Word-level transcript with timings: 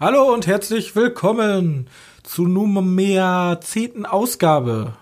Hallo 0.00 0.32
und 0.32 0.46
herzlich 0.46 0.94
willkommen 0.94 1.88
zu 2.22 2.46
nunmehr 2.46 3.58
zehnten 3.62 4.06
Ausgabe 4.06 4.94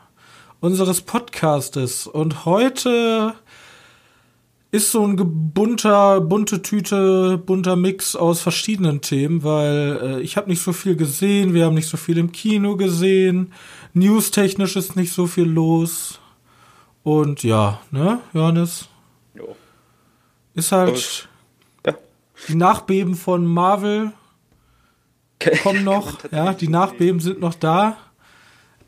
unseres 0.60 1.02
Podcastes. 1.02 2.06
Und 2.06 2.44
heute 2.46 3.34
ist 4.70 4.92
so 4.92 5.06
ein 5.06 5.16
bunter, 5.52 6.20
bunte 6.20 6.62
Tüte, 6.62 7.38
bunter 7.38 7.76
Mix 7.76 8.16
aus 8.16 8.40
verschiedenen 8.40 9.00
Themen, 9.00 9.44
weil 9.44 10.00
äh, 10.02 10.20
ich 10.20 10.36
habe 10.36 10.48
nicht 10.48 10.62
so 10.62 10.72
viel 10.72 10.96
gesehen, 10.96 11.54
wir 11.54 11.64
haben 11.64 11.74
nicht 11.74 11.88
so 11.88 11.96
viel 11.96 12.18
im 12.18 12.32
Kino 12.32 12.76
gesehen, 12.76 13.52
newstechnisch 13.96 14.76
ist 14.76 14.94
nicht 14.94 15.12
so 15.12 15.26
viel 15.26 15.48
los. 15.48 16.20
Und 17.02 17.42
ja, 17.42 17.80
ne, 17.90 18.20
Johannes? 18.32 18.88
Jo. 19.34 19.56
Ist 20.54 20.72
halt 20.72 21.28
ja. 21.84 21.94
die 22.48 22.54
Nachbeben 22.54 23.14
von 23.14 23.44
Marvel 23.44 24.12
kommen 25.62 25.84
noch, 25.84 26.18
ja, 26.32 26.52
die 26.52 26.68
Nachbeben 26.68 27.20
sind 27.20 27.40
noch 27.40 27.54
da. 27.54 27.96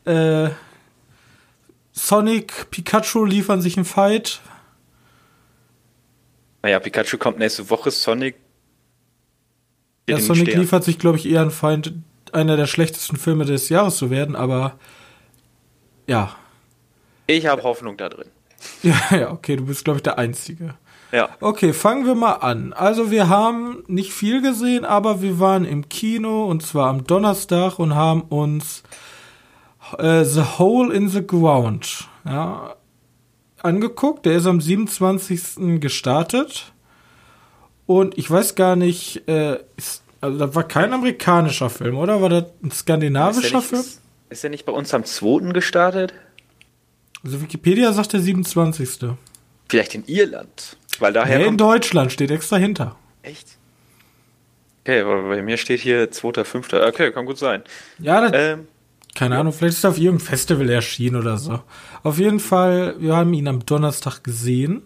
Äh, 0.05 0.49
Sonic, 1.91 2.69
Pikachu 2.71 3.25
liefern 3.25 3.61
sich 3.61 3.77
einen 3.77 3.85
Fight. 3.85 4.41
Naja, 6.61 6.79
Pikachu 6.79 7.17
kommt 7.17 7.39
nächste 7.39 7.69
Woche, 7.69 7.91
Sonic. 7.91 8.35
Ja, 10.09 10.19
Sonic 10.19 10.47
Stern. 10.47 10.61
liefert 10.61 10.83
sich, 10.83 10.97
glaube 10.97 11.17
ich, 11.17 11.27
eher 11.27 11.41
einen 11.41 11.51
Feind, 11.51 11.93
einer 12.31 12.57
der 12.57 12.67
schlechtesten 12.67 13.17
Filme 13.17 13.45
des 13.45 13.69
Jahres 13.69 13.97
zu 13.97 14.09
werden, 14.09 14.35
aber 14.35 14.77
ja. 16.09 16.35
Ich 17.27 17.45
habe 17.45 17.63
Hoffnung 17.63 17.97
da 17.97 18.09
drin. 18.09 18.27
Ja, 18.83 19.17
ja, 19.17 19.31
okay, 19.31 19.55
du 19.55 19.65
bist, 19.65 19.85
glaube 19.85 19.97
ich, 19.97 20.03
der 20.03 20.17
Einzige. 20.17 20.75
Ja. 21.11 21.29
Okay, 21.39 21.73
fangen 21.73 22.05
wir 22.05 22.15
mal 22.15 22.33
an. 22.33 22.73
Also 22.73 23.09
wir 23.09 23.29
haben 23.29 23.83
nicht 23.87 24.13
viel 24.13 24.41
gesehen, 24.41 24.85
aber 24.85 25.21
wir 25.21 25.39
waren 25.39 25.65
im 25.65 25.89
Kino 25.89 26.45
und 26.45 26.61
zwar 26.61 26.89
am 26.89 27.05
Donnerstag 27.05 27.79
und 27.79 27.95
haben 27.95 28.21
uns 28.23 28.83
äh, 29.97 30.23
The 30.23 30.43
Hole 30.57 30.93
in 30.93 31.09
the 31.09 31.25
Ground 31.25 32.07
ja, 32.25 32.75
angeguckt. 33.61 34.25
Der 34.25 34.33
ist 34.33 34.45
am 34.45 34.61
27. 34.61 35.79
gestartet. 35.79 36.73
Und 37.85 38.17
ich 38.17 38.29
weiß 38.29 38.53
gar 38.53 38.75
nicht, 38.75 39.27
äh, 39.27 39.59
ist, 39.77 40.03
also 40.21 40.37
das 40.37 40.53
war 40.53 40.63
kein 40.63 40.93
amerikanischer 40.93 41.71
Film, 41.71 41.97
oder? 41.97 42.21
War 42.21 42.29
das 42.29 42.45
ein 42.61 42.71
skandinavischer 42.71 43.61
Film? 43.61 43.83
Ist 44.29 44.43
der 44.43 44.49
nicht 44.49 44.65
bei 44.65 44.71
uns 44.71 44.93
am 44.93 45.03
2. 45.03 45.51
gestartet? 45.53 46.13
Also 47.23 47.41
Wikipedia 47.41 47.91
sagt 47.93 48.13
der 48.13 48.21
27. 48.21 49.09
Vielleicht 49.67 49.95
in 49.95 50.05
Irland. 50.05 50.77
Weil 50.99 51.13
daher 51.13 51.39
nee, 51.39 51.45
in 51.45 51.57
Deutschland 51.57 52.11
steht 52.11 52.31
extra 52.31 52.57
hinter. 52.57 52.95
Echt? 53.23 53.57
Okay, 54.81 55.03
bei 55.03 55.41
mir 55.41 55.57
steht 55.57 55.81
hier 55.81 56.11
2.5. 56.11 56.87
Okay, 56.87 57.11
kann 57.11 57.25
gut 57.25 57.37
sein. 57.37 57.63
Ja, 57.99 58.21
das, 58.21 58.31
ähm, 58.33 58.67
keine 59.15 59.35
ja. 59.35 59.41
Ahnung, 59.41 59.53
vielleicht 59.53 59.77
ist 59.77 59.83
er 59.83 59.91
auf 59.91 59.97
irgendeinem 59.97 60.27
Festival 60.27 60.69
erschienen 60.69 61.15
oder 61.17 61.37
so. 61.37 61.61
Auf 62.03 62.17
jeden 62.19 62.39
Fall, 62.39 62.95
wir 62.99 63.15
haben 63.15 63.33
ihn 63.33 63.47
am 63.47 63.65
Donnerstag 63.65 64.23
gesehen. 64.23 64.83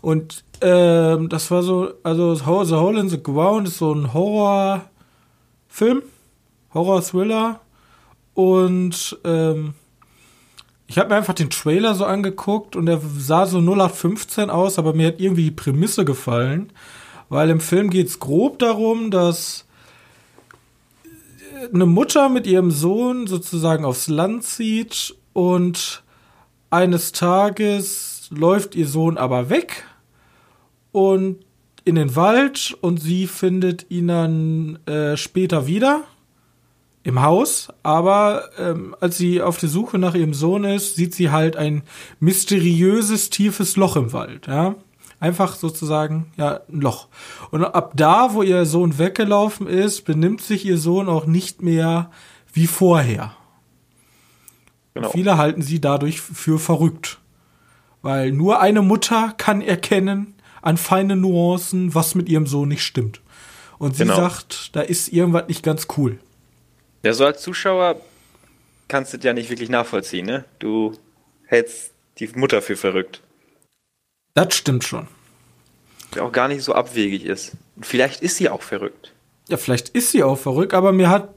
Und 0.00 0.44
ähm, 0.60 1.28
das 1.28 1.50
war 1.50 1.62
so, 1.62 1.94
also 2.02 2.34
The 2.34 2.74
Hole 2.74 3.00
in 3.00 3.08
the 3.08 3.22
Ground 3.22 3.68
ist 3.68 3.78
so 3.78 3.92
ein 3.92 4.12
Horrorfilm, 4.12 6.02
Horror-Thriller. 6.74 7.60
Und 8.38 9.18
ähm, 9.24 9.74
ich 10.86 10.96
habe 10.96 11.08
mir 11.08 11.16
einfach 11.16 11.34
den 11.34 11.50
Trailer 11.50 11.96
so 11.96 12.04
angeguckt 12.04 12.76
und 12.76 12.86
der 12.86 13.00
sah 13.00 13.46
so 13.46 13.58
0815 13.58 14.48
aus, 14.48 14.78
aber 14.78 14.94
mir 14.94 15.08
hat 15.08 15.20
irgendwie 15.20 15.42
die 15.42 15.50
Prämisse 15.50 16.04
gefallen, 16.04 16.72
weil 17.30 17.50
im 17.50 17.58
Film 17.58 17.90
geht 17.90 18.06
es 18.06 18.20
grob 18.20 18.60
darum, 18.60 19.10
dass 19.10 19.66
eine 21.74 21.86
Mutter 21.86 22.28
mit 22.28 22.46
ihrem 22.46 22.70
Sohn 22.70 23.26
sozusagen 23.26 23.84
aufs 23.84 24.06
Land 24.06 24.44
zieht 24.44 25.16
und 25.32 26.04
eines 26.70 27.10
Tages 27.10 28.28
läuft 28.30 28.76
ihr 28.76 28.86
Sohn 28.86 29.18
aber 29.18 29.50
weg 29.50 29.84
und 30.92 31.44
in 31.84 31.96
den 31.96 32.14
Wald 32.14 32.78
und 32.82 33.02
sie 33.02 33.26
findet 33.26 33.90
ihn 33.90 34.06
dann 34.06 34.78
äh, 34.86 35.16
später 35.16 35.66
wieder 35.66 36.04
im 37.02 37.22
Haus, 37.22 37.68
aber 37.82 38.50
ähm, 38.58 38.94
als 39.00 39.16
sie 39.16 39.40
auf 39.40 39.58
der 39.58 39.68
Suche 39.68 39.98
nach 39.98 40.14
ihrem 40.14 40.34
Sohn 40.34 40.64
ist, 40.64 40.96
sieht 40.96 41.14
sie 41.14 41.30
halt 41.30 41.56
ein 41.56 41.82
mysteriöses, 42.20 43.30
tiefes 43.30 43.76
Loch 43.76 43.96
im 43.96 44.12
Wald, 44.12 44.46
ja. 44.46 44.74
Einfach 45.20 45.56
sozusagen, 45.56 46.32
ja, 46.36 46.60
ein 46.68 46.80
Loch. 46.80 47.08
Und 47.50 47.64
ab 47.64 47.92
da, 47.96 48.34
wo 48.34 48.42
ihr 48.42 48.66
Sohn 48.66 48.98
weggelaufen 48.98 49.66
ist, 49.66 50.04
benimmt 50.04 50.40
sich 50.42 50.64
ihr 50.64 50.78
Sohn 50.78 51.08
auch 51.08 51.26
nicht 51.26 51.60
mehr 51.60 52.10
wie 52.52 52.68
vorher. 52.68 53.32
Genau. 54.94 55.10
Viele 55.10 55.36
halten 55.36 55.62
sie 55.62 55.80
dadurch 55.80 56.20
für 56.20 56.58
verrückt. 56.58 57.18
Weil 58.02 58.30
nur 58.30 58.60
eine 58.60 58.82
Mutter 58.82 59.34
kann 59.36 59.60
erkennen 59.60 60.34
an 60.62 60.76
feinen 60.76 61.20
Nuancen, 61.20 61.94
was 61.94 62.14
mit 62.14 62.28
ihrem 62.28 62.46
Sohn 62.46 62.68
nicht 62.68 62.82
stimmt. 62.82 63.20
Und 63.78 63.96
sie 63.96 64.04
genau. 64.04 64.16
sagt, 64.16 64.74
da 64.76 64.82
ist 64.82 65.08
irgendwas 65.08 65.48
nicht 65.48 65.62
ganz 65.62 65.88
cool. 65.96 66.18
Ja, 67.02 67.12
so 67.12 67.24
als 67.24 67.42
Zuschauer 67.42 68.00
kannst 68.88 69.12
du 69.12 69.18
das 69.18 69.24
ja 69.24 69.32
nicht 69.32 69.50
wirklich 69.50 69.68
nachvollziehen, 69.68 70.26
ne? 70.26 70.44
Du 70.58 70.94
hältst 71.44 71.92
die 72.18 72.28
Mutter 72.34 72.62
für 72.62 72.76
verrückt. 72.76 73.22
Das 74.34 74.54
stimmt 74.54 74.84
schon. 74.84 75.06
Der 76.14 76.24
auch 76.24 76.32
gar 76.32 76.48
nicht 76.48 76.62
so 76.62 76.74
abwegig 76.74 77.24
ist. 77.24 77.56
Und 77.76 77.86
vielleicht 77.86 78.22
ist 78.22 78.36
sie 78.36 78.48
auch 78.48 78.62
verrückt. 78.62 79.12
Ja, 79.48 79.56
vielleicht 79.56 79.90
ist 79.90 80.10
sie 80.10 80.22
auch 80.22 80.38
verrückt, 80.38 80.74
aber 80.74 80.92
mir 80.92 81.10
hat 81.10 81.34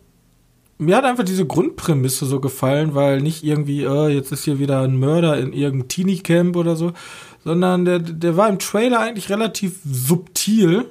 mir 0.82 0.98
hat 0.98 1.06
einfach 1.06 1.24
diese 1.24 1.46
Grundprämisse 1.46 2.26
so 2.26 2.40
gefallen, 2.40 2.96
weil 2.96 3.22
nicht 3.22 3.44
irgendwie, 3.44 3.84
äh, 3.84 4.08
jetzt 4.08 4.32
ist 4.32 4.46
hier 4.46 4.58
wieder 4.58 4.82
ein 4.82 4.98
Mörder 4.98 5.38
in 5.38 5.54
irgendeinem 5.54 5.90
Teenie-Camp 5.90 6.56
oder 6.56 6.76
so, 6.76 6.94
sondern 7.44 7.86
der, 7.86 8.00
der 8.00 8.36
war 8.36 8.50
im 8.50 8.58
Trailer 8.58 9.00
eigentlich 9.00 9.30
relativ 9.30 9.76
subtil, 9.86 10.86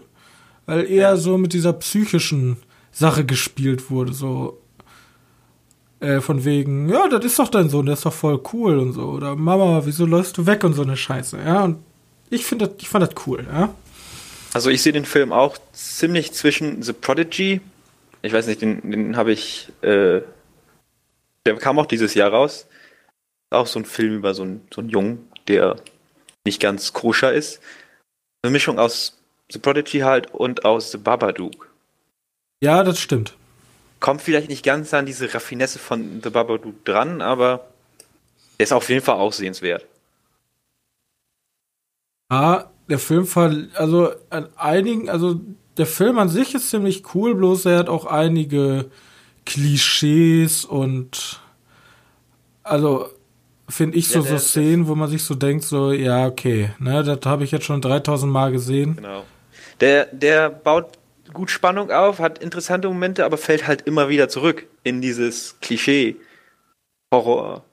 weil 0.67 0.89
eher 0.89 1.17
so 1.17 1.39
mit 1.39 1.55
dieser 1.55 1.73
psychischen 1.73 2.59
Sache 2.93 3.25
gespielt 3.25 3.91
wurde, 3.91 4.13
so 4.13 4.60
äh, 6.01 6.21
von 6.21 6.45
wegen, 6.45 6.89
ja, 6.89 7.09
das 7.09 7.25
ist 7.25 7.39
doch 7.39 7.49
dein 7.49 7.69
Sohn, 7.69 7.87
der 7.87 7.93
ist 7.93 8.07
doch 8.07 8.13
voll 8.13 8.41
cool 8.53 8.79
und 8.79 8.93
so. 8.95 9.03
Oder 9.03 9.37
Mama, 9.37 9.83
wieso 9.85 10.07
läufst 10.07 10.39
du 10.39 10.47
weg 10.47 10.65
und 10.65 10.73
so 10.73 10.83
eine 10.83 10.97
Scheiße, 10.97 11.39
ja. 11.45 11.65
Und 11.65 11.85
ich 12.31 12.45
finde 12.47 12.75
ich 12.79 12.89
fand 12.89 13.05
das 13.05 13.27
cool, 13.27 13.47
ja. 13.51 13.75
Also 14.53 14.71
ich 14.71 14.83
sehe 14.83 14.93
den 14.93 15.05
Film 15.05 15.33
auch 15.33 15.59
ziemlich 15.73 16.33
zwischen 16.33 16.83
The 16.83 16.93
Prodigy. 16.93 17.61
Ich 18.23 18.33
weiß 18.33 18.47
nicht, 18.47 18.63
den, 18.63 18.91
den 18.91 19.17
habe 19.17 19.33
ich, 19.33 19.71
äh, 19.83 20.23
der 21.47 21.57
kam 21.59 21.79
auch 21.79 21.87
dieses 21.87 22.15
Jahr 22.15 22.31
raus. 22.31 22.67
Auch 23.51 23.67
so 23.67 23.79
ein 23.79 23.85
Film 23.85 24.17
über 24.17 24.35
so 24.35 24.43
einen, 24.43 24.67
so 24.75 24.81
einen 24.81 24.91
Jungen, 24.91 25.29
der 25.49 25.77
nicht 26.45 26.61
ganz 26.61 26.93
koscher 26.93 27.33
ist. 27.33 27.61
Eine 28.43 28.53
Mischung 28.53 28.79
aus 28.79 29.19
The 29.53 29.59
Prodigy 29.59 30.01
halt 30.01 30.33
und 30.33 30.65
aus 30.65 30.93
The 30.93 30.99
Babadook. 30.99 31.69
Ja, 32.63 32.83
das 32.83 32.99
stimmt 32.99 33.37
kommt 34.01 34.23
vielleicht 34.23 34.49
nicht 34.49 34.65
ganz 34.65 34.93
an 34.95 35.07
diese 35.07 35.33
Raffinesse 35.33 35.79
von 35.79 36.21
The 36.23 36.31
Babadook 36.31 36.85
dran, 36.85 37.21
aber 37.21 37.69
er 38.59 38.65
ist 38.65 38.73
auf 38.73 38.89
jeden 38.89 39.05
Fall 39.05 39.17
auch 39.17 39.33
sehenswert. 39.33 39.87
Ah, 42.31 42.65
der 42.89 42.99
Film, 42.99 43.29
also 43.75 44.13
an 44.31 44.49
einigen, 44.57 45.09
also 45.09 45.41
der 45.77 45.87
Film 45.87 46.19
an 46.19 46.29
sich 46.29 46.55
ist 46.55 46.71
ziemlich 46.71 47.15
cool, 47.15 47.35
bloß 47.35 47.67
er 47.67 47.79
hat 47.79 47.89
auch 47.89 48.07
einige 48.07 48.91
Klischees 49.47 50.65
und 50.65 51.41
also 52.63 53.07
finde 53.69 53.99
ich 53.99 54.09
so, 54.09 54.21
ja, 54.21 54.25
so 54.25 54.39
Szenen, 54.39 54.89
wo 54.89 54.95
man 54.95 55.09
sich 55.09 55.23
so 55.23 55.35
denkt, 55.35 55.65
so, 55.65 55.93
ja, 55.93 56.27
okay, 56.27 56.71
ne, 56.79 57.03
das 57.03 57.21
habe 57.25 57.45
ich 57.45 57.51
jetzt 57.51 57.65
schon 57.65 57.81
3000 57.81 58.31
Mal 58.31 58.53
gesehen. 58.53 58.97
Genau. 58.97 59.25
Der, 59.81 60.07
der 60.07 60.51
baut 60.51 61.00
gut 61.33 61.51
Spannung 61.51 61.91
auf, 61.91 62.19
hat 62.19 62.39
interessante 62.39 62.89
Momente, 62.89 63.25
aber 63.25 63.39
fällt 63.39 63.67
halt 63.67 63.83
immer 63.83 64.09
wieder 64.09 64.29
zurück 64.29 64.67
in 64.83 65.01
dieses 65.01 65.59
Klischee 65.61 66.17
Horror. 67.13 67.65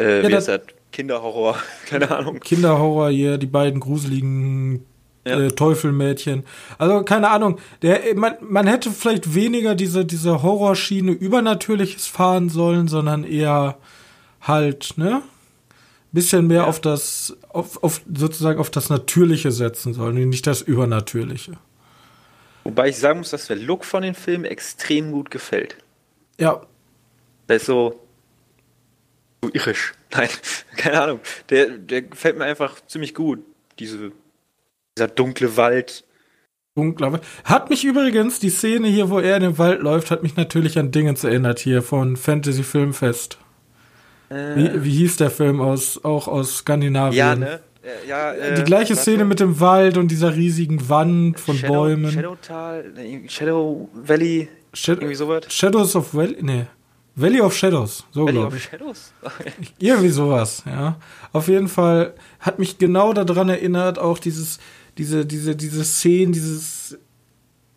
Äh, 0.00 0.22
ja, 0.22 0.28
wie 0.28 0.34
ist 0.34 0.48
das? 0.48 0.60
Kinderhorror, 0.92 1.58
keine 1.86 2.10
Ahnung. 2.10 2.40
Kinderhorror 2.40 3.10
hier, 3.10 3.38
die 3.38 3.46
beiden 3.46 3.80
gruseligen 3.80 4.86
ja. 5.26 5.38
äh, 5.38 5.48
Teufelmädchen. 5.48 6.44
Also 6.78 7.02
keine 7.02 7.30
Ahnung, 7.30 7.58
der 7.82 8.00
man, 8.14 8.36
man 8.40 8.66
hätte 8.66 8.90
vielleicht 8.90 9.34
weniger 9.34 9.74
diese 9.74 10.04
diese 10.04 10.42
Horrorschiene 10.42 11.12
übernatürliches 11.12 12.06
fahren 12.06 12.48
sollen, 12.48 12.88
sondern 12.88 13.24
eher 13.24 13.76
halt, 14.40 14.94
ne? 14.96 15.22
Bisschen 16.12 16.46
mehr 16.46 16.62
ja. 16.62 16.66
auf 16.66 16.80
das 16.80 17.36
auf, 17.50 17.82
auf 17.82 18.00
sozusagen 18.12 18.58
auf 18.58 18.70
das 18.70 18.88
Natürliche 18.88 19.52
setzen 19.52 19.92
sollen, 19.92 20.28
nicht 20.28 20.46
das 20.46 20.62
Übernatürliche. 20.62 21.58
Wobei 22.66 22.88
ich 22.88 22.98
sagen 22.98 23.20
muss, 23.20 23.30
dass 23.30 23.46
der 23.46 23.56
Look 23.56 23.84
von 23.84 24.02
den 24.02 24.14
Filmen 24.14 24.44
extrem 24.44 25.12
gut 25.12 25.30
gefällt. 25.30 25.76
Ja. 26.40 26.66
Das 27.46 27.58
ist 27.58 27.66
so, 27.66 28.00
so 29.40 29.50
irisch. 29.52 29.94
Nein, 30.12 30.28
keine 30.76 31.00
Ahnung. 31.00 31.20
Der, 31.50 31.68
der 31.68 32.02
gefällt 32.02 32.36
mir 32.36 32.44
einfach 32.44 32.84
ziemlich 32.86 33.14
gut. 33.14 33.38
Diese, 33.78 34.10
dieser 34.98 35.06
dunkle 35.06 35.56
Wald. 35.56 36.04
Dunkler 36.74 37.20
Hat 37.44 37.70
mich 37.70 37.84
übrigens, 37.84 38.40
die 38.40 38.50
Szene 38.50 38.88
hier, 38.88 39.10
wo 39.10 39.20
er 39.20 39.36
in 39.36 39.42
den 39.42 39.58
Wald 39.58 39.80
läuft, 39.80 40.10
hat 40.10 40.24
mich 40.24 40.36
natürlich 40.36 40.76
an 40.76 40.90
Dingens 40.90 41.22
erinnert 41.22 41.60
hier 41.60 41.82
von 41.82 42.16
Fantasy 42.16 42.64
Filmfest. 42.64 43.38
Äh. 44.28 44.56
Wie, 44.56 44.84
wie 44.84 44.90
hieß 44.90 45.18
der 45.18 45.30
Film 45.30 45.60
aus, 45.60 46.04
auch 46.04 46.26
aus 46.26 46.58
Skandinavien? 46.58 47.16
Ja, 47.16 47.36
ne? 47.36 47.60
Ja, 48.08 48.32
äh, 48.32 48.54
die 48.56 48.64
gleiche 48.64 48.96
Szene 48.96 49.24
mit 49.24 49.40
dem 49.40 49.60
Wald 49.60 49.96
und 49.96 50.10
dieser 50.10 50.34
riesigen 50.34 50.88
Wand 50.88 51.38
von 51.38 51.56
Shadow, 51.56 51.74
Bäumen. 51.74 52.10
Shadowtal, 52.10 52.84
Shadow 53.28 53.88
Valley, 53.94 54.48
Shad 54.72 54.98
irgendwie 54.98 55.14
sowas. 55.14 55.44
Shadows 55.48 55.94
of 55.94 56.12
Valley, 56.14 56.36
nee. 56.40 56.66
Valley 57.14 57.40
of 57.40 57.56
Shadows, 57.56 58.04
so 58.10 58.26
glaube 58.26 58.56
ich. 58.56 58.64
Shadows? 58.64 59.12
Irgendwie 59.78 60.10
sowas, 60.10 60.62
ja. 60.66 60.98
Auf 61.32 61.48
jeden 61.48 61.68
Fall 61.68 62.12
hat 62.40 62.58
mich 62.58 62.76
genau 62.76 63.14
daran 63.14 63.48
erinnert, 63.48 63.98
auch 63.98 64.18
dieses, 64.18 64.58
diese, 64.98 65.24
diese, 65.24 65.56
diese 65.56 65.82
Szenen, 65.82 66.32
dieses 66.32 66.98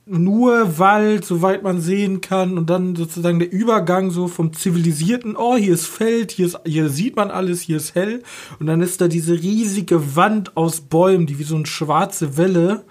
nur 0.09 0.79
Wald, 0.79 1.23
soweit 1.23 1.63
man 1.63 1.81
sehen 1.81 2.21
kann, 2.21 2.57
und 2.57 2.69
dann 2.69 2.95
sozusagen 2.95 3.39
der 3.39 3.51
Übergang 3.51 4.11
so 4.11 4.27
vom 4.27 4.53
zivilisierten, 4.53 5.35
oh, 5.35 5.55
hier 5.55 5.73
ist 5.73 5.85
Feld, 5.85 6.31
hier, 6.31 6.47
ist, 6.47 6.59
hier 6.65 6.89
sieht 6.89 7.15
man 7.15 7.31
alles, 7.31 7.61
hier 7.61 7.77
ist 7.77 7.95
hell, 7.95 8.23
und 8.59 8.67
dann 8.67 8.81
ist 8.81 9.01
da 9.01 9.07
diese 9.07 9.33
riesige 9.33 10.15
Wand 10.15 10.57
aus 10.57 10.81
Bäumen, 10.81 11.27
die 11.27 11.39
wie 11.39 11.43
so 11.43 11.55
eine 11.55 11.67
schwarze 11.67 12.37
Welle. 12.37 12.83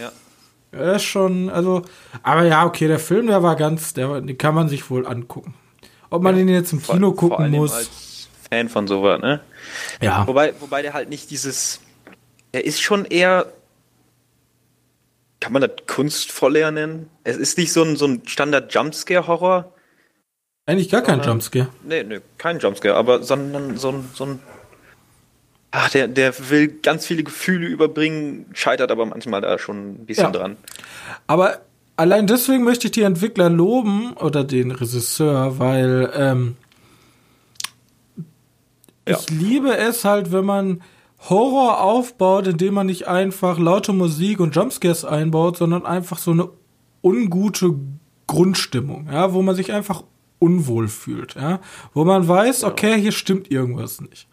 Ja. 0.00 0.94
Ist 0.94 1.04
schon, 1.04 1.48
also, 1.48 1.82
aber 2.22 2.44
ja, 2.44 2.66
okay, 2.66 2.88
der 2.88 2.98
Film, 2.98 3.28
der 3.28 3.42
war 3.42 3.56
ganz, 3.56 3.94
der, 3.94 4.20
den 4.20 4.36
kann 4.36 4.54
man 4.54 4.68
sich 4.68 4.90
wohl 4.90 5.06
angucken. 5.06 5.54
Ob 6.10 6.22
man 6.22 6.36
ja, 6.36 6.44
den 6.44 6.48
jetzt 6.48 6.72
im 6.72 6.82
Kino 6.82 7.08
vor, 7.08 7.16
gucken 7.16 7.50
vor 7.50 7.60
muss. 7.60 7.72
Als 7.72 8.28
Fan 8.50 8.68
von 8.68 8.86
sowas, 8.86 9.20
ne? 9.20 9.40
Ja. 10.00 10.26
Wobei, 10.26 10.54
wobei 10.60 10.82
der 10.82 10.92
halt 10.92 11.08
nicht 11.08 11.30
dieses. 11.30 11.80
Er 12.52 12.64
ist 12.64 12.80
schon 12.80 13.04
eher. 13.04 13.52
Kann 15.46 15.52
man 15.52 15.62
das 15.62 15.86
kunstvoller 15.86 16.72
nennen? 16.72 17.08
Es 17.22 17.36
ist 17.36 17.56
nicht 17.56 17.72
so 17.72 17.84
ein, 17.84 17.94
so 17.94 18.04
ein 18.04 18.22
Standard-Jumpscare-Horror. 18.26 19.72
Eigentlich 20.66 20.88
gar 20.88 21.02
kein 21.02 21.22
Jumpscare. 21.22 21.68
Nee, 21.84 22.02
nee, 22.02 22.18
kein 22.36 22.58
Jumpscare, 22.58 22.96
aber 22.96 23.22
sondern 23.22 23.76
so 23.76 23.90
ein, 23.90 24.10
so 24.12 24.24
ein 24.24 24.40
Ach, 25.70 25.88
der, 25.88 26.08
der 26.08 26.34
will 26.50 26.66
ganz 26.66 27.06
viele 27.06 27.22
Gefühle 27.22 27.68
überbringen, 27.68 28.46
scheitert 28.54 28.90
aber 28.90 29.06
manchmal 29.06 29.40
da 29.40 29.56
schon 29.56 29.90
ein 29.90 30.06
bisschen 30.06 30.24
ja. 30.24 30.30
dran. 30.32 30.56
Aber 31.28 31.60
allein 31.94 32.26
deswegen 32.26 32.64
möchte 32.64 32.88
ich 32.88 32.92
die 32.92 33.02
Entwickler 33.02 33.48
loben 33.48 34.14
oder 34.14 34.42
den 34.42 34.72
Regisseur, 34.72 35.60
weil 35.60 36.10
ähm, 36.12 36.56
ja. 39.06 39.16
ich 39.16 39.30
liebe 39.30 39.76
es 39.76 40.04
halt, 40.04 40.32
wenn 40.32 40.44
man 40.44 40.82
Horror 41.18 41.82
aufbaut, 41.82 42.46
indem 42.46 42.74
man 42.74 42.86
nicht 42.86 43.08
einfach 43.08 43.58
laute 43.58 43.92
Musik 43.92 44.40
und 44.40 44.54
Jumpscares 44.54 45.04
einbaut, 45.04 45.56
sondern 45.56 45.86
einfach 45.86 46.18
so 46.18 46.30
eine 46.30 46.48
ungute 47.02 47.74
Grundstimmung, 48.26 49.08
ja, 49.10 49.32
wo 49.32 49.42
man 49.42 49.54
sich 49.54 49.72
einfach 49.72 50.02
unwohl 50.38 50.88
fühlt, 50.88 51.34
ja, 51.34 51.60
wo 51.94 52.04
man 52.04 52.26
weiß, 52.26 52.64
okay, 52.64 53.00
hier 53.00 53.12
stimmt 53.12 53.50
irgendwas 53.50 54.00
nicht. 54.00 54.28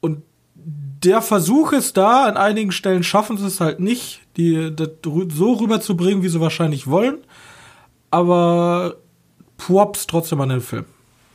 Und 0.00 0.22
der 0.54 1.22
Versuch 1.22 1.72
ist 1.72 1.96
da, 1.96 2.24
an 2.24 2.36
einigen 2.36 2.72
Stellen 2.72 3.02
schaffen 3.02 3.36
sie 3.36 3.46
es 3.46 3.60
halt 3.60 3.80
nicht, 3.80 4.20
die 4.36 4.74
das 4.74 4.90
so 5.02 5.52
rüberzubringen, 5.54 6.22
wie 6.22 6.28
sie 6.28 6.40
wahrscheinlich 6.40 6.86
wollen. 6.86 7.18
Aber 8.10 8.96
Props 9.56 10.06
trotzdem 10.06 10.40
an 10.40 10.48
den 10.48 10.60
Film. 10.60 10.86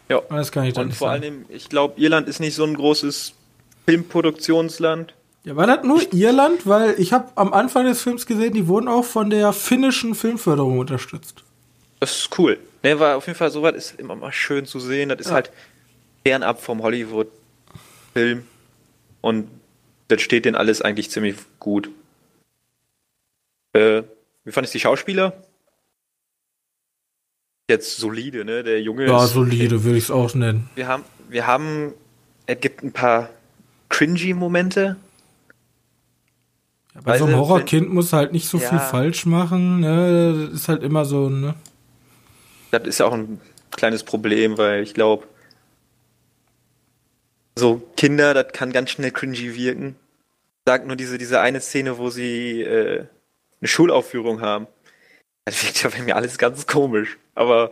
Ja. 0.10 0.22
Das 0.30 0.51
kann 0.51 0.65
ich 0.65 0.74
dann 0.74 0.88
Und 0.88 0.95
vor 0.95 1.10
allem, 1.10 1.45
ich 1.50 1.69
glaube, 1.69 2.00
Irland 2.01 2.27
ist 2.27 2.39
nicht 2.39 2.56
so 2.56 2.63
ein 2.63 2.74
großes 2.74 3.33
Filmproduktionsland. 3.89 5.15
Ja, 5.45 5.56
war 5.56 5.65
das 5.65 5.83
nur 5.83 6.01
Irland? 6.13 6.68
Weil 6.68 7.00
ich 7.00 7.12
habe 7.12 7.31
am 7.36 7.53
Anfang 7.53 7.86
des 7.86 8.01
Films 8.01 8.25
gesehen, 8.25 8.53
die 8.53 8.68
wurden 8.68 8.88
auch 8.88 9.06
von 9.06 9.30
der 9.31 9.51
finnischen 9.51 10.13
Filmförderung 10.13 10.77
unterstützt. 10.77 11.44
Das 12.00 12.12
ist 12.12 12.38
cool. 12.38 12.59
Ne, 12.83 13.00
war 13.00 13.18
auf 13.18 13.25
jeden 13.25 13.38
Fall 13.38 13.50
sowas 13.50 13.74
ist 13.75 14.00
immer 14.00 14.15
mal 14.15 14.31
schön 14.31 14.65
zu 14.65 14.80
sehen. 14.80 15.09
Das 15.09 15.19
ist 15.19 15.27
ja. 15.27 15.33
halt 15.33 15.51
fernab 16.24 16.62
vom 16.62 16.83
Hollywood-Film. 16.83 18.45
Und 19.21 19.50
das 20.07 20.21
steht 20.21 20.45
denen 20.45 20.56
alles 20.56 20.81
eigentlich 20.81 21.09
ziemlich 21.09 21.36
gut. 21.59 21.89
Äh, 23.74 24.03
wie 24.44 24.51
fandest 24.51 24.74
du 24.74 24.77
die 24.77 24.81
Schauspieler? 24.83 25.33
Jetzt 27.69 27.97
solide, 27.97 28.45
ne? 28.45 28.63
Der 28.63 28.81
Junge 28.81 29.07
Ja, 29.07 29.25
ist, 29.25 29.33
solide, 29.33 29.83
würde 29.83 29.97
ich 29.97 30.06
es 30.06 30.12
auch 30.12 30.33
nennen. 30.36 30.69
Wir 30.75 30.88
haben, 30.88 31.03
wir 31.27 31.47
haben, 31.47 31.94
es 32.45 32.59
gibt 32.59 32.83
ein 32.83 32.91
paar 32.91 33.30
cringy 33.89 34.33
Momente. 34.33 34.95
Ja, 36.95 37.01
bei 37.01 37.18
so 37.18 37.25
einem 37.25 37.38
Horrorkind 37.38 37.89
muss 37.89 38.13
halt 38.13 38.31
nicht 38.31 38.47
so 38.47 38.57
ja, 38.57 38.69
viel 38.69 38.80
falsch 38.80 39.25
machen, 39.25 39.81
ne? 39.81 40.47
Das 40.50 40.62
ist 40.62 40.69
halt 40.69 40.83
immer 40.83 41.06
so, 41.06 41.30
ne? 41.30 41.56
Das 42.71 42.83
ist 42.83 43.00
ja 43.00 43.07
auch 43.07 43.13
ein 43.13 43.41
kleines 43.71 44.03
Problem, 44.03 44.57
weil 44.57 44.83
ich 44.83 44.94
glaube, 44.94 45.27
so 47.56 47.81
Kinder, 47.97 48.33
das 48.33 48.53
kann 48.53 48.71
ganz 48.71 48.91
schnell 48.91 49.12
cringy 49.12 49.56
wirken. 49.56 49.95
Sagt 50.65 50.88
nur 50.88 50.95
diese, 50.95 51.18
diese 51.18 51.41
eine 51.41 51.62
Szene, 51.62 51.97
wo 51.97 52.09
sie 52.09 52.62
äh, 52.62 53.06
eine 53.59 53.68
Schulaufführung 53.68 54.41
haben. 54.41 54.68
Das 55.45 55.63
wirkt 55.63 55.83
ja 55.83 55.89
bei 55.89 56.01
mir 56.01 56.15
alles 56.15 56.38
ganz 56.38 56.68
komisch. 56.68 57.18
Aber. 57.36 57.71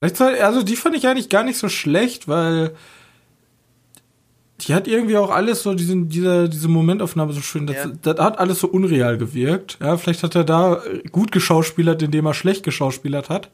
Also 0.00 0.62
die 0.62 0.76
fand 0.76 0.94
ich 0.94 1.08
eigentlich 1.08 1.30
gar 1.30 1.42
nicht 1.42 1.58
so 1.58 1.68
schlecht, 1.68 2.28
weil 2.28 2.76
die 4.60 4.74
hat 4.74 4.88
irgendwie 4.88 5.16
auch 5.16 5.30
alles 5.30 5.62
so, 5.62 5.74
diesen, 5.74 6.08
dieser, 6.08 6.48
diese 6.48 6.68
Momentaufnahme 6.68 7.32
so 7.32 7.40
schön, 7.40 7.66
das, 7.66 7.76
ja. 7.76 7.90
das 8.02 8.18
hat 8.18 8.38
alles 8.38 8.60
so 8.60 8.68
unreal 8.68 9.18
gewirkt. 9.18 9.78
Ja, 9.80 9.96
vielleicht 9.96 10.22
hat 10.22 10.34
er 10.34 10.44
da 10.44 10.82
gut 11.12 11.30
geschauspielert, 11.30 12.02
indem 12.02 12.26
er 12.26 12.34
schlecht 12.34 12.62
geschauspielert 12.62 13.28
hat. 13.28 13.50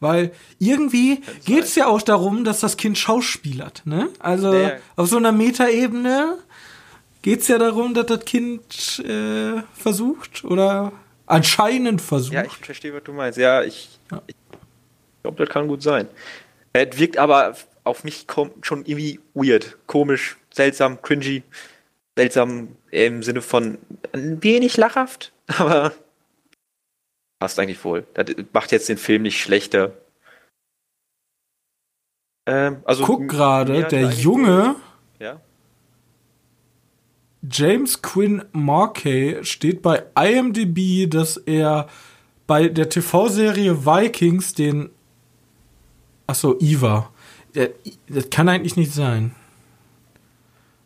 Weil 0.00 0.32
irgendwie 0.58 1.20
geht 1.44 1.64
es 1.64 1.76
ja 1.76 1.86
auch 1.86 2.02
darum, 2.02 2.44
dass 2.44 2.60
das 2.60 2.76
Kind 2.76 2.98
schauspielert. 2.98 3.82
Ne? 3.84 4.08
Also 4.18 4.52
ja. 4.52 4.72
auf 4.96 5.08
so 5.08 5.16
einer 5.16 5.30
Metaebene 5.30 6.38
geht 7.20 7.40
es 7.40 7.48
ja 7.48 7.58
darum, 7.58 7.94
dass 7.94 8.06
das 8.06 8.24
Kind 8.24 8.98
äh, 9.06 9.62
versucht 9.74 10.44
oder 10.44 10.92
anscheinend 11.26 12.00
versucht. 12.00 12.32
Ja, 12.32 12.44
ich 12.44 12.52
verstehe, 12.52 12.92
was 12.92 13.04
du 13.04 13.12
meinst. 13.12 13.38
Ja, 13.38 13.62
ich, 13.62 13.90
ja. 14.10 14.20
ich 14.26 14.34
glaube, 15.22 15.44
das 15.44 15.52
kann 15.52 15.68
gut 15.68 15.82
sein. 15.82 16.08
Es 16.72 16.98
wirkt 16.98 17.16
aber 17.18 17.54
auf 17.84 18.04
mich 18.04 18.26
schon 18.62 18.84
irgendwie 18.84 19.20
weird, 19.34 19.78
komisch, 19.86 20.36
seltsam, 20.52 21.00
cringy. 21.02 21.42
Seltsam 22.16 22.76
im 22.90 23.22
Sinne 23.22 23.40
von 23.40 23.78
ein 24.12 24.42
wenig 24.42 24.76
lachhaft, 24.76 25.32
aber 25.46 25.92
Passt 27.42 27.58
eigentlich 27.58 27.84
wohl. 27.84 28.06
Das 28.14 28.26
macht 28.52 28.70
jetzt 28.70 28.88
den 28.88 28.98
Film 28.98 29.22
nicht 29.22 29.40
schlechter. 29.40 29.96
Ähm, 32.46 32.82
also 32.84 33.04
Guck 33.04 33.26
gerade, 33.26 33.82
der 33.82 34.10
Junge. 34.10 34.76
Ja. 35.18 35.40
James 37.42 38.00
Quinn 38.00 38.44
Markey 38.52 39.44
steht 39.44 39.82
bei 39.82 40.04
IMDb, 40.14 41.10
dass 41.10 41.36
er 41.36 41.88
bei 42.46 42.68
der 42.68 42.88
TV-Serie 42.88 43.84
Vikings 43.84 44.54
den. 44.54 44.90
Achso, 46.28 46.56
Eva. 46.60 47.11
Das 48.08 48.30
kann 48.30 48.48
eigentlich 48.48 48.76
nicht 48.76 48.92
sein. 48.92 49.34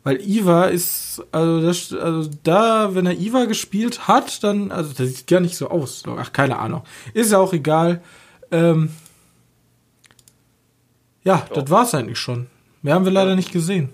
Weil 0.07 0.21
Iva 0.21 0.67
ist, 0.67 1.25
also, 1.33 1.61
das, 1.61 1.93
also 1.93 2.31
da, 2.45 2.95
wenn 2.95 3.07
er 3.07 3.19
Iva 3.19 3.47
gespielt 3.47 4.07
hat, 4.07 4.45
dann, 4.45 4.71
also 4.71 4.93
das 4.93 5.17
sieht 5.17 5.27
gar 5.27 5.41
nicht 5.41 5.57
so 5.57 5.69
aus. 5.69 6.05
Ach, 6.07 6.33
keine 6.33 6.61
Ahnung. 6.61 6.83
Ist 7.13 7.33
ja 7.33 7.39
auch 7.39 7.53
egal. 7.53 8.01
Ähm, 8.53 8.91
ja, 11.25 11.45
Doch. 11.49 11.63
das 11.63 11.71
war's 11.71 11.95
eigentlich 11.95 12.21
schon. 12.21 12.47
Mehr 12.83 12.95
haben 12.95 13.05
wir 13.05 13.11
leider 13.11 13.35
nicht 13.35 13.51
gesehen. 13.51 13.89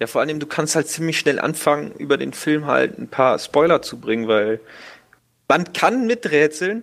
Ja, 0.00 0.06
vor 0.06 0.22
allem, 0.22 0.40
du 0.40 0.46
kannst 0.46 0.74
halt 0.74 0.88
ziemlich 0.88 1.18
schnell 1.18 1.38
anfangen, 1.38 1.92
über 1.92 2.16
den 2.16 2.32
Film 2.32 2.64
halt 2.64 2.98
ein 2.98 3.08
paar 3.08 3.38
Spoiler 3.38 3.82
zu 3.82 3.98
bringen, 4.00 4.26
weil 4.26 4.60
man 5.48 5.72
kann 5.74 6.06
miträtseln. 6.06 6.82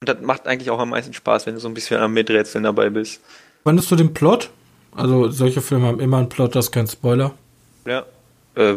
Und 0.00 0.08
das 0.08 0.20
macht 0.20 0.46
eigentlich 0.46 0.70
auch 0.70 0.78
am 0.78 0.90
meisten 0.90 1.12
Spaß, 1.12 1.46
wenn 1.46 1.54
du 1.54 1.60
so 1.60 1.68
ein 1.68 1.74
bisschen 1.74 2.00
am 2.00 2.12
Miträtseln 2.12 2.64
dabei 2.64 2.90
bist. 2.90 3.20
Fandest 3.64 3.90
du 3.90 3.96
den 3.96 4.14
Plot? 4.14 4.50
Also 4.92 5.28
solche 5.28 5.60
Filme 5.60 5.86
haben 5.86 6.00
immer 6.00 6.18
einen 6.18 6.28
Plot, 6.28 6.54
das 6.54 6.66
ist 6.66 6.72
kein 6.72 6.86
Spoiler. 6.86 7.34
Ja. 7.86 8.06
Äh, 8.54 8.76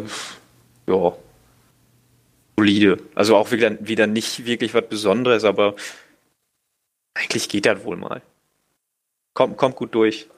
ja. 0.86 1.16
Solide. 2.56 2.98
Also 3.14 3.36
auch 3.36 3.50
wieder, 3.50 3.76
wieder 3.86 4.06
nicht 4.06 4.44
wirklich 4.46 4.74
was 4.74 4.88
Besonderes, 4.88 5.44
aber 5.44 5.74
eigentlich 7.14 7.48
geht 7.48 7.66
das 7.66 7.84
wohl 7.84 7.96
mal. 7.96 8.22
Kommt, 9.34 9.56
kommt 9.56 9.76
gut 9.76 9.94
durch. 9.94 10.28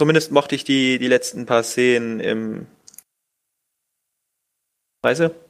Zumindest 0.00 0.32
mochte 0.32 0.54
ich 0.54 0.64
die, 0.64 0.98
die 0.98 1.08
letzten 1.08 1.46
paar 1.46 1.62
Szenen 1.62 2.20
im. 2.20 2.66
Weißt 5.02 5.20
du? 5.20 5.34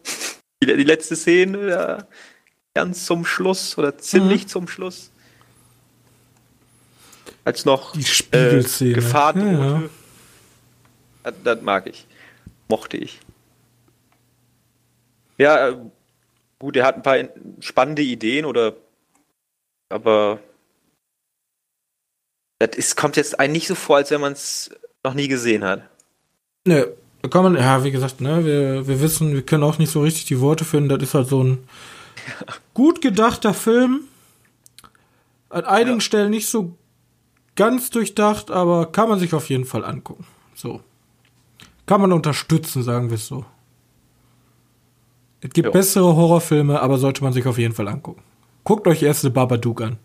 Die, 0.62 0.76
die 0.76 0.84
letzte 0.84 1.14
Szene 1.16 1.68
ja, 1.68 2.06
ganz 2.74 3.06
zum 3.06 3.24
Schluss 3.24 3.78
oder 3.78 3.96
ziemlich 3.98 4.42
mhm. 4.42 4.48
zum 4.48 4.68
Schluss. 4.68 5.10
als 7.44 7.64
noch 7.64 7.92
Die 7.92 8.04
Spiegelszene. 8.04 8.90
äh, 8.90 8.94
Gefahr. 8.94 9.36
Ja, 9.36 9.52
ja. 9.52 9.82
Das, 11.22 11.34
das 11.42 11.62
mag 11.62 11.86
ich. 11.86 12.06
Mochte 12.68 12.96
ich. 12.96 13.20
Ja, 15.38 15.68
äh, 15.68 15.76
gut, 16.58 16.76
er 16.76 16.86
hat 16.86 16.96
ein 16.96 17.02
paar 17.02 17.18
spannende 17.60 18.02
Ideen 18.02 18.44
oder 18.44 18.74
aber 19.88 20.40
das 22.58 22.76
ist, 22.76 22.96
kommt 22.96 23.16
jetzt 23.16 23.38
einem 23.38 23.52
nicht 23.52 23.68
so 23.68 23.74
vor, 23.74 23.96
als 23.96 24.10
wenn 24.10 24.20
man 24.20 24.32
es 24.32 24.70
noch 25.04 25.14
nie 25.14 25.28
gesehen 25.28 25.64
hat. 25.64 25.82
Ne, 26.66 26.88
da 27.22 27.28
kann 27.28 27.44
man, 27.44 27.56
ja, 27.56 27.84
wie 27.84 27.90
gesagt, 27.90 28.20
ne, 28.20 28.44
wir, 28.44 28.88
wir 28.88 29.00
wissen, 29.00 29.34
wir 29.34 29.42
können 29.42 29.62
auch 29.62 29.78
nicht 29.78 29.92
so 29.92 30.02
richtig 30.02 30.24
die 30.24 30.40
Worte 30.40 30.64
finden. 30.64 30.88
Das 30.88 31.02
ist 31.02 31.14
halt 31.14 31.28
so 31.28 31.44
ein 31.44 31.68
gut 32.74 33.00
gedachter 33.00 33.54
Film. 33.54 34.02
An 35.50 35.64
einigen 35.64 35.96
Ja. 35.98 36.00
Stellen 36.00 36.30
nicht 36.30 36.48
so 36.48 36.76
ganz 37.56 37.90
durchdacht, 37.90 38.50
aber 38.50 38.90
kann 38.90 39.08
man 39.08 39.18
sich 39.18 39.34
auf 39.34 39.48
jeden 39.48 39.64
Fall 39.64 39.84
angucken. 39.84 40.26
So. 40.54 40.80
Kann 41.86 42.00
man 42.00 42.12
unterstützen, 42.12 42.82
sagen 42.82 43.10
wir 43.10 43.16
es 43.16 43.26
so. 43.26 43.44
Es 45.40 45.50
gibt 45.50 45.66
Jo. 45.66 45.72
bessere 45.72 46.16
Horrorfilme, 46.16 46.80
aber 46.80 46.98
sollte 46.98 47.22
man 47.22 47.32
sich 47.32 47.46
auf 47.46 47.58
jeden 47.58 47.74
Fall 47.74 47.88
angucken. 47.88 48.22
Guckt 48.64 48.86
euch 48.88 49.02
erst 49.02 49.20
The 49.20 49.28
Babadook 49.28 49.82
an. 49.82 49.98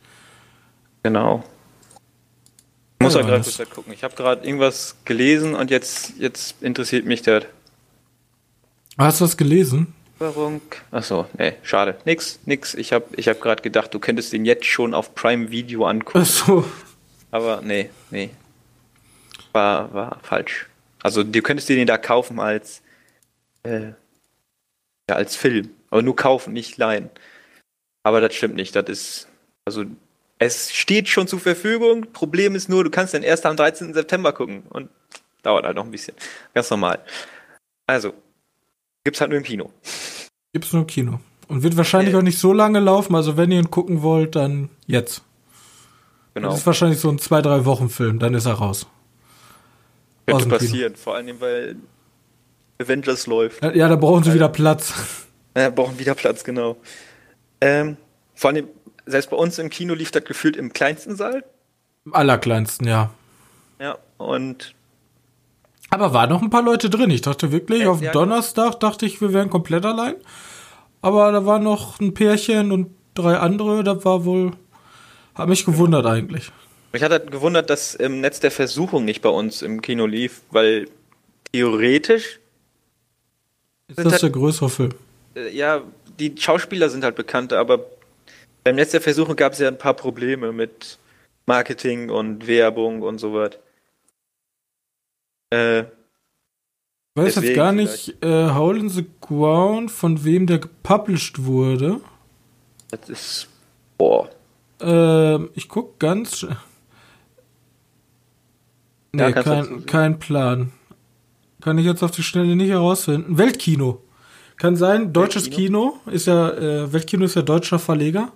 Genau. 1.03 1.43
Ich 2.99 3.05
muss 3.05 3.13
Ja, 3.13 3.21
ja 3.21 3.27
gerade 3.27 3.43
kurz 3.43 3.69
gucken. 3.69 3.93
Ich 3.93 4.03
habe 4.03 4.13
gerade 4.15 4.45
irgendwas 4.45 4.97
gelesen 5.05 5.55
und 5.55 5.71
jetzt, 5.71 6.13
jetzt 6.17 6.61
interessiert 6.61 7.05
mich 7.05 7.21
das. 7.21 7.45
Hast 8.97 9.21
du 9.21 9.25
das 9.25 9.37
gelesen? 9.37 9.93
Warum? 10.19 10.61
Achso, 10.91 11.27
nee, 11.37 11.53
schade. 11.63 11.97
Nix, 12.05 12.39
nix. 12.45 12.73
Ich 12.75 12.93
habe 12.93 13.05
ich 13.15 13.27
hab 13.29 13.41
gerade 13.41 13.61
gedacht, 13.61 13.93
du 13.93 13.99
könntest 13.99 14.33
den 14.33 14.45
jetzt 14.45 14.65
schon 14.65 14.93
auf 14.93 15.15
Prime 15.15 15.49
Video 15.49 15.85
angucken. 15.85 16.19
Achso. 16.19 16.65
Aber 17.31 17.61
nee, 17.61 17.89
nee. 18.11 18.31
War, 19.53 19.93
war 19.93 20.19
falsch. 20.21 20.67
Also 21.01 21.23
du 21.23 21.41
könntest 21.41 21.69
dir 21.69 21.77
den 21.77 21.87
da 21.87 21.97
kaufen 21.97 22.39
als 22.39 22.81
äh, 23.63 23.93
ja, 25.09 25.15
als 25.15 25.35
Film. 25.35 25.71
Aber 25.89 26.01
nur 26.01 26.15
kaufen, 26.15 26.53
nicht 26.53 26.77
leihen. 26.77 27.09
Aber 28.03 28.21
das 28.21 28.35
stimmt 28.35 28.55
nicht. 28.55 28.75
Das 28.75 28.87
ist. 28.87 29.27
Also 29.65 29.85
es 30.37 30.73
steht 30.73 31.09
schon 31.09 31.27
zur 31.27 31.39
Verfügung. 31.39 32.11
Problem 32.13 32.55
ist 32.55 32.69
nur, 32.69 32.83
du 32.83 32.89
kannst 32.89 33.13
den 33.13 33.23
erst 33.23 33.45
am 33.45 33.57
13. 33.57 33.93
September 33.93 34.33
gucken. 34.33 34.63
Und 34.69 34.89
dauert 35.41 35.65
halt 35.65 35.75
noch 35.75 35.85
ein 35.85 35.91
bisschen. 35.91 36.15
Ganz 36.53 36.69
normal. 36.69 37.03
Also, 37.87 38.13
gibt's 39.03 39.21
halt 39.21 39.29
nur 39.31 39.37
im 39.37 39.43
Kino. 39.43 39.71
Gibt's 40.53 40.71
nur 40.73 40.81
im 40.83 40.87
Kino. 40.87 41.19
Und 41.47 41.63
wird 41.63 41.77
wahrscheinlich 41.77 42.13
Äh. 42.13 42.17
auch 42.17 42.21
nicht 42.21 42.37
so 42.39 42.53
lange 42.53 42.79
laufen. 42.79 43.15
Also 43.15 43.37
wenn 43.37 43.51
ihr 43.51 43.59
ihn 43.59 43.71
gucken 43.71 44.01
wollt, 44.01 44.35
dann 44.35 44.69
jetzt. 44.87 45.23
Genau. 46.35 46.49
Das 46.49 46.59
ist 46.59 46.65
wahrscheinlich 46.65 46.99
so 46.99 47.09
ein 47.09 47.19
zwei, 47.19 47.41
drei 47.41 47.65
Wochen 47.65 47.89
Film, 47.89 48.19
dann 48.19 48.33
ist 48.35 48.45
er 48.45 48.53
raus. 48.53 48.85
aus 50.27 50.43
Könnte 50.43 50.43
dem 50.43 50.49
Kino. 50.49 50.57
passieren. 50.59 50.95
Vor 50.95 51.15
allem, 51.15 51.41
weil 51.41 51.75
Avengers 52.79 53.25
läuft. 53.27 53.63
Ja, 53.63 53.87
da 53.87 53.95
brauchen 53.95 54.23
sie 54.23 54.33
wieder 54.33 54.49
Platz. 54.49 54.93
Ja, 55.57 55.69
brauchen 55.71 55.97
wieder 55.99 56.13
Platz, 56.15 56.43
genau. 56.43 56.77
Ähm, 57.59 57.97
vor 58.35 58.51
allem, 58.51 58.67
selbst 59.07 59.31
bei 59.31 59.35
uns 59.37 59.57
im 59.57 59.69
Kino 59.71 59.95
lief 59.95 60.11
das 60.11 60.23
gefühlt 60.23 60.55
im 60.55 60.71
kleinsten 60.71 61.15
Saal. 61.15 61.43
Im 62.05 62.13
allerkleinsten, 62.13 62.87
ja. 62.87 63.09
Ja, 63.81 63.97
und 64.17 64.75
Aber 65.89 66.13
waren 66.13 66.29
noch 66.29 66.41
ein 66.41 66.49
paar 66.49 66.61
Leute 66.61 66.89
drin. 66.89 67.09
Ich 67.09 67.21
dachte 67.21 67.51
wirklich, 67.51 67.81
Ja, 67.83 67.89
auf 67.91 68.01
ja, 68.01 68.11
Donnerstag 68.11 68.79
dachte 68.79 69.05
ich, 69.05 69.21
wir 69.21 69.33
wären 69.33 69.49
komplett 69.49 69.85
allein. 69.85 70.15
Aber 71.01 71.31
da 71.31 71.45
war 71.45 71.59
noch 71.59 71.99
ein 71.99 72.13
Pärchen 72.13 72.71
und 72.71 72.89
drei 73.15 73.37
andere. 73.37 73.83
Das 73.83 74.03
war 74.05 74.25
wohl. 74.25 74.51
Hat 75.35 75.47
mich 75.47 75.65
gewundert 75.65 76.05
eigentlich. 76.05 76.51
mich 76.91 77.01
hat 77.03 77.11
halt 77.11 77.31
gewundert, 77.31 77.69
dass 77.69 77.95
im 77.95 78.19
Netz 78.21 78.39
der 78.39 78.51
Versuchung 78.51 79.05
nicht 79.05 79.21
bei 79.21 79.29
uns 79.29 79.61
im 79.61 79.81
Kino 79.81 80.05
lief, 80.05 80.41
weil 80.51 80.87
theoretisch, 81.53 82.39
Ist 83.87 83.99
das 83.99 84.11
halt- 84.13 84.21
der 84.23 84.29
größere 84.31 84.69
Film? 84.69 84.91
äh, 85.35 85.49
ja, 85.55 85.81
die 86.19 86.35
Schauspieler 86.37 86.89
sind 86.89 87.03
halt 87.03 87.15
bekannt, 87.15 87.53
aber 87.53 87.79
beim 88.63 88.75
Netz 88.75 88.91
der 88.91 89.01
Versuchung 89.01 89.35
gab 89.37 89.53
es 89.53 89.59
ja 89.59 89.67
ein 89.69 89.77
paar 89.77 89.93
Probleme 89.93 90.51
mit 90.51 90.97
Marketing 91.45 92.09
und 92.09 92.45
Werbung 92.47 93.01
und 93.01 93.17
so 93.19 93.33
was. 93.33 93.51
Äh, 95.51 95.79
Ich 95.81 95.85
weiß 97.15 97.35
jetzt 97.35 97.55
gar 97.55 97.71
nicht, 97.71 98.23
äh, 98.23 98.49
Howl 98.51 98.77
in 98.77 98.89
the 98.89 99.05
Ground, 99.21 99.91
von 99.91 100.23
wem 100.23 100.47
der 100.47 100.59
gepublished 100.59 101.43
wurde. 101.45 102.01
das 102.91 103.09
ist, 103.09 103.49
boah, 103.97 104.29
Ähm, 104.81 105.49
ich 105.55 105.67
guck 105.67 105.99
ganz. 105.99 106.45
Nee, 109.11 109.21
Ja, 109.23 109.31
kein, 109.31 109.85
kein 109.85 110.19
Plan. 110.19 110.71
Kann 111.61 111.77
ich 111.77 111.85
jetzt 111.85 112.03
auf 112.03 112.11
die 112.11 112.23
Schnelle 112.23 112.55
nicht 112.55 112.69
herausfinden. 112.69 113.37
Weltkino. 113.37 114.01
Kann 114.55 114.75
sein, 114.75 115.11
deutsches 115.13 115.49
Kino 115.49 115.97
ist 116.05 116.27
ja, 116.27 116.49
äh, 116.51 116.93
Weltkino 116.93 117.25
ist 117.25 117.35
ja 117.35 117.41
deutscher 117.41 117.79
Verleger, 117.79 118.31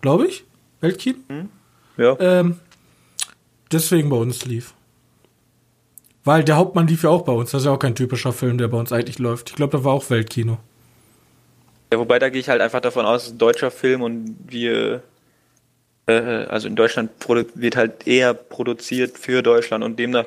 glaube 0.00 0.26
ich. 0.26 0.44
Weltkino. 0.80 1.18
ja. 1.96 2.16
Ähm, 2.18 2.56
deswegen 3.72 4.10
bei 4.10 4.16
uns 4.16 4.44
lief. 4.44 4.74
Weil 6.26 6.42
der 6.42 6.56
Hauptmann 6.56 6.88
lief 6.88 7.04
ja 7.04 7.10
auch 7.10 7.22
bei 7.22 7.32
uns. 7.32 7.52
Das 7.52 7.62
ist 7.62 7.66
ja 7.66 7.72
auch 7.72 7.78
kein 7.78 7.94
typischer 7.94 8.32
Film, 8.32 8.58
der 8.58 8.66
bei 8.66 8.76
uns 8.76 8.90
eigentlich 8.90 9.20
läuft. 9.20 9.50
Ich 9.50 9.54
glaube, 9.54 9.78
da 9.78 9.84
war 9.84 9.92
auch 9.92 10.10
Weltkino. 10.10 10.58
Ja, 11.92 12.00
wobei 12.00 12.18
da 12.18 12.30
gehe 12.30 12.40
ich 12.40 12.48
halt 12.48 12.60
einfach 12.60 12.80
davon 12.80 13.06
aus, 13.06 13.38
deutscher 13.38 13.70
Film 13.70 14.02
und 14.02 14.36
wir, 14.44 15.04
äh, 16.06 16.12
also 16.12 16.66
in 16.66 16.74
Deutschland 16.74 17.12
wird 17.28 17.76
halt 17.76 18.08
eher 18.08 18.34
produziert 18.34 19.16
für 19.16 19.40
Deutschland 19.40 19.84
und 19.84 20.00
demnach 20.00 20.26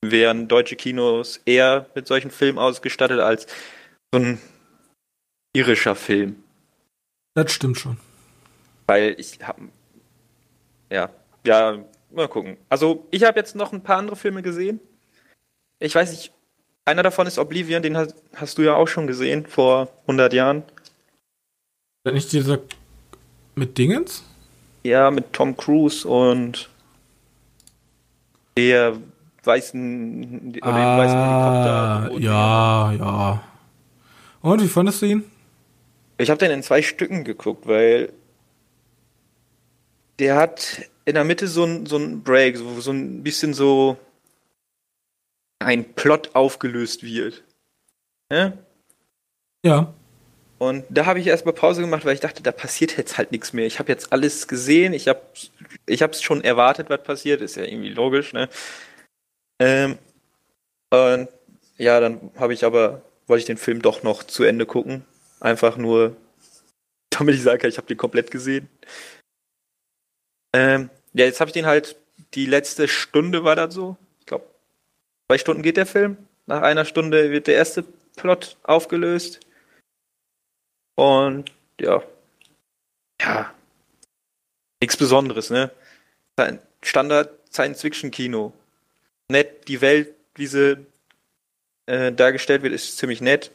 wären 0.00 0.48
deutsche 0.48 0.76
Kinos 0.76 1.42
eher 1.44 1.84
mit 1.94 2.06
solchen 2.06 2.30
Filmen 2.30 2.58
ausgestattet 2.58 3.20
als 3.20 3.46
so 4.14 4.20
ein 4.20 4.40
irischer 5.54 5.94
Film. 5.94 6.42
Das 7.34 7.52
stimmt 7.52 7.78
schon. 7.78 7.98
Weil 8.86 9.14
ich 9.18 9.40
hab, 9.42 9.60
ja, 10.90 11.10
ja, 11.44 11.84
mal 12.10 12.28
gucken. 12.28 12.56
Also 12.68 13.06
ich 13.10 13.24
habe 13.24 13.38
jetzt 13.38 13.54
noch 13.56 13.72
ein 13.72 13.82
paar 13.82 13.98
andere 13.98 14.16
Filme 14.16 14.42
gesehen. 14.42 14.80
Ich 15.78 15.94
weiß 15.94 16.10
nicht, 16.10 16.32
einer 16.84 17.02
davon 17.02 17.26
ist 17.26 17.38
Oblivion, 17.38 17.82
den 17.82 17.96
hast, 17.96 18.14
hast 18.34 18.58
du 18.58 18.62
ja 18.62 18.74
auch 18.74 18.88
schon 18.88 19.06
gesehen 19.06 19.46
vor 19.46 19.88
100 20.02 20.32
Jahren. 20.32 20.62
Ist 22.04 22.14
nicht 22.14 22.32
dieser 22.32 22.60
mit 23.54 23.76
Dingens? 23.76 24.22
Ja, 24.84 25.10
mit 25.10 25.32
Tom 25.32 25.56
Cruise 25.56 26.06
und 26.06 26.68
der 28.56 28.96
weißen, 29.42 30.50
oder 30.50 30.50
dem 30.52 30.62
weißen 30.62 31.16
Ah, 31.18 32.00
Helikopter. 32.04 32.22
ja, 32.24 32.92
ja. 32.92 33.42
Und 34.42 34.62
wie 34.62 34.68
fandest 34.68 35.02
du 35.02 35.06
ihn? 35.06 35.24
Ich 36.18 36.30
habe 36.30 36.38
den 36.38 36.50
in 36.52 36.62
zwei 36.62 36.80
Stücken 36.82 37.24
geguckt, 37.24 37.66
weil 37.66 38.12
der 40.18 40.36
hat 40.36 40.82
in 41.06 41.14
der 41.14 41.24
Mitte 41.24 41.46
so 41.46 41.64
ein, 41.64 41.86
so 41.86 41.96
ein 41.96 42.22
Break, 42.22 42.56
so, 42.56 42.80
so 42.80 42.90
ein 42.90 43.22
bisschen 43.22 43.54
so 43.54 43.96
ein 45.58 45.94
Plot 45.94 46.34
aufgelöst 46.34 47.02
wird. 47.02 47.44
Ne? 48.30 48.58
Ja. 49.64 49.94
Und 50.58 50.84
da 50.88 51.06
habe 51.06 51.20
ich 51.20 51.26
erstmal 51.26 51.54
Pause 51.54 51.82
gemacht, 51.82 52.04
weil 52.04 52.14
ich 52.14 52.20
dachte, 52.20 52.42
da 52.42 52.50
passiert 52.50 52.96
jetzt 52.96 53.18
halt 53.18 53.30
nichts 53.30 53.52
mehr. 53.52 53.66
Ich 53.66 53.78
habe 53.78 53.92
jetzt 53.92 54.12
alles 54.12 54.48
gesehen, 54.48 54.92
ich 54.92 55.06
habe 55.08 55.20
ich 55.86 56.00
es 56.00 56.22
schon 56.22 56.42
erwartet, 56.42 56.90
was 56.90 57.02
passiert, 57.02 57.40
ist 57.40 57.56
ja 57.56 57.64
irgendwie 57.64 57.90
logisch, 57.90 58.32
ne? 58.32 58.48
Ähm, 59.58 59.98
und 60.90 61.28
ja, 61.76 62.00
dann 62.00 62.30
habe 62.36 62.54
ich 62.54 62.64
aber, 62.64 63.02
wollte 63.26 63.40
ich 63.40 63.46
den 63.46 63.58
Film 63.58 63.82
doch 63.82 64.02
noch 64.02 64.22
zu 64.24 64.44
Ende 64.44 64.66
gucken. 64.66 65.04
Einfach 65.40 65.76
nur, 65.76 66.16
damit 67.10 67.34
ich 67.34 67.42
sage, 67.42 67.68
ich 67.68 67.76
habe 67.76 67.86
den 67.86 67.98
komplett 67.98 68.30
gesehen. 68.30 68.68
Ähm, 70.56 70.88
ja, 71.12 71.26
jetzt 71.26 71.40
habe 71.40 71.50
ich 71.50 71.52
den 71.52 71.66
halt, 71.66 71.96
die 72.32 72.46
letzte 72.46 72.88
Stunde 72.88 73.44
war 73.44 73.56
das 73.56 73.74
so. 73.74 73.98
Ich 74.20 74.26
glaube, 74.26 74.46
zwei 75.26 75.36
Stunden 75.36 75.62
geht 75.62 75.76
der 75.76 75.84
Film. 75.84 76.16
Nach 76.46 76.62
einer 76.62 76.86
Stunde 76.86 77.30
wird 77.30 77.46
der 77.46 77.56
erste 77.56 77.84
Plot 78.16 78.56
aufgelöst. 78.62 79.40
Und 80.94 81.52
ja. 81.78 82.02
Ja. 83.20 83.52
Nichts 84.80 84.96
Besonderes, 84.96 85.50
ne? 85.50 85.70
Standard 86.80 87.30
Science-Fiction-Kino. 87.52 88.54
Nett, 89.28 89.68
die 89.68 89.82
Welt, 89.82 90.14
wie 90.36 90.46
sie 90.46 90.86
äh, 91.84 92.12
dargestellt 92.12 92.62
wird, 92.62 92.72
ist 92.72 92.96
ziemlich 92.96 93.20
nett. 93.20 93.50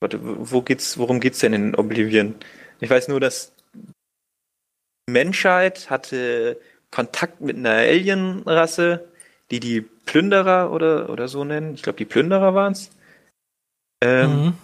Warte, 0.00 0.18
wo 0.20 0.60
geht's, 0.60 0.98
worum 0.98 1.20
geht's 1.20 1.38
denn 1.38 1.54
in 1.54 1.74
Oblivion? 1.74 2.34
Ich 2.80 2.90
weiß 2.90 3.08
nur, 3.08 3.20
dass 3.20 3.53
Menschheit 5.06 5.90
hatte 5.90 6.58
Kontakt 6.90 7.40
mit 7.40 7.56
einer 7.56 7.70
Alien-Rasse, 7.70 9.08
die 9.50 9.60
die 9.60 9.80
Plünderer 9.80 10.72
oder, 10.72 11.10
oder 11.10 11.28
so 11.28 11.44
nennen. 11.44 11.74
Ich 11.74 11.82
glaube, 11.82 11.98
die 11.98 12.04
Plünderer 12.04 12.54
waren's. 12.54 12.90
Ähm, 14.02 14.30
Mhm. 14.30 14.54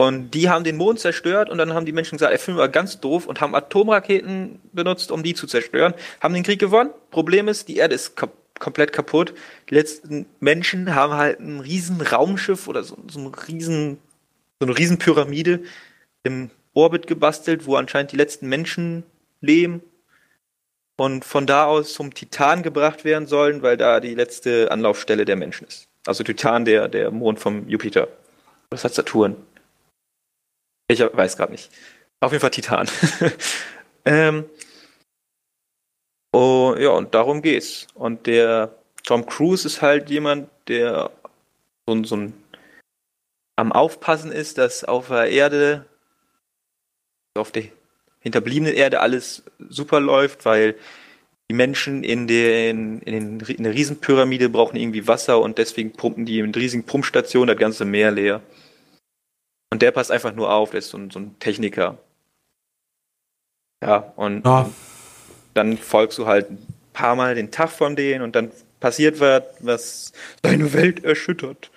Und 0.00 0.30
die 0.30 0.48
haben 0.48 0.64
den 0.64 0.78
Mond 0.78 0.98
zerstört 0.98 1.50
und 1.50 1.58
dann 1.58 1.74
haben 1.74 1.84
die 1.84 1.92
Menschen 1.92 2.16
gesagt, 2.16 2.32
der 2.32 2.38
Film 2.38 2.56
war 2.56 2.70
ganz 2.70 3.00
doof 3.00 3.26
und 3.26 3.42
haben 3.42 3.54
Atomraketen 3.54 4.58
benutzt, 4.72 5.12
um 5.12 5.22
die 5.22 5.34
zu 5.34 5.46
zerstören. 5.46 5.92
Haben 6.22 6.32
den 6.32 6.42
Krieg 6.42 6.58
gewonnen. 6.58 6.88
Problem 7.10 7.48
ist, 7.48 7.68
die 7.68 7.76
Erde 7.76 7.96
ist 7.96 8.16
kap 8.16 8.32
komplett 8.58 8.94
kaputt. 8.94 9.34
Die 9.68 9.74
letzten 9.74 10.24
Menschen 10.38 10.94
haben 10.94 11.12
halt 11.12 11.40
ein 11.40 11.60
riesen 11.60 12.00
Raumschiff 12.00 12.66
oder 12.66 12.82
so, 12.82 12.96
so, 13.10 13.20
ein 13.20 13.26
riesen, 13.26 13.98
so 14.58 14.66
eine 14.66 14.78
riesen 14.78 14.96
Pyramide 14.96 15.64
im 16.22 16.50
Orbit 16.72 17.06
gebastelt, 17.06 17.66
wo 17.66 17.76
anscheinend 17.76 18.12
die 18.12 18.16
letzten 18.16 18.48
Menschen 18.48 19.02
leben 19.40 19.82
und 20.96 21.24
von 21.24 21.46
da 21.46 21.66
aus 21.66 21.94
zum 21.94 22.12
Titan 22.12 22.62
gebracht 22.62 23.04
werden 23.04 23.26
sollen, 23.26 23.62
weil 23.62 23.76
da 23.76 24.00
die 24.00 24.14
letzte 24.14 24.70
Anlaufstelle 24.70 25.24
der 25.24 25.36
Menschen 25.36 25.66
ist. 25.66 25.88
Also 26.06 26.24
Titan, 26.24 26.64
der, 26.64 26.88
der 26.88 27.10
Mond 27.10 27.40
vom 27.40 27.68
Jupiter. 27.68 28.08
Was 28.70 28.84
hat 28.84 28.94
Saturn? 28.94 29.36
Ich 30.88 31.00
weiß 31.00 31.36
gerade 31.36 31.52
nicht. 31.52 31.70
Auf 32.20 32.32
jeden 32.32 32.40
Fall 32.40 32.50
Titan. 32.50 32.88
ähm, 34.04 34.44
oh, 36.32 36.74
ja, 36.78 36.90
und 36.90 37.14
darum 37.14 37.42
geht's. 37.42 37.86
Und 37.94 38.26
der 38.26 38.74
Tom 39.04 39.24
Cruise 39.26 39.66
ist 39.66 39.82
halt 39.82 40.10
jemand, 40.10 40.50
der 40.68 41.10
so, 41.86 42.04
so 42.04 42.16
ein 42.16 42.34
am 43.56 43.72
Aufpassen 43.72 44.32
ist, 44.32 44.56
dass 44.56 44.84
auf 44.84 45.08
der 45.08 45.30
Erde, 45.30 45.84
auf 47.36 47.52
der 47.52 47.64
hinterbliebenen 48.20 48.74
Erde 48.74 49.00
alles 49.00 49.42
super 49.68 50.00
läuft, 50.00 50.44
weil 50.44 50.76
die 51.50 51.54
Menschen 51.54 52.04
in, 52.04 52.28
den, 52.28 53.00
in, 53.00 53.40
den, 53.40 53.56
in 53.56 53.64
der 53.64 53.74
Riesenpyramide 53.74 54.48
brauchen 54.48 54.76
irgendwie 54.76 55.08
Wasser 55.08 55.40
und 55.40 55.58
deswegen 55.58 55.92
pumpen 55.92 56.24
die 56.24 56.38
in 56.38 56.54
riesigen 56.54 56.84
Pumpstationen 56.84 57.48
das 57.48 57.58
ganze 57.58 57.84
Meer 57.84 58.12
leer. 58.12 58.40
Und 59.72 59.82
der 59.82 59.90
passt 59.90 60.12
einfach 60.12 60.34
nur 60.34 60.52
auf, 60.52 60.70
der 60.70 60.78
ist 60.78 60.90
so 60.90 60.98
ein, 60.98 61.10
so 61.10 61.18
ein 61.18 61.38
Techniker. 61.38 61.98
Ja, 63.82 64.12
und 64.16 64.44
ja. 64.44 64.70
dann 65.54 65.78
folgst 65.78 66.18
du 66.18 66.26
halt 66.26 66.50
ein 66.50 66.66
paar 66.92 67.16
Mal 67.16 67.34
den 67.34 67.50
Tag 67.50 67.70
von 67.70 67.96
denen 67.96 68.22
und 68.22 68.36
dann 68.36 68.52
passiert 68.78 69.20
was, 69.20 69.42
was 69.60 70.12
deine 70.42 70.72
Welt 70.72 71.04
erschüttert. 71.04 71.70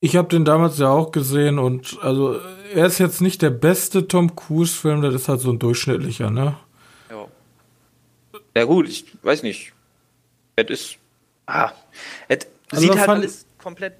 Ich 0.00 0.16
habe 0.16 0.28
den 0.28 0.44
damals 0.44 0.78
ja 0.78 0.88
auch 0.88 1.10
gesehen 1.10 1.58
und 1.58 1.98
also 2.02 2.38
er 2.74 2.86
ist 2.86 2.98
jetzt 2.98 3.20
nicht 3.20 3.42
der 3.42 3.50
beste 3.50 4.06
Tom 4.06 4.36
Cruise 4.36 4.74
Film, 4.74 5.00
das 5.00 5.14
ist 5.14 5.28
halt 5.28 5.40
so 5.40 5.50
ein 5.50 5.58
durchschnittlicher, 5.58 6.30
ne? 6.30 6.56
Ja. 7.10 7.26
Ja 8.54 8.64
gut, 8.64 8.88
ich 8.88 9.06
weiß 9.22 9.42
nicht. 9.42 9.72
Es 10.56 10.70
ist 10.70 10.98
ah, 11.46 11.72
es 12.28 12.46
also 12.70 12.82
sieht 12.82 12.98
halt 12.98 13.08
alles 13.08 13.46
komplett 13.58 13.94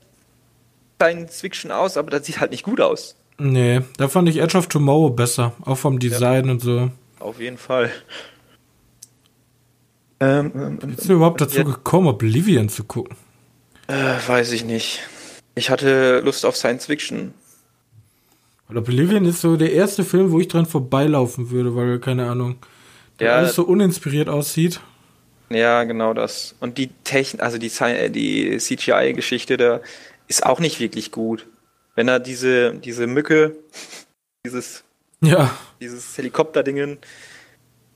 Science 1.00 1.40
Fiction 1.40 1.70
aus, 1.70 1.96
aber 1.96 2.10
das 2.10 2.26
sieht 2.26 2.40
halt 2.40 2.50
nicht 2.50 2.62
gut 2.62 2.80
aus. 2.80 3.16
Nee, 3.38 3.82
da 3.98 4.08
fand 4.08 4.28
ich 4.28 4.38
Edge 4.38 4.56
of 4.56 4.66
Tomorrow 4.68 5.10
besser, 5.10 5.52
auch 5.64 5.76
vom 5.76 5.98
Design 5.98 6.46
ja. 6.46 6.50
und 6.52 6.60
so. 6.60 6.90
Auf 7.18 7.40
jeden 7.40 7.58
Fall. 7.58 7.90
Ähm, 10.20 10.52
ähm, 10.54 10.78
Wie 10.82 10.86
bist 10.94 11.08
du 11.08 11.14
überhaupt 11.14 11.40
dazu 11.40 11.58
ja, 11.58 11.64
gekommen, 11.64 12.08
Oblivion 12.08 12.68
zu 12.68 12.84
gucken? 12.84 13.16
Äh, 13.88 14.14
weiß 14.26 14.52
ich 14.52 14.64
nicht. 14.64 15.00
Ich 15.56 15.70
hatte 15.70 16.20
Lust 16.20 16.44
auf 16.44 16.54
Science 16.56 16.86
Fiction. 16.86 17.34
Weil 18.68 18.78
Oblivion 18.78 19.24
ist 19.24 19.40
so 19.40 19.56
der 19.56 19.72
erste 19.72 20.04
Film, 20.04 20.30
wo 20.30 20.38
ich 20.38 20.48
dran 20.48 20.66
vorbeilaufen 20.66 21.50
würde, 21.50 21.74
weil, 21.74 21.98
keine 21.98 22.28
Ahnung, 22.28 22.56
der 23.18 23.28
ja, 23.28 23.36
alles 23.36 23.54
so 23.54 23.64
uninspiriert 23.64 24.28
aussieht. 24.28 24.80
Ja, 25.48 25.84
genau 25.84 26.12
das. 26.12 26.54
Und 26.60 26.76
die 26.76 26.88
Technik, 27.04 27.42
also 27.42 27.56
die, 27.56 27.70
die 28.10 28.58
CGI-Geschichte 28.58 29.56
da 29.56 29.80
ist 30.28 30.44
auch 30.44 30.60
nicht 30.60 30.78
wirklich 30.78 31.10
gut. 31.10 31.46
Wenn 31.94 32.08
er 32.08 32.20
diese, 32.20 32.74
diese 32.74 33.06
Mücke, 33.06 33.56
dieses, 34.44 34.84
ja. 35.22 35.56
dieses 35.80 36.18
Helikopterdingen, 36.18 36.98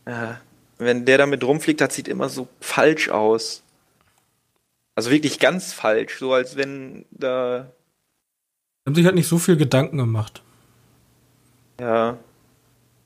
äh, 0.07 0.35
wenn 0.79 1.05
der 1.05 1.19
damit 1.19 1.45
rumfliegt, 1.45 1.83
das 1.83 1.95
sieht 1.95 2.09
immer 2.09 2.31
so 2.31 2.49
falsch 2.61 3.11
aus. 3.11 3.63
Also 4.95 5.11
wirklich 5.11 5.39
ganz 5.39 5.73
falsch, 5.73 6.19
so 6.19 6.33
als 6.33 6.57
wenn 6.57 7.07
da. 7.11 7.73
Haben 8.87 8.95
sich 8.95 9.07
halt 9.07 9.15
nicht 9.15 9.29
so 9.29 9.39
viel 9.39 9.57
Gedanken 9.57 9.99
gemacht. 9.99 10.43
Ja. 11.81 12.13
Na 12.13 12.19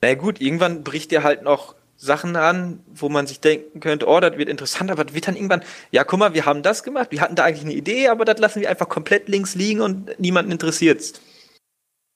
naja, 0.09 0.15
gut, 0.15 0.41
irgendwann 0.41 0.85
bricht 0.85 1.13
der 1.13 1.23
halt 1.23 1.43
noch 1.43 1.75
Sachen 1.97 2.37
an, 2.37 2.81
wo 2.93 3.09
man 3.09 3.27
sich 3.27 3.41
denken 3.41 3.81
könnte, 3.81 4.07
oh, 4.07 4.21
das 4.21 4.37
wird 4.37 4.49
interessant, 4.49 4.91
aber 4.91 5.05
das 5.05 5.15
wird 5.15 5.29
dann 5.29 5.37
irgendwann, 5.37 5.63
ja, 5.91 6.05
guck 6.05 6.19
mal, 6.19 6.35
wir 6.35 6.45
haben 6.45 6.63
das 6.63 6.83
gemacht, 6.83 7.11
wir 7.11 7.21
hatten 7.21 7.37
da 7.37 7.45
eigentlich 7.45 7.65
eine 7.65 7.75
Idee, 7.75 8.09
aber 8.09 8.25
das 8.25 8.39
lassen 8.39 8.61
wir 8.61 8.69
einfach 8.69 8.89
komplett 8.89 9.29
links 9.29 9.55
liegen 9.55 9.81
und 9.81 10.19
niemanden 10.19 10.53
interessiert's. 10.53 11.21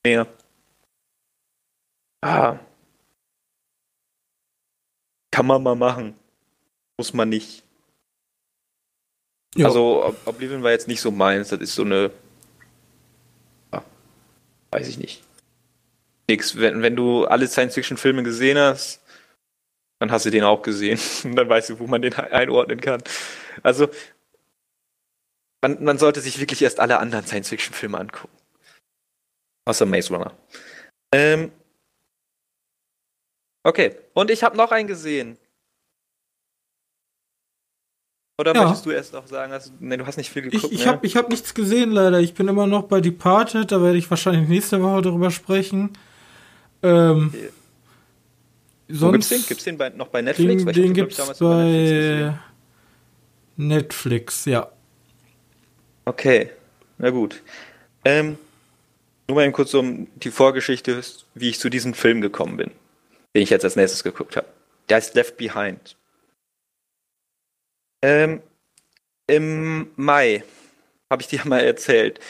Mehr. 0.05 0.27
Ah. 2.21 2.59
Kann 5.31 5.47
man 5.47 5.63
mal 5.63 5.77
machen. 5.77 6.15
Muss 6.99 7.15
man 7.15 7.29
nicht. 7.29 7.65
Ja. 9.55 9.67
Also, 9.67 10.15
Oblivion 10.25 10.63
war 10.63 10.71
jetzt 10.71 10.89
nicht 10.89 11.01
so 11.01 11.11
meins, 11.11 11.49
das 11.49 11.61
ist 11.61 11.75
so 11.75 11.83
eine. 11.83 12.11
Ja, 13.73 13.85
weiß 14.71 14.89
ich 14.89 14.99
nicht. 14.99 15.23
Nix. 16.29 16.57
Wenn, 16.57 16.83
wenn 16.83 16.97
du 16.97 17.25
alle 17.25 17.47
Science-Fiction-Filme 17.47 18.23
gesehen 18.23 18.59
hast, 18.59 19.01
dann 19.99 20.13
hast 20.13 20.27
du 20.27 20.31
den 20.31 20.45
auch 20.45 20.63
gesehen. 20.63 21.01
Und 21.25 21.37
dann 21.37 21.49
weißt 21.49 21.71
du, 21.71 21.79
wo 21.79 21.87
man 21.87 22.03
den 22.03 22.15
einordnen 22.15 22.81
kann. 22.81 23.03
Also, 23.63 23.89
man, 25.63 25.83
man 25.83 25.99
sollte 25.99 26.21
sich 26.21 26.39
wirklich 26.39 26.63
erst 26.63 26.81
alle 26.81 26.99
anderen 26.99 27.27
Science-Fiction-Filme 27.27 27.99
angucken. 27.99 28.37
Außer 29.65 29.87
Maze 29.87 30.15
Runner. 30.15 30.37
Ähm, 31.13 31.53
okay, 33.65 33.97
und 34.15 34.31
ich 34.31 34.43
habe 34.43 34.57
noch 34.57 34.71
einen 34.71 34.89
gesehen. 34.89 35.39
Oder 38.41 38.55
ja. 38.55 38.63
möchtest 38.63 38.87
du 38.87 38.91
erst 38.91 39.13
noch 39.13 39.27
sagen, 39.27 39.51
dass, 39.51 39.73
nee, 39.81 39.97
du 39.97 40.07
hast 40.07 40.17
nicht 40.17 40.31
viel 40.31 40.43
geguckt? 40.43 40.65
Ich, 40.65 40.73
ich 40.73 40.87
ne? 40.87 40.93
habe 40.93 41.09
hab 41.09 41.29
nichts 41.29 41.55
gesehen, 41.55 41.91
leider. 41.91 42.21
Ich 42.21 42.35
bin 42.35 42.47
immer 42.47 42.69
noch 42.69 42.85
bei 42.85 43.01
Departed, 43.01 43.73
da 43.73 43.83
werde 43.83 43.99
ich 43.99 44.09
wahrscheinlich 44.09 44.49
nächste 44.49 44.81
Woche 44.81 45.03
drüber 45.03 45.33
sprechen. 45.33 45.91
Ähm, 46.85 47.33
okay. 47.35 47.49
Sonst 48.89 49.13
gibt's 49.13 49.29
den? 49.29 49.47
Gibt's 49.49 49.65
den 49.65 49.77
bei, 49.77 49.89
noch 49.91 50.07
bei 50.07 50.23
Netflix? 50.23 50.65
Den, 50.65 50.73
den 50.73 50.95
gibt's 50.95 51.17
bei, 51.17 51.35
bei 51.41 52.39
Netflix, 53.57 54.45
ja. 54.45 54.69
Okay, 56.05 56.51
na 56.97 57.11
gut. 57.11 57.43
Ähm, 58.05 58.39
nur 59.27 59.35
mal 59.35 59.45
eben 59.45 59.53
kurz 59.53 59.75
um 59.75 60.07
die 60.15 60.31
Vorgeschichte, 60.31 61.03
wie 61.35 61.51
ich 61.51 61.59
zu 61.59 61.69
diesem 61.69 61.93
Film 61.93 62.21
gekommen 62.21 62.57
bin, 62.57 62.71
den 63.35 63.43
ich 63.43 63.51
jetzt 63.51 63.65
als 63.65 63.75
nächstes 63.75 64.05
geguckt 64.05 64.37
habe. 64.37 64.47
Der 64.89 64.97
heißt 64.97 65.17
Left 65.17 65.37
Behind. 65.37 65.98
Ähm, 68.03 68.43
Im 69.27 69.91
Mai 69.97 70.45
habe 71.11 71.23
ich 71.23 71.29
dir 71.29 71.41
mal 71.47 71.61
erzählt. 71.61 72.21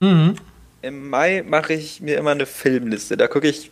Mhm. 0.00 0.36
Im 0.82 1.08
Mai 1.08 1.42
mache 1.42 1.72
ich 1.72 2.00
mir 2.00 2.18
immer 2.18 2.32
eine 2.32 2.46
Filmliste. 2.46 3.16
Da 3.16 3.28
gucke 3.28 3.48
ich 3.48 3.70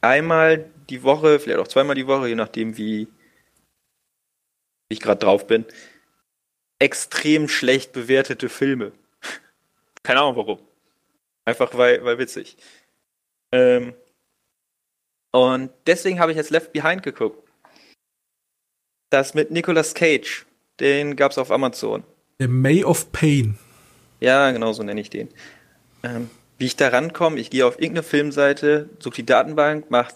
einmal 0.00 0.70
die 0.90 1.02
Woche, 1.02 1.38
vielleicht 1.38 1.58
auch 1.58 1.68
zweimal 1.68 1.94
die 1.94 2.06
Woche, 2.06 2.28
je 2.28 2.34
nachdem, 2.34 2.76
wie 2.76 3.08
ich 4.88 5.00
gerade 5.00 5.20
drauf 5.20 5.46
bin, 5.46 5.64
extrem 6.78 7.48
schlecht 7.48 7.92
bewertete 7.92 8.48
Filme. 8.48 8.92
Keine 10.02 10.20
Ahnung 10.20 10.36
warum. 10.36 10.58
Einfach 11.44 11.74
weil, 11.76 12.04
weil 12.04 12.18
witzig. 12.18 12.56
Ähm, 13.52 13.94
und 15.32 15.70
deswegen 15.86 16.20
habe 16.20 16.32
ich 16.32 16.36
jetzt 16.36 16.50
Left 16.50 16.72
Behind 16.72 17.02
geguckt. 17.02 17.46
Das 19.10 19.34
mit 19.34 19.50
Nicolas 19.50 19.94
Cage. 19.94 20.46
Den 20.80 21.16
gab 21.16 21.32
es 21.32 21.38
auf 21.38 21.50
Amazon. 21.50 22.04
Der 22.40 22.48
May 22.48 22.84
of 22.84 23.10
Pain. 23.12 23.58
Ja, 24.20 24.50
genau 24.50 24.72
so 24.72 24.82
nenne 24.82 25.00
ich 25.00 25.10
den. 25.10 25.28
Ähm, 26.02 26.30
wie 26.58 26.66
ich 26.66 26.76
da 26.76 26.88
rankomme, 26.88 27.38
ich 27.38 27.50
gehe 27.50 27.66
auf 27.66 27.74
irgendeine 27.80 28.02
Filmseite, 28.02 28.88
suche 28.98 29.16
die 29.16 29.26
Datenbank, 29.26 29.90
mache 29.90 30.14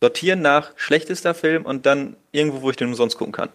sortieren 0.00 0.42
nach 0.42 0.72
schlechtester 0.76 1.34
Film 1.34 1.64
und 1.64 1.86
dann 1.86 2.16
irgendwo, 2.32 2.62
wo 2.62 2.70
ich 2.70 2.76
den 2.76 2.88
umsonst 2.88 3.18
gucken 3.18 3.32
kann. 3.32 3.48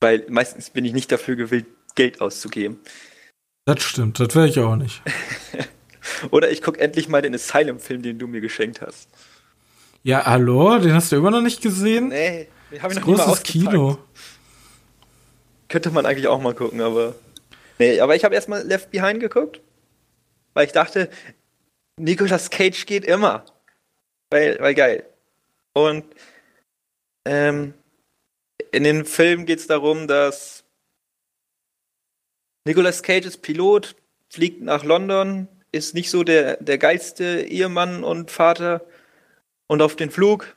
Weil 0.00 0.24
meistens 0.28 0.70
bin 0.70 0.84
ich 0.84 0.92
nicht 0.92 1.10
dafür 1.10 1.36
gewillt, 1.36 1.66
Geld 1.94 2.20
auszugeben. 2.20 2.78
Das 3.66 3.82
stimmt, 3.82 4.20
das 4.20 4.34
wäre 4.34 4.48
ich 4.48 4.58
auch 4.58 4.76
nicht. 4.76 5.02
Oder 6.30 6.50
ich 6.50 6.62
gucke 6.62 6.80
endlich 6.80 7.08
mal 7.08 7.22
den 7.22 7.34
Asylum-Film, 7.34 8.02
den 8.02 8.18
du 8.18 8.26
mir 8.26 8.40
geschenkt 8.40 8.80
hast. 8.80 9.08
Ja, 10.02 10.24
hallo, 10.24 10.78
den 10.78 10.94
hast 10.94 11.12
du 11.12 11.16
immer 11.16 11.30
noch 11.30 11.42
nicht 11.42 11.60
gesehen? 11.60 12.08
Nee, 12.08 12.48
den 12.70 12.82
habe 12.82 12.92
ich 12.92 12.98
das 12.98 13.06
noch 13.06 13.16
großes 13.16 13.42
Kino. 13.42 13.98
Könnte 15.70 15.90
man 15.90 16.04
eigentlich 16.04 16.28
auch 16.28 16.40
mal 16.42 16.54
gucken, 16.54 16.82
aber. 16.82 17.14
Nee, 17.78 18.00
aber 18.00 18.14
ich 18.14 18.24
habe 18.24 18.34
erstmal 18.34 18.62
Left 18.62 18.90
Behind 18.90 19.20
geguckt 19.20 19.62
weil 20.54 20.66
ich 20.66 20.72
dachte, 20.72 21.10
Nicolas 21.96 22.50
Cage 22.50 22.86
geht 22.86 23.04
immer. 23.04 23.44
Weil, 24.30 24.58
weil 24.60 24.74
geil. 24.74 25.06
Und 25.72 26.04
ähm, 27.24 27.74
in 28.72 28.84
dem 28.84 29.04
Film 29.04 29.46
geht 29.46 29.58
es 29.58 29.66
darum, 29.66 30.06
dass 30.06 30.64
Nicolas 32.64 33.02
Cage 33.02 33.26
ist 33.26 33.42
Pilot, 33.42 33.96
fliegt 34.28 34.62
nach 34.62 34.84
London, 34.84 35.48
ist 35.72 35.94
nicht 35.94 36.10
so 36.10 36.24
der, 36.24 36.56
der 36.58 36.78
geilste 36.78 37.42
Ehemann 37.42 38.04
und 38.04 38.30
Vater. 38.30 38.84
Und 39.66 39.82
auf 39.82 39.96
den 39.96 40.10
Flug 40.10 40.56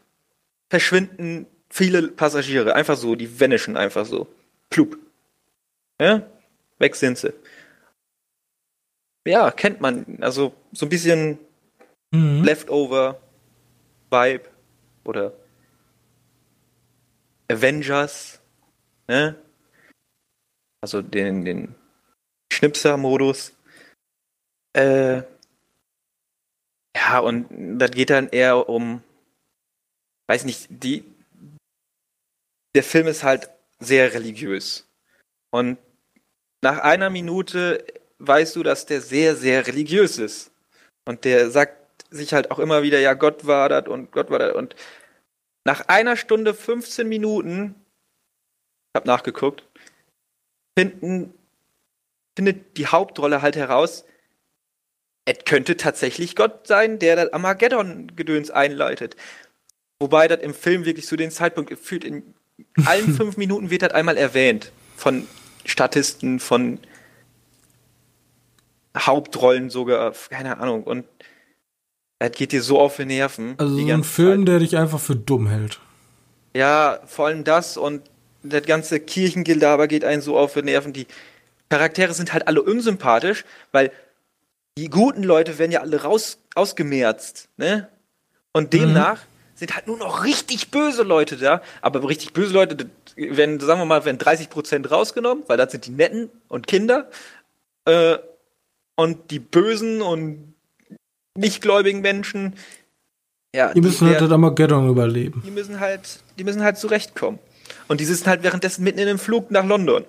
verschwinden 0.70 1.46
viele 1.70 2.08
Passagiere. 2.10 2.76
Einfach 2.76 2.98
so, 2.98 3.16
die 3.16 3.40
vanishen 3.40 3.78
einfach 3.78 4.06
so. 4.06 4.28
Plup. 4.70 4.98
Ja? 6.04 6.22
Weg 6.80 6.98
sind 6.98 7.18
sie. 7.18 7.34
Ja, 9.26 9.52
kennt 9.52 9.80
man. 9.80 10.22
Also 10.22 10.54
so 10.74 10.86
ein 10.86 10.90
bisschen 10.90 11.40
mhm. 12.12 12.44
Leftover-Vibe 12.44 14.50
oder 15.06 15.32
Avengers. 17.50 18.42
Ne? 19.08 19.42
Also 20.82 21.02
den, 21.02 21.46
den 21.46 21.74
Schnipser-Modus. 22.52 23.54
Äh, 24.74 25.24
ja, 26.98 27.20
und 27.20 27.80
das 27.80 27.92
geht 27.92 28.10
dann 28.10 28.28
eher 28.28 28.68
um, 28.68 29.02
weiß 30.28 30.44
nicht, 30.44 30.68
die, 30.70 31.06
der 32.76 32.84
Film 32.84 33.08
ist 33.08 33.24
halt 33.24 33.50
sehr 33.80 34.14
religiös. 34.14 34.86
Und 35.50 35.78
nach 36.64 36.80
einer 36.80 37.10
Minute 37.10 37.86
weißt 38.20 38.56
du, 38.56 38.64
dass 38.64 38.86
der 38.86 39.02
sehr, 39.02 39.36
sehr 39.36 39.68
religiös 39.68 40.18
ist. 40.18 40.52
Und 41.06 41.26
der 41.26 41.52
sagt 41.52 41.78
sich 42.10 42.34
halt 42.34 42.52
auch 42.52 42.60
immer 42.60 42.84
wieder, 42.84 43.00
ja, 43.00 43.14
Gott 43.14 43.46
war 43.46 43.68
das 43.68 43.88
und 43.88 44.12
Gott 44.12 44.30
war 44.30 44.40
das. 44.40 44.56
Und 44.56 44.76
nach 45.66 45.88
einer 45.90 46.16
Stunde 46.16 46.54
15 46.54 47.08
Minuten, 47.08 47.76
ich 48.94 48.96
hab 48.96 49.06
nachgeguckt, 49.06 49.68
finden, 50.78 51.34
findet 52.38 52.78
die 52.78 52.88
Hauptrolle 52.88 53.42
halt 53.42 53.58
heraus, 53.58 54.06
es 55.26 55.40
könnte 55.46 55.76
tatsächlich 55.76 56.36
Gott 56.36 56.68
sein, 56.68 56.98
der 57.00 57.18
das 57.18 57.34
Armageddon-Gedöns 57.34 58.52
einleitet. 58.52 59.18
Wobei 60.00 60.28
das 60.30 60.40
im 60.40 60.54
Film 60.54 60.86
wirklich 60.86 61.08
zu 61.08 61.18
dem 61.18 61.32
Zeitpunkt 61.32 61.70
gefühlt 61.70 62.06
in 62.06 62.36
allen 62.86 63.14
fünf 63.18 63.36
Minuten 63.36 63.70
wird 63.70 63.82
das 63.82 63.92
einmal 63.92 64.18
erwähnt. 64.18 64.72
Von 64.96 65.28
Statisten, 65.66 66.40
von 66.40 66.80
Hauptrollen 68.98 69.70
sogar, 69.70 70.14
keine 70.30 70.60
Ahnung. 70.60 70.84
Und 70.84 71.06
das 72.20 72.32
geht 72.32 72.52
dir 72.52 72.62
so 72.62 72.80
auf 72.80 72.98
die 72.98 73.06
Nerven. 73.06 73.56
Also 73.58 73.76
so 73.76 73.92
ein 73.92 74.04
Film, 74.04 74.42
Zeit. 74.42 74.48
der 74.48 74.60
dich 74.60 74.78
einfach 74.78 75.00
für 75.00 75.16
dumm 75.16 75.48
hält. 75.48 75.80
Ja, 76.56 77.00
vor 77.06 77.28
allem 77.28 77.44
das 77.44 77.78
und 77.78 78.04
das 78.44 78.64
ganze 78.64 79.00
Kirchengelaber 79.00 79.88
geht 79.88 80.06
einen 80.06 80.22
so 80.22 80.38
auf 80.38 80.54
die 80.54 80.62
Nerven. 80.62 80.94
Die 80.94 81.08
Charaktere 81.70 82.14
sind 82.14 82.34
halt 82.34 82.48
alle 82.48 82.62
unsympathisch, 82.62 83.46
weil 83.72 83.92
die 84.78 84.90
guten 84.90 85.24
Leute 85.24 85.58
werden 85.58 85.72
ja 85.72 85.82
alle 85.82 86.04
raus 86.04 86.38
ausgemerzt, 86.56 87.50
ne? 87.58 87.88
Und 88.52 88.66
mhm. 88.66 88.78
demnach 88.78 89.24
mhm. 89.24 89.33
Sind 89.56 89.76
halt 89.76 89.88
nur 89.88 89.98
noch 89.98 90.24
richtig 90.24 90.72
böse 90.72 91.04
Leute 91.04 91.38
da. 91.38 91.62
Aber 91.82 92.08
richtig 92.08 92.34
böse 92.34 92.54
Leute, 92.54 92.90
wenn, 93.16 93.60
sagen 93.60 93.80
wir 93.80 93.86
mal, 93.86 94.06
werden 94.06 94.18
30 94.18 94.50
Prozent 94.50 94.90
rausgenommen, 94.90 95.44
weil 95.48 95.58
das 95.58 95.72
sind 95.72 95.86
die 95.86 95.92
Netten 95.92 96.30
und 96.48 96.68
Kinder. 96.68 97.10
Äh, 97.86 98.18
und 98.96 99.32
die 99.32 99.40
bösen 99.40 100.02
und 100.02 100.54
nichtgläubigen 101.36 102.02
Menschen, 102.02 102.56
ja. 103.56 103.74
Die 103.74 103.82
müssen 103.82 104.06
die, 104.06 104.12
halt 104.12 104.22
das 104.22 104.32
Armageddon 104.32 104.90
überleben. 104.90 105.44
Die 105.46 105.52
müssen 105.52 105.80
halt, 105.80 106.20
die 106.38 106.44
müssen 106.44 106.64
halt 106.64 106.78
zurechtkommen. 106.78 107.40
Und 107.88 108.00
die 108.00 108.06
sitzen 108.06 108.28
halt 108.28 108.44
währenddessen 108.44 108.84
mitten 108.84 109.00
in 109.00 109.08
einem 109.08 109.20
Flug 109.20 109.52
nach 109.52 109.66
London. 109.66 110.06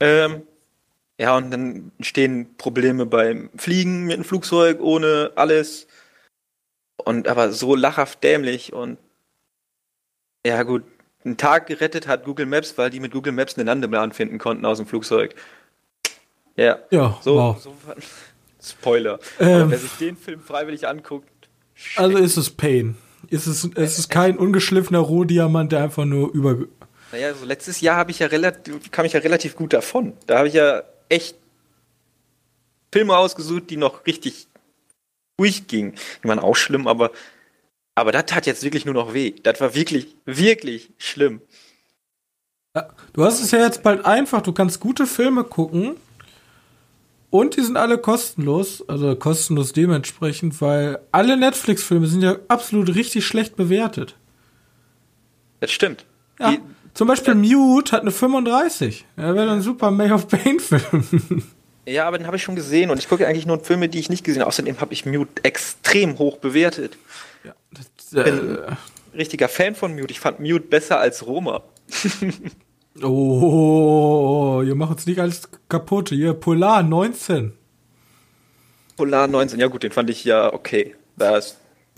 Ähm, 0.00 0.42
ja, 1.18 1.36
und 1.36 1.50
dann 1.50 1.90
entstehen 1.98 2.54
Probleme 2.56 3.04
beim 3.04 3.50
Fliegen 3.56 4.04
mit 4.04 4.16
dem 4.16 4.24
Flugzeug 4.24 4.80
ohne 4.80 5.32
alles. 5.34 5.87
Und 7.04 7.28
aber 7.28 7.52
so 7.52 7.74
lachhaft 7.74 8.22
dämlich 8.22 8.72
und 8.72 8.98
ja 10.46 10.62
gut, 10.62 10.84
einen 11.24 11.36
Tag 11.36 11.66
gerettet 11.66 12.06
hat 12.06 12.24
Google 12.24 12.46
Maps, 12.46 12.76
weil 12.76 12.90
die 12.90 13.00
mit 13.00 13.12
Google 13.12 13.32
Maps 13.32 13.56
eine 13.56 13.64
Landebahn 13.64 14.12
finden 14.12 14.38
konnten 14.38 14.64
aus 14.64 14.78
dem 14.78 14.86
Flugzeug. 14.86 15.34
Ja. 16.56 16.78
Ja, 16.90 17.18
so, 17.22 17.36
wow. 17.36 17.60
so 17.60 17.74
Spoiler. 18.62 19.20
Ähm, 19.38 19.70
wer 19.70 19.78
sich 19.78 19.92
den 19.92 20.16
Film 20.16 20.40
freiwillig 20.40 20.86
anguckt. 20.86 21.28
Also 21.96 22.18
ist 22.18 22.36
es 22.36 22.50
Pain. 22.50 22.96
Ist 23.28 23.46
es, 23.46 23.68
es 23.74 23.98
ist 23.98 24.08
kein 24.08 24.36
ungeschliffener 24.36 24.98
Rohdiamant, 24.98 25.72
der 25.72 25.82
einfach 25.82 26.04
nur 26.04 26.32
über. 26.32 26.56
Naja, 27.12 27.34
so 27.34 27.44
letztes 27.44 27.80
Jahr 27.80 27.96
habe 27.96 28.10
ich 28.10 28.18
ja 28.18 28.26
relativ, 28.26 28.90
kam 28.90 29.04
ich 29.04 29.12
ja 29.12 29.20
relativ 29.20 29.54
gut 29.54 29.72
davon. 29.72 30.14
Da 30.26 30.38
habe 30.38 30.48
ich 30.48 30.54
ja 30.54 30.82
echt 31.08 31.36
Filme 32.92 33.16
ausgesucht, 33.16 33.70
die 33.70 33.76
noch 33.76 34.06
richtig 34.06 34.47
durchgingen. 35.38 35.94
Die 36.22 36.28
waren 36.28 36.38
auch 36.38 36.56
schlimm, 36.56 36.86
aber, 36.86 37.10
aber 37.94 38.12
das 38.12 38.26
tat 38.26 38.46
jetzt 38.46 38.62
wirklich 38.62 38.84
nur 38.84 38.94
noch 38.94 39.14
weh. 39.14 39.34
Das 39.42 39.60
war 39.60 39.74
wirklich, 39.74 40.14
wirklich 40.26 40.90
schlimm. 40.98 41.40
Ja, 42.76 42.88
du 43.14 43.24
hast 43.24 43.40
es 43.40 43.50
ja 43.50 43.60
jetzt 43.60 43.82
bald 43.82 44.04
einfach. 44.04 44.42
Du 44.42 44.52
kannst 44.52 44.80
gute 44.80 45.06
Filme 45.06 45.44
gucken. 45.44 45.96
Und 47.30 47.56
die 47.56 47.62
sind 47.62 47.76
alle 47.76 47.98
kostenlos, 47.98 48.88
also 48.88 49.14
kostenlos 49.14 49.74
dementsprechend, 49.74 50.62
weil 50.62 50.98
alle 51.12 51.36
Netflix-Filme 51.36 52.06
sind 52.06 52.22
ja 52.22 52.36
absolut 52.48 52.94
richtig 52.94 53.26
schlecht 53.26 53.54
bewertet. 53.54 54.16
Das 55.60 55.70
stimmt. 55.70 56.06
Ja. 56.40 56.52
Die, 56.52 56.60
zum 56.94 57.06
Beispiel 57.06 57.34
ja. 57.34 57.56
Mute 57.56 57.92
hat 57.92 58.00
eine 58.00 58.12
35. 58.12 59.04
Er 59.16 59.34
wäre 59.34 59.50
ein 59.50 59.60
super 59.60 59.90
May 59.90 60.10
of 60.10 60.26
Pain-Film. 60.26 61.42
Ja, 61.88 62.06
aber 62.06 62.18
den 62.18 62.26
habe 62.26 62.36
ich 62.36 62.42
schon 62.42 62.56
gesehen 62.56 62.90
und 62.90 62.98
ich 62.98 63.08
gucke 63.08 63.26
eigentlich 63.26 63.46
nur 63.46 63.64
Filme, 63.64 63.88
die 63.88 63.98
ich 63.98 64.10
nicht 64.10 64.24
gesehen 64.24 64.40
habe. 64.40 64.48
Außerdem 64.48 64.80
habe 64.80 64.92
ich 64.92 65.06
Mute 65.06 65.44
extrem 65.44 66.18
hoch 66.18 66.38
bewertet. 66.38 66.98
Ja, 67.44 67.54
das, 67.70 68.12
äh, 68.12 68.30
bin 68.30 68.58
richtiger 69.14 69.48
Fan 69.48 69.74
von 69.74 69.94
Mute. 69.94 70.10
Ich 70.10 70.20
fand 70.20 70.40
Mute 70.40 70.66
besser 70.66 71.00
als 71.00 71.26
Roma. 71.26 71.62
oh, 73.02 74.62
ihr 74.64 74.74
macht 74.74 74.92
uns 74.92 75.06
nicht 75.06 75.18
alles 75.18 75.48
kaputt. 75.68 76.10
Hier, 76.10 76.34
Polar 76.34 76.82
19. 76.82 77.52
Polar 78.96 79.28
19, 79.28 79.60
ja 79.60 79.68
gut, 79.68 79.82
den 79.82 79.92
fand 79.92 80.10
ich 80.10 80.24
ja 80.24 80.52
okay. 80.52 80.94
Das 81.16 81.56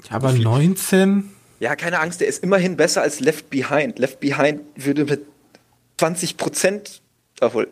ja, 0.08 0.16
aber 0.16 0.32
19? 0.32 1.30
Ja, 1.58 1.76
keine 1.76 2.00
Angst, 2.00 2.20
der 2.20 2.28
ist 2.28 2.42
immerhin 2.42 2.76
besser 2.76 3.02
als 3.02 3.20
Left 3.20 3.50
Behind. 3.50 3.98
Left 3.98 4.20
Behind 4.20 4.60
würde 4.76 5.04
mit 5.04 5.26
20 5.98 6.36
Prozent, 6.36 7.02
obwohl, 7.40 7.68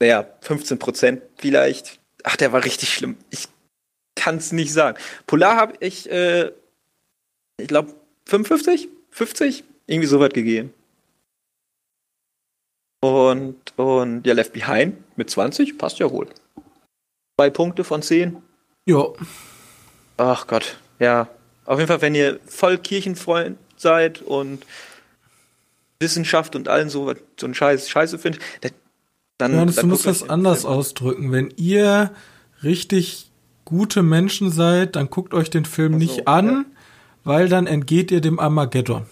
naja, 0.00 0.26
15 0.40 0.78
Prozent 0.78 1.22
vielleicht. 1.36 2.00
Ach, 2.22 2.36
der 2.36 2.52
war 2.52 2.64
richtig 2.64 2.92
schlimm. 2.92 3.16
Ich 3.30 3.48
kann 4.14 4.36
es 4.36 4.52
nicht 4.52 4.72
sagen. 4.72 4.98
Polar 5.26 5.56
habe 5.56 5.74
ich, 5.80 6.10
äh, 6.10 6.52
ich 7.58 7.68
glaube, 7.68 7.94
55, 8.26 8.88
50, 9.10 9.64
irgendwie 9.86 10.08
so 10.08 10.20
weit 10.20 10.34
gegeben. 10.34 10.74
Und, 13.00 13.56
und 13.78 14.26
ja, 14.26 14.34
Left 14.34 14.52
Behind 14.52 14.96
mit 15.16 15.30
20 15.30 15.78
passt 15.78 15.98
ja 15.98 16.10
wohl. 16.10 16.28
Zwei 17.38 17.50
Punkte 17.50 17.84
von 17.84 18.02
10. 18.02 18.42
Ja. 18.86 19.06
Ach 20.16 20.46
Gott, 20.46 20.78
ja. 20.98 21.28
Auf 21.66 21.78
jeden 21.78 21.88
Fall, 21.88 22.00
wenn 22.00 22.14
ihr 22.14 22.40
voll 22.46 22.78
Kirchenfreund 22.78 23.58
seid 23.76 24.22
und 24.22 24.64
Wissenschaft 26.00 26.56
und 26.56 26.68
allen 26.68 26.88
so, 26.88 27.12
so 27.38 27.46
einen 27.46 27.54
Scheiß 27.54 27.88
Scheiße 27.88 28.18
findet, 28.18 28.42
dann. 29.38 29.54
Ja, 29.54 29.64
du 29.64 29.86
musst 29.86 30.06
das 30.06 30.28
anders 30.28 30.62
Film. 30.62 30.72
ausdrücken. 30.72 31.32
Wenn 31.32 31.52
ihr 31.56 32.10
richtig 32.62 33.30
gute 33.64 34.02
Menschen 34.02 34.50
seid, 34.50 34.96
dann 34.96 35.10
guckt 35.10 35.34
euch 35.34 35.50
den 35.50 35.64
Film 35.64 35.94
also, 35.94 36.06
nicht 36.06 36.28
an, 36.28 36.46
ja. 36.46 36.64
weil 37.24 37.48
dann 37.48 37.66
entgeht 37.66 38.10
ihr 38.10 38.20
dem 38.20 38.38
Armageddon. 38.38 39.06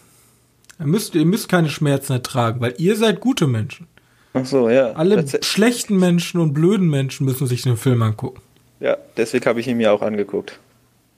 Ihr 0.80 0.86
müsst, 0.86 1.14
ihr 1.14 1.26
müsst 1.26 1.48
keine 1.48 1.68
Schmerzen 1.68 2.12
ertragen, 2.12 2.60
weil 2.60 2.74
ihr 2.78 2.96
seid 2.96 3.20
gute 3.20 3.46
Menschen. 3.46 3.86
Ach 4.32 4.44
so, 4.44 4.68
ja. 4.68 4.92
Alle 4.92 5.22
das 5.22 5.46
schlechten 5.46 5.96
Menschen 5.96 6.40
und 6.40 6.52
blöden 6.54 6.88
Menschen 6.88 7.24
müssen 7.24 7.46
sich 7.46 7.62
den 7.62 7.76
Film 7.76 8.02
angucken. 8.02 8.42
Ja, 8.80 8.96
deswegen 9.16 9.44
habe 9.46 9.60
ich 9.60 9.68
ihn 9.68 9.76
mir 9.76 9.92
auch 9.92 10.02
angeguckt. 10.02 10.58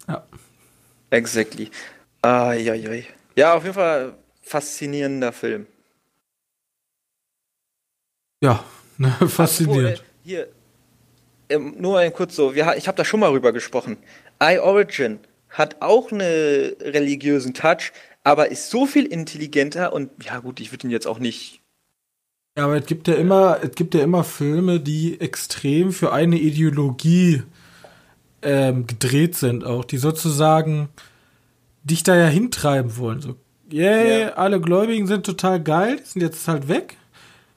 Ja. 0.06 0.24
Exactly. 1.10 1.70
Ah, 2.20 2.52
ja, 2.52 2.74
ja. 2.74 2.90
Ja, 3.34 3.54
auf 3.54 3.62
jeden 3.62 3.74
Fall 3.74 4.14
faszinierender 4.42 5.32
Film. 5.32 5.66
Ja, 8.42 8.62
ne, 8.98 9.10
faszinierend. 9.28 9.98
Oh, 9.98 10.02
äh, 10.02 10.24
hier, 10.24 10.48
ähm, 11.48 11.74
nur 11.78 11.98
ein 11.98 12.12
kurz 12.12 12.36
so, 12.36 12.54
wir, 12.54 12.76
ich 12.76 12.88
habe 12.88 12.96
da 12.96 13.04
schon 13.04 13.20
mal 13.20 13.30
rüber 13.30 13.52
gesprochen. 13.52 13.96
iOrigin 14.40 15.20
hat 15.50 15.76
auch 15.80 16.12
einen 16.12 16.74
religiösen 16.80 17.54
Touch, 17.54 17.92
aber 18.24 18.50
ist 18.50 18.70
so 18.70 18.86
viel 18.86 19.06
intelligenter 19.06 19.92
und 19.92 20.10
ja 20.24 20.40
gut, 20.40 20.60
ich 20.60 20.72
würde 20.72 20.86
ihn 20.86 20.90
jetzt 20.90 21.06
auch 21.06 21.18
nicht. 21.18 21.60
Ja, 22.56 22.64
aber 22.64 22.76
es 22.76 22.86
gibt 22.86 23.06
ja 23.06 23.14
immer, 23.14 23.58
es 23.62 23.72
gibt 23.72 23.94
ja 23.94 24.02
immer 24.02 24.24
Filme, 24.24 24.80
die 24.80 25.20
extrem 25.20 25.92
für 25.92 26.12
eine 26.12 26.36
Ideologie 26.36 27.42
ähm, 28.42 28.86
gedreht 28.86 29.36
sind, 29.36 29.64
auch 29.64 29.84
die 29.84 29.98
sozusagen 29.98 30.88
dich 31.84 32.02
da 32.02 32.16
ja 32.16 32.26
hintreiben 32.26 32.96
wollen. 32.96 33.20
So, 33.20 33.36
yeah, 33.72 34.04
ja. 34.04 34.28
alle 34.34 34.60
Gläubigen 34.60 35.06
sind 35.06 35.24
total 35.24 35.62
geil, 35.62 36.00
sind 36.02 36.22
jetzt 36.22 36.48
halt 36.48 36.68
weg. 36.68 36.96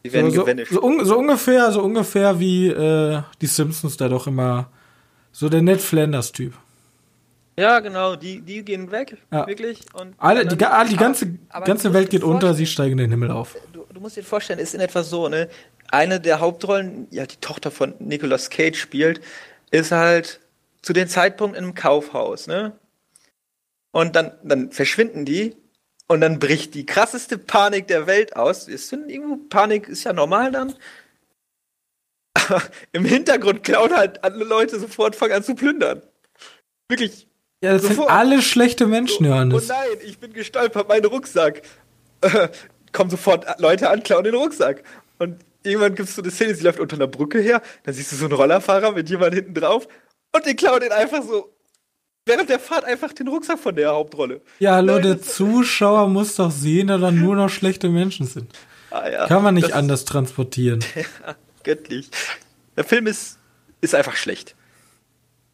Die 0.03 0.13
werden 0.13 0.31
so, 0.31 0.41
gevanished. 0.43 0.71
so, 0.73 0.81
un- 0.81 1.03
so 1.05 1.17
ungefähr, 1.17 1.71
so 1.71 1.81
ungefähr 1.81 2.39
wie 2.39 2.67
äh, 2.67 3.21
die 3.41 3.47
Simpsons 3.47 3.97
da 3.97 4.07
doch 4.07 4.27
immer. 4.27 4.69
So 5.31 5.49
der 5.49 5.61
Ned 5.61 5.81
Flanders-Typ. 5.81 6.53
Ja, 7.57 7.79
genau, 7.81 8.15
die, 8.15 8.39
die 8.41 8.63
gehen 8.63 8.89
weg, 8.91 9.17
Ja. 9.31 9.45
wirklich. 9.45 9.81
Und 9.93 10.15
Alle, 10.17 10.45
die, 10.45 10.55
dann- 10.57 10.87
die 10.87 10.95
ganze, 10.95 11.35
aber 11.49 11.65
ganze 11.65 11.93
Welt 11.93 12.09
geht 12.09 12.23
unter, 12.23 12.53
sie 12.53 12.65
steigen 12.65 12.93
in 12.93 12.97
den 12.99 13.11
Himmel 13.11 13.31
auf. 13.31 13.55
Du, 13.73 13.85
du 13.93 13.99
musst 13.99 14.15
dir 14.15 14.23
vorstellen, 14.23 14.59
ist 14.59 14.73
in 14.73 14.79
etwa 14.81 15.03
so, 15.03 15.27
ne? 15.27 15.49
Eine 15.91 16.19
der 16.21 16.39
Hauptrollen, 16.39 17.07
ja, 17.11 17.25
die 17.25 17.35
Tochter 17.37 17.69
von 17.71 17.93
Nicolas 17.99 18.49
Cage 18.49 18.79
spielt, 18.79 19.19
ist 19.71 19.91
halt 19.91 20.39
zu 20.81 20.93
dem 20.93 21.07
Zeitpunkt 21.09 21.57
in 21.57 21.63
einem 21.65 21.73
Kaufhaus, 21.75 22.47
ne? 22.47 22.71
Und 23.91 24.15
dann, 24.15 24.31
dann 24.43 24.71
verschwinden 24.71 25.25
die 25.25 25.55
und 26.09 26.21
dann 26.21 26.39
bricht 26.39 26.73
die 26.73 26.85
krasseste 26.85 27.37
Panik 27.37 27.87
der 27.87 28.07
Welt 28.07 28.35
aus. 28.35 28.67
Ist 28.67 28.91
denn 28.91 29.07
irgendwo 29.09 29.37
Panik 29.47 29.87
ist 29.87 30.03
ja 30.03 30.11
normal 30.11 30.51
dann. 30.51 30.75
Aber 32.33 32.61
im 32.91 33.05
Hintergrund 33.05 33.63
klauen 33.63 33.95
halt 33.95 34.23
alle 34.23 34.43
Leute 34.43 34.79
sofort 34.79 35.15
fangen 35.15 35.33
an 35.33 35.43
zu 35.43 35.55
plündern. 35.55 36.01
Wirklich. 36.89 37.27
Ja, 37.63 37.73
das 37.73 37.81
sind 37.83 37.95
Sofort. 37.95 38.11
alle 38.11 38.41
schlechte 38.41 38.87
Menschen, 38.87 39.25
Oh 39.25 39.29
Johannes. 39.29 39.67
nein, 39.67 39.97
ich 40.03 40.17
bin 40.17 40.33
gestolpert, 40.33 40.87
mein 40.87 41.03
Rucksack. 41.05 41.61
Äh, 42.21 42.47
kommen 42.93 43.09
sofort 43.09 43.59
Leute 43.59 43.89
an, 43.89 44.01
klauen 44.01 44.23
den 44.23 44.33
Rucksack. 44.35 44.83
Und 45.19 45.43
irgendwann 45.63 45.93
gibt 45.93 46.09
es 46.09 46.15
so 46.15 46.21
eine 46.21 46.31
Szene, 46.31 46.55
sie 46.55 46.63
läuft 46.63 46.79
unter 46.79 46.95
einer 46.95 47.07
Brücke 47.07 47.39
her, 47.39 47.61
dann 47.83 47.93
siehst 47.93 48.11
du 48.13 48.15
so 48.15 48.25
einen 48.25 48.33
Rollerfahrer 48.33 48.93
mit 48.93 49.09
jemand 49.09 49.33
hinten 49.35 49.53
drauf 49.53 49.87
und 50.33 50.45
die 50.45 50.55
klauen 50.55 50.79
den 50.79 50.93
einfach 50.93 51.21
so 51.21 51.53
während 52.29 52.49
der 52.49 52.59
Fahrt 52.59 52.85
einfach 52.85 53.11
den 53.11 53.27
Rucksack 53.27 53.59
von 53.59 53.75
der 53.75 53.89
Hauptrolle. 53.91 54.39
Ja, 54.59 54.75
hallo, 54.75 54.93
Nein, 54.93 55.03
der 55.03 55.21
Zuschauer 55.21 56.07
muss 56.07 56.35
doch 56.35 56.51
sehen, 56.51 56.87
dass 56.87 57.01
da 57.01 57.11
nur 57.11 57.35
noch 57.35 57.49
schlechte 57.49 57.89
Menschen 57.89 58.25
sind. 58.25 58.51
Ah, 58.91 59.09
ja, 59.09 59.27
Kann 59.27 59.43
man 59.43 59.55
nicht 59.55 59.67
das 59.69 59.73
anders 59.75 60.05
transportieren. 60.05 60.79
Göttlich. 61.63 62.09
Der 62.77 62.83
Film 62.85 63.07
ist, 63.07 63.37
ist 63.81 63.93
einfach 63.93 64.15
schlecht. 64.15 64.55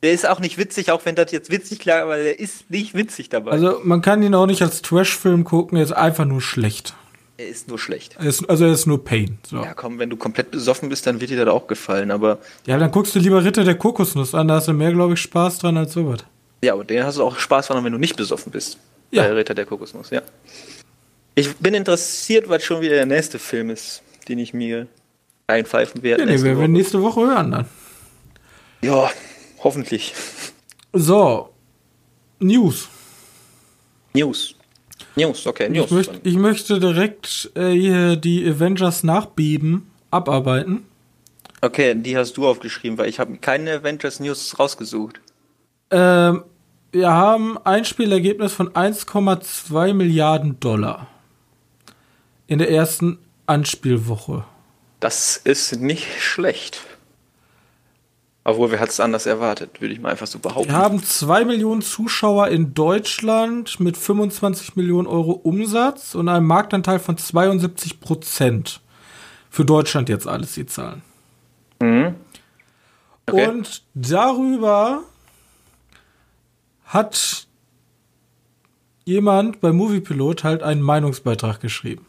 Der 0.04 0.14
ist 0.14 0.28
auch 0.28 0.40
nicht 0.40 0.58
witzig, 0.60 0.92
auch 0.92 1.02
wenn 1.06 1.16
das 1.16 1.32
jetzt 1.32 1.50
witzig 1.50 1.80
klar, 1.80 2.04
aber 2.04 2.18
der 2.18 2.40
ist 2.40 2.70
nicht 2.70 2.94
witzig 2.94 3.30
dabei. 3.30 3.52
Also, 3.52 3.80
man 3.84 4.02
kann 4.02 4.22
ihn 4.22 4.36
auch 4.36 4.46
nicht 4.46 4.62
als 4.62 4.82
Trash-Film 4.84 5.44
gucken, 5.46 5.78
er 5.78 5.84
ist 5.84 5.94
einfach 5.94 6.26
nur 6.26 6.42
schlecht. 6.42 6.94
er 7.38 7.48
ist 7.48 7.68
nur 7.70 7.80
schlecht. 7.80 8.16
Er 8.20 8.26
ist, 8.28 8.48
also, 8.48 8.66
er 8.66 8.74
ist 8.74 8.86
nur 8.86 9.04
Pain. 9.04 9.40
So. 9.48 9.58
Ja, 9.58 9.74
komm, 9.74 9.98
wenn 9.98 10.10
du 10.12 10.16
komplett 10.18 10.52
besoffen 10.52 10.90
bist, 10.90 11.08
dann 11.08 11.20
wird 11.22 11.32
dir 11.32 11.44
das 11.44 11.54
auch 11.54 11.66
gefallen, 11.66 12.12
aber 12.12 12.38
Ja, 12.68 12.78
dann 12.78 12.92
guckst 12.92 13.16
du 13.16 13.20
lieber 13.20 13.44
Ritter 13.44 13.64
der 13.64 13.76
Kokosnuss 13.76 14.36
an, 14.36 14.48
da 14.48 14.56
hast 14.56 14.68
du 14.68 14.74
mehr, 14.74 14.92
glaube 14.92 15.16
ich, 15.16 15.22
Spaß 15.22 15.58
dran 15.60 15.78
als 15.78 15.94
sowas. 15.94 16.20
Ja, 16.64 16.74
und 16.74 16.90
den 16.90 17.04
hast 17.04 17.18
du 17.18 17.24
auch 17.24 17.38
Spaß 17.38 17.68
dran, 17.68 17.84
wenn 17.84 17.92
du 17.92 18.00
nicht 18.00 18.16
besoffen 18.16 18.52
bist. 18.52 18.78
Ja. 19.12 19.24
Bei 19.24 19.34
Ritter 19.34 19.54
der 19.54 19.66
Kokosnuss, 19.66 20.10
ja. 20.10 20.22
Ich 21.36 21.56
bin 21.58 21.74
interessiert, 21.74 22.50
was 22.50 22.64
schon 22.64 22.82
wieder 22.82 22.96
der 22.96 23.06
nächste 23.06 23.40
Film 23.40 23.70
ist, 23.70 24.02
den 24.28 24.40
ich 24.40 24.54
mir 24.54 24.88
reinpfeifen 25.48 26.02
werde. 26.02 26.24
Ja, 26.24 26.30
nächste 26.30 26.48
werden 26.48 26.60
wir 26.62 26.68
nächste 26.68 27.02
Woche 27.02 27.22
hören 27.22 27.52
dann. 27.52 27.66
ja, 28.82 29.12
hoffentlich. 29.64 30.14
So. 30.94 31.50
News. 32.40 32.88
News. 34.14 34.56
News, 35.16 35.46
okay, 35.48 35.70
News. 35.70 35.86
Ich, 35.86 35.92
möcht, 35.92 36.12
ich 36.24 36.36
möchte 36.36 36.80
direkt 36.80 37.52
äh, 37.56 37.72
hier 37.72 38.16
die 38.16 38.48
Avengers 38.48 39.04
Nachbeben 39.04 39.90
abarbeiten. 40.12 40.86
Okay, 41.62 41.96
die 41.96 42.18
hast 42.18 42.38
du 42.38 42.48
aufgeschrieben, 42.48 42.98
weil 42.98 43.10
ich 43.10 43.20
habe 43.20 43.38
keine 43.38 43.74
Avengers 43.74 44.20
News 44.20 44.58
rausgesucht. 44.60 45.20
Ähm, 45.96 46.44
wir 46.92 47.10
haben 47.10 47.58
ein 47.64 47.86
Spielergebnis 47.86 48.52
von 48.52 48.70
1,2 48.70 49.94
Milliarden 49.94 50.60
Dollar 50.60 51.08
in 52.48 52.60
der 52.60 52.70
ersten 52.70 53.18
Anspielwoche. 53.46 54.44
Das 55.00 55.38
ist 55.38 55.80
nicht 55.80 56.22
schlecht. 56.22 56.82
Obwohl, 58.44 58.72
wer 58.72 58.80
hat 58.82 58.90
es 58.90 59.00
anders 59.00 59.26
erwartet, 59.26 59.80
würde 59.80 59.94
ich 59.94 60.02
mal 60.02 60.10
einfach 60.10 60.28
so 60.28 60.38
behaupten. 60.38 60.70
Wir 60.70 60.78
haben 60.78 61.02
2 61.02 61.46
Millionen 61.46 61.82
Zuschauer 61.82 62.50
in 62.50 62.74
Deutschland 62.74 63.80
mit 63.80 63.96
25 63.96 64.76
Millionen 64.76 65.08
Euro 65.08 65.32
Umsatz 65.32 66.14
und 66.14 66.28
einem 66.28 66.46
Marktanteil 66.46 67.00
von 67.00 67.18
72 67.18 68.02
Prozent. 68.02 68.82
Für 69.50 69.64
Deutschland 69.64 70.10
jetzt 70.10 70.28
alles 70.28 70.54
die 70.54 70.66
Zahlen. 70.66 71.02
Mhm. 71.82 72.16
Okay. 73.28 73.48
Und 73.48 73.84
darüber 73.96 75.04
hat 76.86 77.48
jemand 79.04 79.62
bei 79.62 79.72
Moviepilot 79.72 80.44
halt 80.44 80.64
einen 80.64 80.82
Meinungsbeitrag 80.82 81.60
geschrieben. 81.60 82.06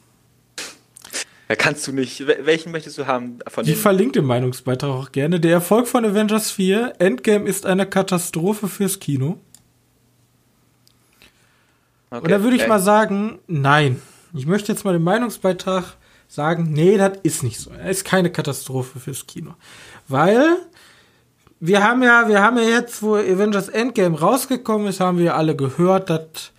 Ja, 1.49 1.55
kannst 1.55 1.87
du 1.87 1.93
nicht. 1.93 2.21
Wel- 2.23 2.45
Welchen 2.45 2.73
möchtest 2.73 2.99
du 2.99 3.07
haben 3.07 3.39
von 3.47 3.65
Ich 3.65 3.71
den 3.73 3.79
verlinke 3.79 4.13
den 4.21 4.25
Meinungsbeitrag 4.27 4.91
auch 4.91 5.13
gerne. 5.13 5.39
Der 5.39 5.53
Erfolg 5.53 5.87
von 5.87 6.05
Avengers 6.05 6.51
4, 6.51 6.95
Endgame 6.99 7.47
ist 7.49 7.67
eine 7.67 7.87
Katastrophe 7.87 8.67
fürs 8.69 8.99
Kino. 8.99 9.39
Okay, 12.11 12.23
Und 12.25 12.31
da 12.31 12.43
würde 12.43 12.57
ich 12.57 12.63
okay. 12.63 12.69
mal 12.69 12.81
sagen, 12.81 13.39
nein. 13.47 14.01
Ich 14.35 14.47
möchte 14.47 14.73
jetzt 14.73 14.85
mal 14.85 14.93
den 14.93 15.03
Meinungsbeitrag 15.03 15.97
sagen, 16.29 16.73
nee, 16.73 16.97
das 16.99 17.19
ist 17.23 17.43
nicht 17.43 17.59
so. 17.61 17.71
Er 17.71 17.91
ist 17.91 18.05
keine 18.05 18.31
Katastrophe 18.31 18.99
fürs 18.99 19.27
Kino. 19.27 19.55
Weil 20.09 20.57
wir 21.61 21.83
haben 21.83 22.03
ja, 22.03 22.29
wir 22.29 22.43
haben 22.43 22.59
ja 22.59 22.65
jetzt, 22.65 23.03
wo 23.03 23.15
Avengers 23.15 23.69
Endgame 23.69 24.19
rausgekommen 24.19 24.89
ist, 24.89 25.01
haben 25.01 25.19
wir 25.19 25.37
alle 25.37 25.57
gehört, 25.57 26.11
dass 26.11 26.53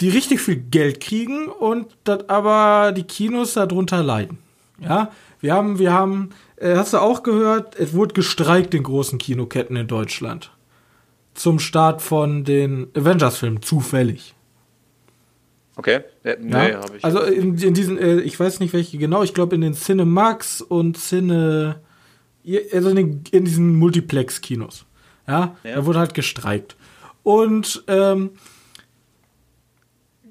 die 0.00 0.08
richtig 0.08 0.40
viel 0.40 0.56
Geld 0.56 1.00
kriegen 1.00 1.48
und 1.48 1.96
dass 2.04 2.28
aber 2.28 2.92
die 2.92 3.04
Kinos 3.04 3.54
darunter 3.54 4.02
leiden. 4.02 4.38
Ja, 4.80 5.10
wir 5.40 5.54
haben, 5.54 5.78
wir 5.78 5.92
haben, 5.92 6.30
äh, 6.56 6.76
hast 6.76 6.92
du 6.92 6.98
auch 6.98 7.22
gehört, 7.22 7.78
es 7.78 7.94
wurde 7.94 8.14
gestreikt 8.14 8.74
in 8.74 8.82
großen 8.82 9.18
Kinoketten 9.18 9.76
in 9.76 9.86
Deutschland. 9.86 10.50
Zum 11.34 11.58
Start 11.58 12.02
von 12.02 12.44
den 12.44 12.88
Avengers-Filmen, 12.94 13.62
zufällig. 13.62 14.34
Okay. 15.76 16.00
Ja? 16.24 16.34
nee, 16.40 16.74
habe 16.74 16.96
ich. 16.96 17.04
also 17.04 17.20
in, 17.20 17.56
in 17.58 17.74
diesen, 17.74 17.98
äh, 17.98 18.20
ich 18.20 18.38
weiß 18.40 18.60
nicht 18.60 18.72
welche 18.72 18.96
genau, 18.98 19.22
ich 19.22 19.34
glaube 19.34 19.54
in 19.54 19.60
den 19.60 19.74
Cinemax 19.74 20.62
und 20.62 20.96
Cine, 20.96 21.80
also 22.72 22.90
in, 22.90 23.22
in 23.30 23.44
diesen 23.44 23.76
Multiplex-Kinos. 23.76 24.86
Ja? 25.26 25.56
Ja. 25.64 25.76
da 25.76 25.86
wurde 25.86 25.98
halt 25.98 26.14
gestreikt. 26.14 26.76
Und 27.22 27.82
ähm, 27.88 28.30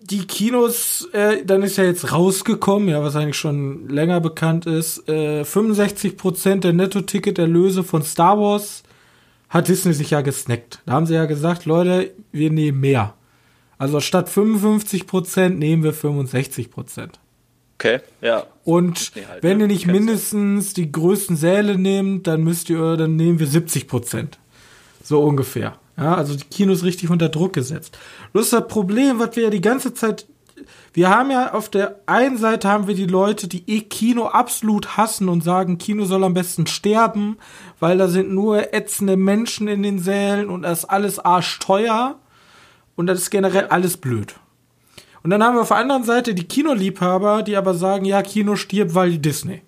die 0.01 0.25
Kinos, 0.27 1.09
äh, 1.13 1.43
dann 1.43 1.63
ist 1.63 1.77
ja 1.77 1.83
jetzt 1.83 2.11
rausgekommen, 2.11 2.89
ja, 2.89 3.01
was 3.01 3.15
eigentlich 3.15 3.37
schon 3.37 3.89
länger 3.89 4.21
bekannt 4.21 4.67
ist, 4.67 5.09
äh, 5.09 5.41
65% 5.41 6.59
der 6.59 6.73
Netto-Ticket-Erlöse 6.73 7.83
von 7.83 8.03
Star 8.03 8.39
Wars 8.39 8.83
hat 9.49 9.67
Disney 9.67 9.93
sich 9.93 10.11
ja 10.11 10.21
gesnackt. 10.21 10.81
Da 10.85 10.93
haben 10.93 11.05
sie 11.05 11.15
ja 11.15 11.25
gesagt, 11.25 11.65
Leute, 11.65 12.11
wir 12.31 12.51
nehmen 12.51 12.79
mehr. 12.79 13.15
Also 13.77 13.99
statt 13.99 14.29
55% 14.29 15.49
nehmen 15.49 15.83
wir 15.83 15.93
65%. 15.93 17.09
Okay, 17.75 17.99
ja. 18.21 18.45
Und 18.63 19.11
Nee, 19.15 19.25
halt, 19.27 19.43
wenn 19.43 19.57
ne? 19.57 19.63
ihr 19.63 19.67
nicht 19.67 19.87
mindestens 19.87 20.73
die 20.73 20.91
größten 20.91 21.35
Säle 21.35 21.77
nehmt, 21.77 22.27
dann 22.27 22.43
müsst 22.43 22.69
ihr, 22.69 22.97
dann 22.97 23.15
nehmen 23.15 23.39
wir 23.39 23.47
70 23.47 23.87
Prozent. 23.87 24.39
So 25.03 25.21
ungefähr. 25.21 25.77
Ja, 25.97 26.15
also 26.15 26.35
die 26.35 26.43
Kinos 26.43 26.83
richtig 26.83 27.09
unter 27.09 27.29
Druck 27.29 27.53
gesetzt. 27.53 27.97
Bloß 28.33 28.49
das 28.49 28.67
Problem, 28.67 29.19
was 29.19 29.35
wir 29.35 29.43
ja 29.43 29.49
die 29.49 29.61
ganze 29.61 29.93
Zeit, 29.93 30.25
wir 30.93 31.09
haben 31.09 31.31
ja 31.31 31.53
auf 31.53 31.69
der 31.69 31.99
einen 32.05 32.37
Seite 32.37 32.67
haben 32.67 32.87
wir 32.87 32.95
die 32.95 33.05
Leute, 33.05 33.47
die 33.47 33.63
eh 33.67 33.81
Kino 33.81 34.25
absolut 34.25 34.97
hassen 34.97 35.29
und 35.29 35.43
sagen, 35.43 35.77
Kino 35.77 36.05
soll 36.05 36.23
am 36.23 36.33
besten 36.33 36.67
sterben, 36.67 37.37
weil 37.79 37.97
da 37.97 38.07
sind 38.07 38.31
nur 38.31 38.73
ätzende 38.73 39.15
Menschen 39.15 39.67
in 39.67 39.83
den 39.83 39.99
Sälen 39.99 40.49
und 40.49 40.63
das 40.63 40.79
ist 40.79 40.85
alles 40.85 41.19
arschteuer 41.19 42.19
und 42.95 43.07
das 43.07 43.19
ist 43.19 43.29
generell 43.29 43.67
alles 43.67 43.97
blöd. 43.97 44.35
Und 45.25 45.31
dann 45.31 45.43
haben 45.43 45.55
wir 45.55 45.61
auf 45.63 45.69
der 45.69 45.77
anderen 45.77 46.03
Seite 46.03 46.35
die 46.35 46.43
Kinoliebhaber, 46.43 47.41
die 47.41 47.57
aber 47.57 47.73
sagen, 47.73 48.05
ja, 48.05 48.21
Kino 48.21 48.55
stirbt, 48.55 48.93
weil 48.93 49.09
die 49.09 49.19
Disney. 49.19 49.63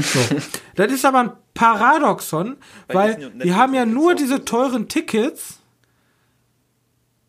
So. 0.00 0.18
das 0.74 0.90
ist 0.90 1.04
aber 1.04 1.18
ein 1.18 1.32
Paradoxon, 1.52 2.56
Weil 2.88 2.96
weil 2.96 3.18
Netflix 3.18 3.54
haben 3.56 3.74
ja 3.74 3.84
nur 3.84 4.14
diese 4.14 4.46
teuren 4.46 4.88
Tickets, 4.88 5.58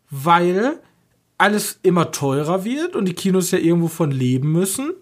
weil 0.08 0.80
alles 1.36 1.78
immer 1.82 2.10
teurer 2.10 2.64
wird 2.64 2.96
und 2.96 3.04
die 3.04 3.12
Kinos 3.12 3.50
ja 3.50 3.58
irgendwo 3.58 3.88
von 3.88 4.12
leben 4.12 4.50
müssen. 4.50 4.94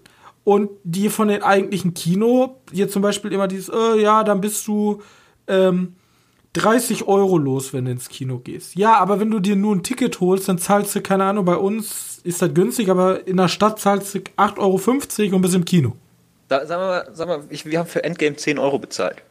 Und 0.43 0.71
die 0.83 1.09
von 1.09 1.29
den 1.29 1.45
eigentlichen 1.45 1.95
Kino, 1.95 2.63
hier 2.73 2.89
zum 2.89 3.01
Beispiel 3.01 3.33
immer 3.33 3.47
dieses, 3.47 3.69
äh, 3.69 4.01
ja, 4.01 4.25
dann 4.25 4.41
bist 4.41 4.67
du 4.67 5.03
ähm, 5.47 5.95
30 6.57 7.07
Euro 7.07 7.37
los, 7.38 7.73
wenn 7.73 7.85
du 7.85 7.90
ins 7.90 8.09
Kino 8.09 8.38
gehst. 8.38 8.77
Ja, 8.77 8.97
aber 8.97 9.21
wenn 9.21 9.31
du 9.31 9.40
dir 9.40 9.57
nur 9.57 9.75
ein 9.75 9.83
Ticket 9.83 10.21
holst, 10.21 10.49
dann 10.49 10.59
zahlst 10.59 10.95
du, 10.95 11.03
keine 11.03 11.25
Ahnung, 11.25 11.45
bei 11.45 11.57
uns 11.57 12.21
ist 12.25 12.40
das 12.40 12.53
günstig, 12.55 12.90
aber 12.90 13.27
in 13.27 13.37
der 13.37 13.49
Stadt 13.49 13.79
zahlst 13.79 14.14
du 14.14 14.19
8,50 14.37 14.59
Euro 14.59 15.37
und 15.37 15.42
bist 15.42 15.55
im 15.55 15.64
Kino. 15.64 15.92
Da, 16.49 16.64
sag 16.64 16.79
mal, 16.79 17.09
sag 17.12 17.29
mal 17.29 17.40
ich, 17.51 17.66
wir 17.66 17.79
haben 17.79 17.88
für 17.88 18.05
Endgame 18.05 18.37
10 18.37 18.59
Euro 18.59 18.79
bezahlt. 18.79 19.23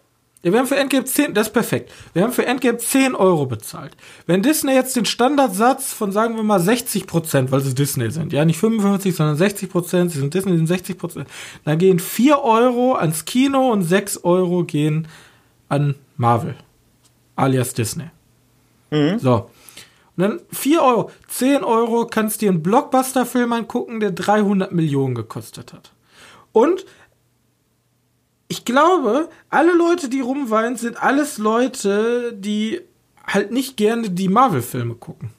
Ja, 0.44 0.52
wir 0.52 0.60
haben 0.60 0.68
für 0.68 0.76
Endgame 0.76 1.06
10, 1.06 1.34
das 1.34 1.48
ist 1.48 1.54
perfekt. 1.54 1.92
Wir 2.14 2.22
haben 2.22 2.32
für 2.32 2.46
Endgame 2.46 2.78
10 2.78 3.16
Euro 3.16 3.48
bezahlt. 3.48 3.94
Wenn 4.28 4.44
Disney 4.44 4.74
jetzt 4.74 4.96
den 4.96 5.06
Standardsatz 5.06 5.92
von, 5.92 6.12
sagen 6.12 6.36
wir 6.36 6.44
mal, 6.44 6.60
60 6.60 7.08
Prozent, 7.08 7.52
weil 7.52 7.62
sie 7.62 7.74
Disney 7.74 8.12
sind, 8.12 8.32
ja, 8.32 8.46
nicht 8.46 8.60
55, 8.60 9.16
sondern 9.16 9.38
60 9.38 9.70
Prozent, 9.72 10.12
sie 10.12 10.20
sind 10.20 10.34
Disney, 10.34 10.56
sind 10.56 10.68
60 10.68 10.98
Prozent, 11.00 11.28
dann 11.64 11.80
gehen 11.80 11.98
4 11.98 12.44
Euro 12.44 12.94
ans 12.94 13.26
Kino 13.26 13.72
und 13.72 13.82
6 13.82 14.24
Euro 14.24 14.64
gehen 14.64 15.08
an 15.68 15.96
Marvel. 16.18 16.56
Alias 17.36 17.74
Disney. 17.74 18.10
Mhm. 18.92 19.20
So. 19.20 19.50
Und 20.18 20.22
dann 20.22 20.40
4 20.52 20.82
Euro, 20.82 21.12
10 21.28 21.64
Euro 21.64 22.08
kannst 22.08 22.42
dir 22.42 22.50
einen 22.50 22.64
Blockbuster-Film 22.64 23.52
angucken, 23.52 24.00
der 24.00 24.12
300 24.12 24.72
Millionen 24.72 25.16
gekostet 25.16 25.74
hat. 25.74 25.92
Und 26.54 26.86
ich 28.48 28.64
glaube, 28.64 29.30
alle 29.50 29.74
Leute, 29.74 30.08
die 30.08 30.22
rumweinen, 30.22 30.78
sind 30.78 31.02
alles 31.02 31.38
Leute, 31.38 32.34
die 32.34 32.80
halt 33.26 33.52
nicht 33.52 33.76
gerne 33.76 34.10
die 34.10 34.30
Marvel-Filme 34.30 34.96
gucken. 34.96 35.32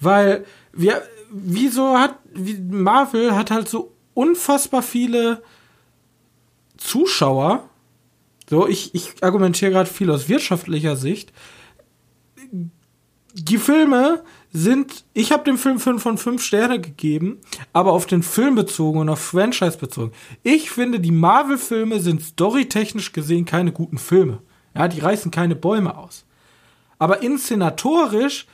Weil 0.00 0.44
wir, 0.72 1.02
wieso 1.30 1.98
hat, 1.98 2.18
wie, 2.34 2.58
Marvel 2.58 3.34
hat 3.34 3.50
halt 3.50 3.68
so 3.68 3.92
unfassbar 4.12 4.82
viele 4.82 5.42
Zuschauer. 6.76 7.68
So, 8.48 8.68
ich, 8.68 8.94
ich 8.94 9.22
argumentiere 9.22 9.72
gerade 9.72 9.90
viel 9.90 10.10
aus 10.10 10.28
wirtschaftlicher 10.28 10.96
Sicht. 10.96 11.32
Die 13.34 13.58
Filme 13.58 14.22
sind, 14.52 15.04
ich 15.12 15.32
habe 15.32 15.44
dem 15.44 15.58
Film 15.58 15.78
5 15.78 16.02
von 16.02 16.16
5 16.16 16.42
Sterne 16.42 16.80
gegeben, 16.80 17.40
aber 17.72 17.92
auf 17.92 18.06
den 18.06 18.22
Film 18.22 18.54
bezogen 18.54 19.00
und 19.00 19.08
auf 19.08 19.20
Franchise 19.20 19.76
bezogen. 19.76 20.12
Ich 20.42 20.70
finde, 20.70 21.00
die 21.00 21.10
Marvel-Filme 21.10 22.00
sind 22.00 22.22
storytechnisch 22.22 23.12
gesehen 23.12 23.44
keine 23.44 23.72
guten 23.72 23.98
Filme. 23.98 24.40
Ja, 24.74 24.88
die 24.88 25.00
reißen 25.00 25.30
keine 25.30 25.56
Bäume 25.56 25.96
aus. 25.96 26.24
Aber 26.98 27.22
inszenatorisch 27.22 28.46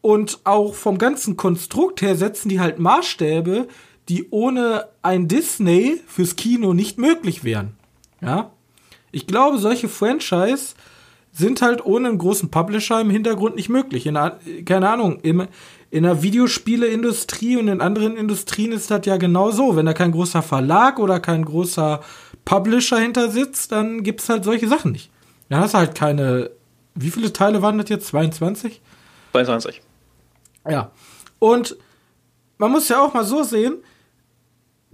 und 0.00 0.40
auch 0.44 0.74
vom 0.74 0.98
ganzen 0.98 1.36
Konstrukt 1.36 2.02
her 2.02 2.16
setzen 2.16 2.48
die 2.48 2.60
halt 2.60 2.78
Maßstäbe, 2.78 3.66
die 4.08 4.28
ohne 4.30 4.88
ein 5.00 5.26
Disney 5.26 6.00
fürs 6.06 6.36
Kino 6.36 6.74
nicht 6.74 6.98
möglich 6.98 7.44
wären. 7.44 7.76
Ja? 8.20 8.52
Ich 9.12 9.26
glaube, 9.26 9.58
solche 9.58 9.88
Franchise 9.88 10.74
sind 11.32 11.62
halt 11.62 11.84
ohne 11.84 12.08
einen 12.08 12.18
großen 12.18 12.50
Publisher 12.50 13.00
im 13.00 13.10
Hintergrund 13.10 13.56
nicht 13.56 13.68
möglich. 13.68 14.06
In 14.06 14.18
keine 14.64 14.90
Ahnung, 14.90 15.20
im, 15.22 15.46
in 15.90 16.02
der 16.02 16.22
Videospieleindustrie 16.22 17.56
und 17.56 17.68
in 17.68 17.80
anderen 17.80 18.16
Industrien 18.16 18.72
ist 18.72 18.90
das 18.90 19.06
ja 19.06 19.16
genau 19.16 19.50
so. 19.50 19.76
Wenn 19.76 19.86
da 19.86 19.94
kein 19.94 20.12
großer 20.12 20.42
Verlag 20.42 20.98
oder 20.98 21.20
kein 21.20 21.44
großer 21.44 22.00
Publisher 22.44 22.98
hinter 22.98 23.30
sitzt, 23.30 23.72
dann 23.72 24.02
gibt's 24.02 24.28
halt 24.28 24.44
solche 24.44 24.68
Sachen 24.68 24.92
nicht. 24.92 25.10
Dann 25.48 25.60
hast 25.60 25.74
du 25.74 25.78
halt 25.78 25.94
keine. 25.94 26.50
Wie 26.94 27.10
viele 27.10 27.32
Teile 27.32 27.62
waren 27.62 27.78
das 27.78 27.88
jetzt? 27.88 28.08
22? 28.08 28.80
22. 29.32 29.80
Ja. 30.68 30.90
Und 31.38 31.76
man 32.58 32.70
muss 32.70 32.88
ja 32.88 33.00
auch 33.00 33.14
mal 33.14 33.24
so 33.24 33.42
sehen, 33.42 33.76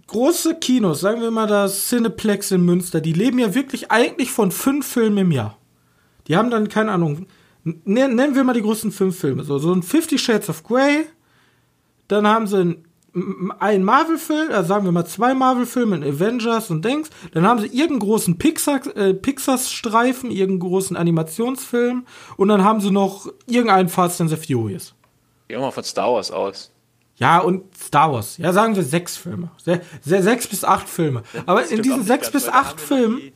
große 0.09 0.57
Kinos, 0.57 1.01
sagen 1.01 1.21
wir 1.21 1.31
mal 1.31 1.47
das 1.47 1.89
Cineplex 1.89 2.51
in 2.51 2.65
Münster, 2.65 3.01
die 3.01 3.13
leben 3.13 3.39
ja 3.39 3.55
wirklich 3.55 3.91
eigentlich 3.91 4.33
von 4.33 4.51
fünf 4.51 4.87
Filmen 4.87 5.19
im 5.19 5.33
Jahr. 5.33 5.57
Die 6.27 6.37
haben 6.37 6.51
dann, 6.51 6.69
keine 6.69 6.93
Ahnung, 6.93 7.27
nennen 7.85 8.35
wir 8.35 8.45
mal 8.45 8.55
die 8.55 8.63
großen 8.63 8.91
fünf 8.91 9.19
Filme. 9.19 9.45
So, 9.45 9.59
so 9.59 9.73
ein 9.73 9.83
Fifty 9.83 10.19
Shades 10.19 10.49
of 10.49 10.65
Grey, 10.65 11.07
dann 12.09 12.27
haben 12.27 12.47
sie 12.47 12.79
einen, 13.59 13.85
Marvel-Film, 13.85 14.51
also 14.51 14.69
sagen 14.69 14.85
wir 14.85 14.93
mal 14.93 15.07
zwei 15.07 15.35
Marvel-Filme, 15.35 15.97
Avengers 15.97 16.71
und 16.71 16.85
Dings. 16.85 17.11
Dann 17.33 17.47
haben 17.47 17.61
sie 17.61 17.67
irgendeinen 17.67 18.01
großen 18.01 18.39
Pixar, 18.39 18.81
äh, 18.97 19.15
Pixar-Streifen, 19.15 20.31
irgendeinen 20.31 20.71
großen 20.71 20.97
Animationsfilm 20.97 22.07
und 22.37 22.49
dann 22.49 22.65
haben 22.65 22.81
sie 22.81 22.91
noch 22.91 23.27
irgendeinen 23.47 23.89
Fast 23.89 24.21
and 24.21 24.31
the 24.31 24.37
Furious. 24.37 24.95
Gehen 25.49 25.59
wir 25.59 25.67
mal 25.67 25.71
von 25.71 25.85
Star 25.85 26.13
Wars 26.13 26.31
aus. 26.31 26.71
Ja, 27.19 27.39
und 27.41 27.65
Star 27.77 28.13
Wars. 28.13 28.39
Ja, 28.39 28.53
sagen 28.53 28.77
wir 28.77 28.83
sechs 28.83 29.17
Filme. 29.17 29.51
Se 29.57 29.81
se 30.05 30.23
sechs 30.23 30.47
bis 30.47 30.65
acht 30.65 30.89
Filme. 30.89 31.23
Aber 31.47 31.67
in 31.67 31.83
diesen 31.83 32.05
sechs 32.05 32.31
bis 32.31 32.49
acht 32.49 32.81
Filmen 32.81 33.33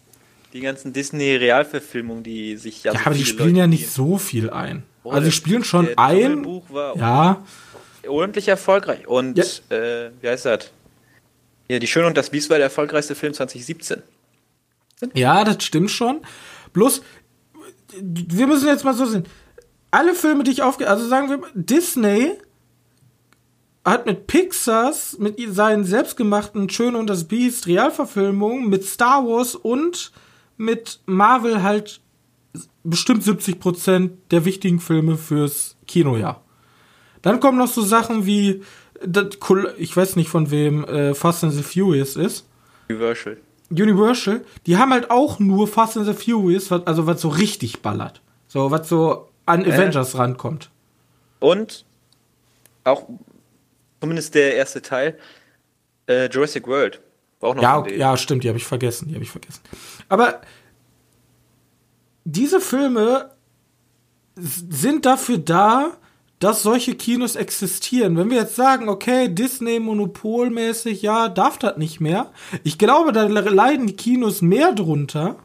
die 0.52 0.60
ganzen 0.60 0.92
Disney-Realverfilmungen, 0.92 2.22
die 2.22 2.56
sich 2.56 2.84
ja. 2.84 2.92
Ja, 2.92 3.00
so 3.00 3.06
aber 3.06 3.14
die 3.14 3.24
spielen 3.24 3.48
Leute 3.48 3.60
ja 3.60 3.66
nicht 3.66 3.90
so 3.90 4.18
viel 4.18 4.50
ein. 4.50 4.84
Oh, 5.04 5.10
also 5.10 5.26
die 5.26 5.32
spielen 5.32 5.64
schon 5.64 5.88
ein. 5.96 6.42
Buch 6.42 6.64
war 6.68 6.96
ja. 6.96 7.44
Ordentlich 8.06 8.48
erfolgreich. 8.48 9.06
Und 9.06 9.38
ja. 9.38 9.76
äh, 9.76 10.10
wie 10.20 10.28
heißt 10.28 10.46
das? 10.46 10.70
Ja, 11.68 11.78
Die 11.78 11.86
Schöne 11.86 12.06
und 12.06 12.16
das 12.16 12.30
Biest 12.30 12.50
war 12.50 12.58
der 12.58 12.66
erfolgreichste 12.66 13.14
Film 13.14 13.32
2017. 13.32 14.02
Ja, 15.14 15.44
das 15.44 15.64
stimmt 15.64 15.90
schon. 15.90 16.20
Bloß, 16.72 17.02
wir 18.00 18.46
müssen 18.46 18.66
jetzt 18.68 18.84
mal 18.84 18.94
so 18.94 19.06
sehen. 19.06 19.24
Alle 19.90 20.14
Filme, 20.14 20.44
die 20.44 20.50
ich 20.52 20.62
aufge... 20.62 20.88
Also 20.88 21.06
sagen 21.06 21.28
wir, 21.28 21.40
Disney 21.54 22.32
hat 23.84 24.06
mit 24.06 24.26
Pixars, 24.26 25.18
mit 25.18 25.36
seinen 25.54 25.84
selbstgemachten 25.84 26.68
Schöne 26.68 26.98
und 26.98 27.08
das 27.08 27.24
Biest 27.24 27.66
Realverfilmungen, 27.66 28.68
mit 28.68 28.84
Star 28.84 29.26
Wars 29.26 29.54
und 29.54 30.12
mit 30.56 31.00
Marvel 31.06 31.62
halt 31.62 32.00
bestimmt 32.84 33.24
70% 33.24 34.10
der 34.30 34.44
wichtigen 34.44 34.80
Filme 34.80 35.16
fürs 35.16 35.76
Kinojahr. 35.86 36.42
Dann 37.22 37.40
kommen 37.40 37.58
noch 37.58 37.68
so 37.68 37.82
Sachen 37.82 38.26
wie, 38.26 38.62
ich 39.78 39.96
weiß 39.96 40.16
nicht 40.16 40.28
von 40.28 40.50
wem 40.50 40.84
äh, 40.84 41.14
Fast 41.14 41.44
and 41.44 41.52
the 41.52 41.62
Furious 41.62 42.16
ist. 42.16 42.46
Universal. 42.88 43.38
Universal, 43.70 44.44
die 44.66 44.76
haben 44.76 44.92
halt 44.92 45.10
auch 45.10 45.38
nur 45.38 45.66
Fast 45.66 45.96
and 45.96 46.06
the 46.06 46.12
Furious, 46.12 46.70
also 46.70 47.06
was 47.06 47.20
so 47.20 47.28
richtig 47.28 47.80
ballert. 47.80 48.20
So, 48.48 48.70
was 48.70 48.88
so 48.88 49.28
an 49.46 49.64
äh. 49.64 49.72
Avengers 49.72 50.18
rankommt. 50.18 50.70
Und 51.40 51.84
auch 52.84 53.06
zumindest 54.02 54.34
der 54.34 54.56
erste 54.56 54.82
Teil, 54.82 55.16
äh, 56.08 56.28
Jurassic 56.28 56.66
World. 56.66 57.00
War 57.38 57.50
auch 57.50 57.54
noch 57.54 57.62
ja, 57.62 57.86
ja, 57.86 58.16
stimmt, 58.16 58.42
die 58.42 58.48
habe 58.48 58.58
ich 58.58 58.64
vergessen, 58.64 59.06
die 59.06 59.14
habe 59.14 59.22
ich 59.22 59.30
vergessen. 59.30 59.60
Aber 60.08 60.40
diese 62.24 62.60
Filme 62.60 63.30
sind 64.34 65.06
dafür 65.06 65.38
da, 65.38 65.96
dass 66.40 66.64
solche 66.64 66.96
Kinos 66.96 67.36
existieren. 67.36 68.16
Wenn 68.16 68.28
wir 68.28 68.38
jetzt 68.38 68.56
sagen, 68.56 68.88
okay, 68.88 69.28
Disney 69.28 69.78
monopolmäßig, 69.78 71.02
ja, 71.02 71.28
darf 71.28 71.58
das 71.58 71.76
nicht 71.76 72.00
mehr. 72.00 72.32
Ich 72.64 72.78
glaube, 72.78 73.12
da 73.12 73.22
leiden 73.22 73.86
die 73.86 73.94
Kinos 73.94 74.42
mehr 74.42 74.72
drunter, 74.72 75.36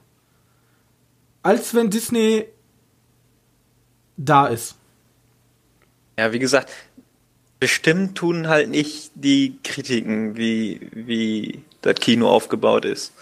als 1.43 1.75
wenn 1.75 1.91
Disney 1.91 2.45
da 4.17 4.47
ist. 4.47 4.77
Ja, 6.17 6.33
wie 6.33 6.39
gesagt, 6.39 6.71
bestimmt 7.59 8.15
tun 8.15 8.47
halt 8.47 8.69
nicht 8.69 9.11
die 9.15 9.57
Kritiken, 9.63 10.37
wie, 10.37 10.87
wie 10.93 11.63
das 11.81 11.95
Kino 11.95 12.29
aufgebaut 12.29 12.85
ist. 12.85 13.13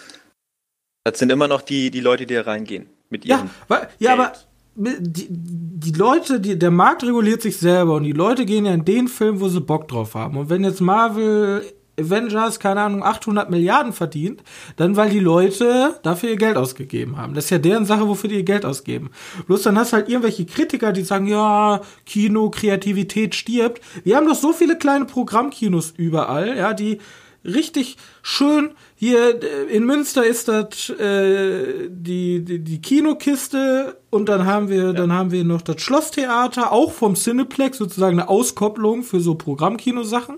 Das 1.03 1.19
sind 1.19 1.31
immer 1.31 1.47
noch 1.47 1.61
die, 1.61 1.91
die 1.91 1.99
Leute, 1.99 2.25
die 2.25 2.33
da 2.33 2.41
reingehen. 2.41 2.87
Mit 3.09 3.25
ihrem 3.25 3.45
ja, 3.45 3.49
weil, 3.67 3.89
ja 3.99 4.13
aber 4.13 4.33
die, 4.75 5.27
die 5.29 5.91
Leute, 5.91 6.39
die, 6.39 6.57
der 6.59 6.71
Markt 6.71 7.03
reguliert 7.03 7.41
sich 7.41 7.57
selber 7.57 7.95
und 7.95 8.03
die 8.03 8.11
Leute 8.11 8.45
gehen 8.45 8.65
ja 8.65 8.73
in 8.73 8.83
den 8.83 9.07
Film, 9.07 9.39
wo 9.39 9.47
sie 9.47 9.61
Bock 9.61 9.87
drauf 9.87 10.15
haben. 10.15 10.37
Und 10.37 10.49
wenn 10.49 10.63
jetzt 10.63 10.81
Marvel 10.81 11.63
Avengers, 11.99 12.59
keine 12.59 12.81
Ahnung, 12.81 13.03
800 13.03 13.49
Milliarden 13.49 13.93
verdient, 13.93 14.43
dann 14.75 14.95
weil 14.95 15.09
die 15.09 15.19
Leute 15.19 15.99
dafür 16.03 16.29
ihr 16.29 16.35
Geld 16.35 16.57
ausgegeben 16.57 17.17
haben. 17.17 17.33
Das 17.33 17.45
ist 17.45 17.49
ja 17.51 17.57
deren 17.57 17.85
Sache, 17.85 18.07
wofür 18.07 18.29
die 18.29 18.37
ihr 18.37 18.43
Geld 18.43 18.65
ausgeben. 18.65 19.11
Bloß 19.47 19.63
dann 19.63 19.77
hast 19.77 19.91
du 19.91 19.97
halt 19.97 20.09
irgendwelche 20.09 20.45
Kritiker, 20.45 20.91
die 20.91 21.03
sagen, 21.03 21.27
ja, 21.27 21.81
Kino, 22.05 22.49
Kreativität 22.49 23.35
stirbt. 23.35 23.81
Wir 24.03 24.17
haben 24.17 24.27
doch 24.27 24.35
so 24.35 24.53
viele 24.53 24.77
kleine 24.77 25.05
Programmkinos 25.05 25.93
überall, 25.97 26.57
ja, 26.57 26.73
die 26.73 26.99
richtig 27.45 27.97
schön 28.21 28.71
hier 28.95 29.41
äh, 29.43 29.65
in 29.71 29.85
Münster 29.85 30.25
ist 30.25 30.47
das 30.47 30.89
äh, 30.89 31.89
die, 31.89 32.43
die 32.43 32.59
die 32.59 32.81
Kinokiste 32.81 33.97
und 34.09 34.29
dann 34.29 34.45
haben 34.45 34.69
wir 34.69 34.85
ja. 34.85 34.93
dann 34.93 35.13
haben 35.13 35.31
wir 35.31 35.43
noch 35.43 35.61
das 35.61 35.81
Schlosstheater 35.81 36.71
auch 36.71 36.91
vom 36.91 37.15
Cineplex 37.15 37.77
sozusagen 37.77 38.19
eine 38.19 38.29
Auskopplung 38.29 39.03
für 39.03 39.19
so 39.19 39.35
Programmkinosachen 39.35 40.37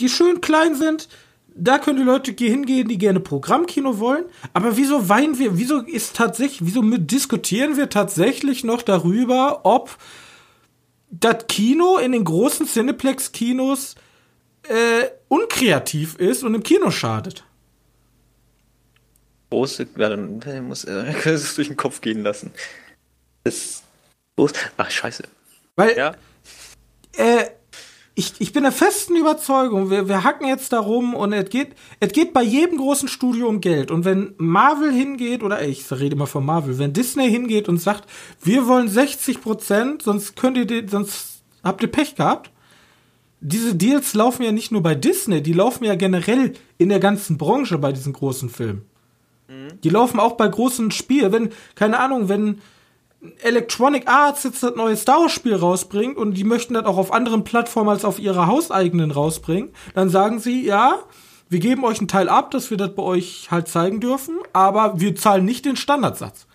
die 0.00 0.08
schön 0.08 0.40
klein 0.40 0.74
sind. 0.74 1.08
Da 1.60 1.78
können 1.78 1.98
die 1.98 2.04
Leute 2.04 2.32
hingehen, 2.32 2.86
die 2.86 2.98
gerne 2.98 3.18
Programmkino 3.18 3.98
wollen. 3.98 4.24
Aber 4.52 4.76
wieso 4.76 5.08
weinen 5.08 5.38
wir? 5.38 5.58
Wieso 5.58 5.80
ist 5.80 6.14
tatsächlich, 6.14 6.64
wieso 6.64 6.82
diskutieren 6.82 7.76
wir 7.76 7.88
tatsächlich 7.88 8.62
noch 8.62 8.82
darüber, 8.82 9.64
ob 9.64 9.98
das 11.10 11.46
Kino 11.48 11.98
in 11.98 12.12
den 12.12 12.24
großen 12.24 12.66
Cineplex-Kinos 12.66 13.96
äh, 14.68 15.08
unkreativ 15.28 16.16
ist 16.16 16.44
und 16.44 16.54
im 16.54 16.62
Kino 16.62 16.90
schadet? 16.90 17.44
Große, 19.50 19.88
ja, 19.96 20.10
dann 20.10 20.40
muss 20.68 20.84
äh, 20.84 21.12
es 21.24 21.56
durch 21.56 21.68
den 21.68 21.76
Kopf 21.76 22.00
gehen 22.00 22.22
lassen. 22.22 22.52
Das, 23.42 23.82
ach 24.76 24.90
scheiße. 24.90 25.24
Weil, 25.74 25.96
ja. 25.96 26.14
äh, 27.16 27.46
ich, 28.18 28.32
ich 28.40 28.52
bin 28.52 28.64
der 28.64 28.72
festen 28.72 29.14
Überzeugung, 29.14 29.90
wir, 29.90 30.08
wir 30.08 30.24
hacken 30.24 30.48
jetzt 30.48 30.72
darum 30.72 31.14
und 31.14 31.32
es 31.32 31.48
geht, 31.50 31.68
es 32.00 32.10
geht 32.12 32.32
bei 32.32 32.42
jedem 32.42 32.78
großen 32.78 33.06
Studio 33.06 33.46
um 33.46 33.60
Geld. 33.60 33.92
Und 33.92 34.04
wenn 34.04 34.34
Marvel 34.38 34.92
hingeht, 34.92 35.44
oder 35.44 35.62
ich 35.62 35.88
rede 35.92 36.16
immer 36.16 36.26
von 36.26 36.44
Marvel, 36.44 36.78
wenn 36.78 36.92
Disney 36.92 37.30
hingeht 37.30 37.68
und 37.68 37.78
sagt, 37.78 38.10
wir 38.42 38.66
wollen 38.66 38.88
60 38.88 39.40
Prozent, 39.40 40.02
sonst 40.02 40.34
könnt 40.34 40.56
ihr, 40.56 40.88
sonst 40.88 41.42
habt 41.62 41.80
ihr 41.80 41.92
Pech 41.92 42.16
gehabt. 42.16 42.50
Diese 43.40 43.76
Deals 43.76 44.14
laufen 44.14 44.42
ja 44.42 44.50
nicht 44.50 44.72
nur 44.72 44.82
bei 44.82 44.96
Disney, 44.96 45.40
die 45.40 45.52
laufen 45.52 45.84
ja 45.84 45.94
generell 45.94 46.54
in 46.76 46.88
der 46.88 46.98
ganzen 46.98 47.38
Branche 47.38 47.78
bei 47.78 47.92
diesen 47.92 48.14
großen 48.14 48.50
Filmen. 48.50 48.82
Mhm. 49.46 49.80
Die 49.84 49.90
laufen 49.90 50.18
auch 50.18 50.32
bei 50.32 50.48
großen 50.48 50.90
Spielen. 50.90 51.30
Wenn, 51.30 51.50
keine 51.76 52.00
Ahnung, 52.00 52.28
wenn, 52.28 52.58
Electronic 53.42 54.08
Arts 54.08 54.44
jetzt 54.44 54.62
das 54.62 54.76
neue 54.76 54.96
Star 54.96 55.20
Wars 55.20 55.32
Spiel 55.32 55.54
rausbringt 55.54 56.16
und 56.16 56.34
die 56.34 56.44
möchten 56.44 56.74
das 56.74 56.84
auch 56.84 56.96
auf 56.96 57.12
anderen 57.12 57.42
Plattformen 57.42 57.90
als 57.90 58.04
auf 58.04 58.18
ihrer 58.18 58.46
hauseigenen 58.46 59.10
rausbringen, 59.10 59.70
dann 59.94 60.08
sagen 60.08 60.38
sie, 60.38 60.64
ja, 60.64 61.00
wir 61.48 61.58
geben 61.58 61.84
euch 61.84 61.98
einen 61.98 62.08
Teil 62.08 62.28
ab, 62.28 62.50
dass 62.50 62.70
wir 62.70 62.76
das 62.76 62.94
bei 62.94 63.02
euch 63.02 63.48
halt 63.50 63.68
zeigen 63.68 64.00
dürfen, 64.00 64.36
aber 64.52 65.00
wir 65.00 65.16
zahlen 65.16 65.44
nicht 65.44 65.64
den 65.64 65.76
Standardsatz. 65.76 66.46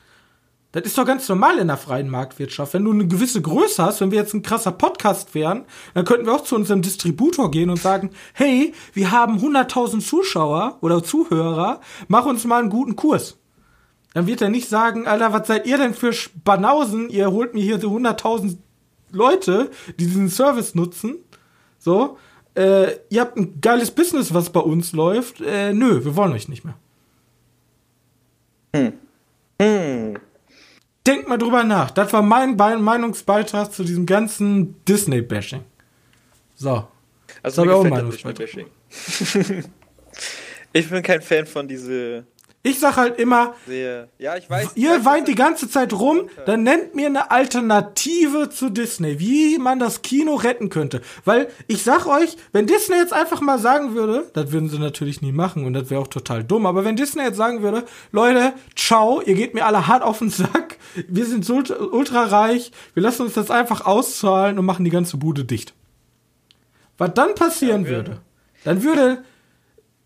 Das 0.71 0.83
ist 0.83 0.97
doch 0.97 1.05
ganz 1.05 1.29
normal 1.29 1.59
in 1.59 1.67
der 1.67 1.77
freien 1.77 2.09
Marktwirtschaft. 2.09 2.73
Wenn 2.73 2.85
du 2.85 2.91
eine 2.91 3.07
gewisse 3.07 3.41
Größe 3.41 3.83
hast, 3.83 4.01
wenn 4.01 4.09
wir 4.09 4.17
jetzt 4.17 4.33
ein 4.33 4.41
krasser 4.41 4.71
Podcast 4.71 5.35
wären, 5.35 5.65
dann 5.93 6.05
könnten 6.05 6.25
wir 6.25 6.33
auch 6.33 6.43
zu 6.43 6.55
unserem 6.55 6.81
Distributor 6.81 7.51
gehen 7.51 7.69
und 7.69 7.79
sagen, 7.79 8.09
hey, 8.33 8.73
wir 8.93 9.11
haben 9.11 9.37
100.000 9.37 9.99
Zuschauer 9.99 10.79
oder 10.81 11.03
Zuhörer, 11.03 11.81
mach 12.07 12.25
uns 12.25 12.45
mal 12.45 12.59
einen 12.59 12.71
guten 12.71 12.95
Kurs. 12.95 13.37
Dann 14.13 14.27
wird 14.27 14.41
er 14.41 14.49
nicht 14.49 14.69
sagen, 14.69 15.07
Alter, 15.07 15.33
was 15.33 15.47
seid 15.47 15.65
ihr 15.65 15.77
denn 15.77 15.93
für 15.93 16.13
Banausen? 16.43 17.09
Ihr 17.09 17.31
holt 17.31 17.53
mir 17.53 17.63
hier 17.63 17.79
so 17.79 17.89
100.000 17.95 18.57
Leute, 19.11 19.71
die 19.99 20.05
diesen 20.05 20.29
Service 20.29 20.75
nutzen. 20.75 21.17
So, 21.79 22.17
äh, 22.55 22.97
ihr 23.09 23.21
habt 23.21 23.37
ein 23.37 23.59
geiles 23.59 23.91
Business, 23.91 24.33
was 24.33 24.51
bei 24.51 24.59
uns 24.59 24.93
läuft. 24.93 25.41
Äh, 25.41 25.73
nö, 25.73 26.03
wir 26.03 26.15
wollen 26.15 26.33
euch 26.33 26.47
nicht 26.47 26.63
mehr. 26.63 26.75
Hm. 28.75 28.93
Hm. 29.61 30.19
Denkt 31.05 31.27
mal 31.27 31.37
drüber 31.37 31.63
nach. 31.63 31.91
Das 31.91 32.13
war 32.13 32.21
mein 32.21 32.55
Be 32.55 32.77
Meinungsbeitrag 32.77 33.73
zu 33.73 33.83
diesem 33.83 34.05
ganzen 34.05 34.83
Disney-Bashing. 34.85 35.63
So. 36.55 36.87
Also 37.41 37.65
das 37.65 37.83
mir 37.83 37.89
gefällt 37.89 38.07
das 38.07 38.15
Disney-Bashing. 38.15 39.63
ich 40.73 40.89
bin 40.89 41.03
kein 41.03 41.21
Fan 41.21 41.45
von 41.45 41.67
diese 41.67 42.25
ich 42.65 42.79
sag 42.79 42.95
halt 42.95 43.19
immer. 43.19 43.55
Ja, 44.17 44.37
ich 44.37 44.49
weiß, 44.49 44.71
ihr 44.75 44.91
weiß, 44.91 45.05
weint 45.05 45.27
die 45.27 45.35
ganze 45.35 45.69
Zeit 45.69 45.91
rum, 45.91 46.29
dann 46.45 46.63
nennt 46.63 46.95
mir 46.95 47.07
eine 47.07 47.29
Alternative 47.29 48.49
zu 48.49 48.69
Disney, 48.69 49.19
wie 49.19 49.57
man 49.57 49.79
das 49.79 50.01
Kino 50.01 50.35
retten 50.35 50.69
könnte. 50.69 51.01
Weil 51.25 51.49
ich 51.67 51.83
sag 51.83 52.07
euch, 52.07 52.37
wenn 52.53 52.65
Disney 52.65 52.95
jetzt 52.95 53.11
einfach 53.11 53.41
mal 53.41 53.59
sagen 53.59 53.95
würde, 53.95 54.29
das 54.33 54.53
würden 54.53 54.69
sie 54.69 54.79
natürlich 54.79 55.21
nie 55.21 55.33
machen 55.33 55.65
und 55.65 55.73
das 55.73 55.89
wäre 55.89 56.01
auch 56.01 56.07
total 56.07 56.45
dumm, 56.45 56.65
aber 56.65 56.85
wenn 56.85 56.95
Disney 56.95 57.23
jetzt 57.23 57.35
sagen 57.35 57.61
würde, 57.61 57.83
Leute, 58.13 58.53
ciao, 58.77 59.21
ihr 59.21 59.35
geht 59.35 59.53
mir 59.53 59.65
alle 59.65 59.87
hart 59.87 60.01
auf 60.01 60.19
den 60.19 60.29
Sack, 60.29 60.77
wir 61.07 61.25
sind 61.25 61.43
so 61.43 61.61
ultra 61.91 62.23
reich, 62.23 62.71
wir 62.93 63.03
lassen 63.03 63.23
uns 63.23 63.33
das 63.33 63.51
einfach 63.51 63.85
auszahlen 63.85 64.57
und 64.57 64.65
machen 64.65 64.85
die 64.85 64.91
ganze 64.91 65.17
Bude 65.17 65.43
dicht. 65.43 65.73
Was 66.97 67.13
dann 67.13 67.35
passieren 67.35 67.83
ja, 67.83 67.89
würde, 67.89 68.21
dann 68.63 68.83
würde 68.83 69.23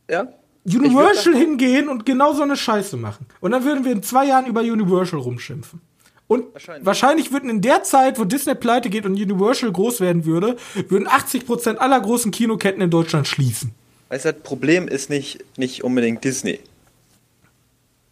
ja 0.09 0.27
Universal 0.68 1.34
hingehen 1.34 1.88
und 1.88 2.05
genau 2.05 2.34
so 2.34 2.43
eine 2.43 2.57
Scheiße 2.57 2.97
machen. 2.97 3.26
Und 3.39 3.51
dann 3.51 3.63
würden 3.63 3.86
wir 3.86 3.93
in 3.93 4.03
zwei 4.03 4.26
Jahren 4.26 4.45
über 4.45 4.61
Universal 4.61 5.20
rumschimpfen. 5.20 5.82
Und 6.28 6.53
wahrscheinlich. 6.53 6.86
wahrscheinlich, 6.86 7.32
würden 7.32 7.49
in 7.49 7.61
der 7.61 7.84
Zeit, 7.84 8.20
wo 8.20 8.26
Disney 8.26 8.53
pleite 8.53 8.89
geht 8.89 9.05
und 9.05 9.13
Universal 9.13 9.72
groß 9.72 10.01
werden 10.01 10.26
würde, 10.26 10.57
würden 10.89 11.07
80% 11.07 11.78
aller 11.78 12.01
großen 12.01 12.32
Kinoketten 12.32 12.82
in 12.82 12.89
Deutschland 12.89 13.30
schließen. 13.30 13.74
Weißt 14.09 14.26
du, 14.26 14.34
das 14.34 14.43
Problem 14.43 14.89
ist 14.89 15.09
nicht, 15.09 15.45
nicht 15.57 15.86
unbedingt 15.86 16.26
Disney. 16.26 16.59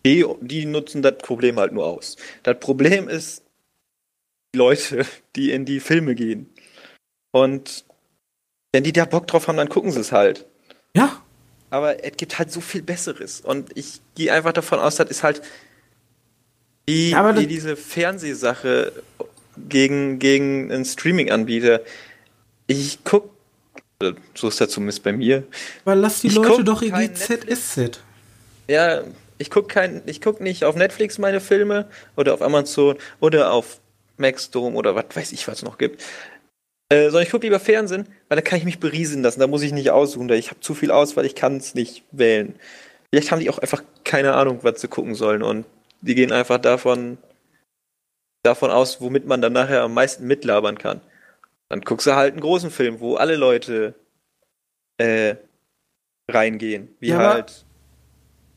Die, 0.06 0.26
die 0.40 0.66
nutzen 0.66 1.02
das 1.02 1.18
Problem 1.18 1.58
halt 1.58 1.74
nur 1.74 1.86
aus. 1.86 2.16
Das 2.44 2.58
Problem 2.60 3.10
ist 3.10 3.44
die 4.54 4.60
Leute, 4.60 5.06
die 5.36 5.52
in 5.52 5.66
die 5.66 5.82
Filme 5.82 6.16
gehen. 6.16 6.50
Und 7.32 7.84
wenn 8.72 8.86
die 8.86 8.94
da 8.94 9.04
Bock 9.04 9.28
drauf 9.28 9.50
haben, 9.50 9.58
dann 9.58 9.68
gucken 9.68 9.92
sie 9.92 10.00
es 10.00 10.14
halt. 10.14 10.46
Ja 10.96 11.22
aber 11.70 12.04
es 12.04 12.18
gibt 12.18 12.38
halt 12.40 12.52
so 12.52 12.62
viel 12.62 12.82
Besseres. 12.82 13.42
Und 13.42 13.76
ich 13.78 14.02
gehe 14.16 14.32
einfach 14.32 14.54
davon 14.54 14.80
aus, 14.80 14.96
das 14.96 15.10
ist 15.10 15.24
halt 15.24 15.42
wie, 16.86 17.12
ja, 17.12 17.38
wie 17.38 17.48
diese 17.48 17.76
Fernsehsache 17.76 18.92
gegen, 19.58 20.20
gegen 20.20 20.72
einen 20.72 20.86
Streaming-Anbieter. 20.86 21.82
Ich 22.68 23.00
guck, 23.04 23.32
so 24.36 24.48
ist 24.48 24.62
das 24.62 24.70
zumindest 24.70 25.04
bei 25.04 25.14
mir. 25.14 25.44
Aber 25.84 25.96
lass 25.96 26.22
die 26.22 26.28
ich 26.28 26.36
Leute 26.36 26.64
doch 26.64 26.82
ihr 26.82 26.92
GZSZ. 26.92 28.00
Ja, 28.68 29.04
ich 29.38 29.50
guck 29.50 29.70
kein, 29.70 30.02
ich 30.06 30.22
guck 30.22 30.42
nicht 30.42 30.64
auf 30.64 30.76
Netflix 30.76 31.18
meine 31.18 31.40
Filme 31.40 31.88
oder 32.16 32.34
auf 32.34 32.42
Amazon 32.42 32.98
oder 33.20 33.52
auf 33.52 33.80
Maxdome 34.18 34.76
oder 34.76 34.96
was 34.96 35.06
weiß 35.14 35.32
ich, 35.32 35.48
was 35.48 35.58
es 35.58 35.64
noch 35.64 35.78
gibt. 35.78 36.04
Äh, 36.90 37.06
sondern 37.06 37.24
ich 37.24 37.32
gucke 37.32 37.48
lieber 37.48 37.60
Fernsehen, 37.60 38.08
weil 38.30 38.36
da 38.36 38.42
kann 38.42 38.60
ich 38.60 38.66
mich 38.66 38.80
beriesen 38.80 39.24
lassen. 39.24 39.40
Da 39.40 39.48
muss 39.48 39.64
ich 39.64 39.72
nicht 39.72 39.90
aussuchen. 39.90 40.28
Da 40.28 40.36
ich 40.36 40.50
habe 40.50 40.60
zu 40.60 40.74
viel 40.76 40.92
aus, 40.92 41.18
weil 41.18 41.26
ich 41.26 41.36
kann 41.36 41.58
es 41.58 41.74
nicht 41.74 42.04
wählen. 42.12 42.56
Vielleicht 43.10 43.32
haben 43.32 43.40
die 43.40 43.50
auch 43.50 43.60
einfach 43.60 43.84
keine 44.04 44.34
Ahnung, 44.36 44.60
was 44.62 44.82
sie 44.82 44.88
gucken 44.88 45.16
sollen. 45.16 45.42
Und 45.42 45.66
die 46.02 46.16
gehen 46.16 46.32
einfach 46.32 46.60
davon, 46.60 47.18
davon 48.44 48.70
aus, 48.70 49.02
womit 49.02 49.26
man 49.26 49.42
dann 49.42 49.54
nachher 49.54 49.82
am 49.82 49.94
meisten 49.94 50.28
mitlabern 50.28 50.78
kann. 50.78 51.02
Dann 51.70 51.82
guckst 51.82 52.06
du 52.06 52.16
halt 52.16 52.34
einen 52.34 52.42
großen 52.42 52.70
Film, 52.70 53.00
wo 53.00 53.16
alle 53.16 53.36
Leute 53.36 53.96
äh, 54.98 55.36
reingehen. 56.30 56.96
Wie 57.00 57.10
ja, 57.10 57.18
halt 57.18 57.66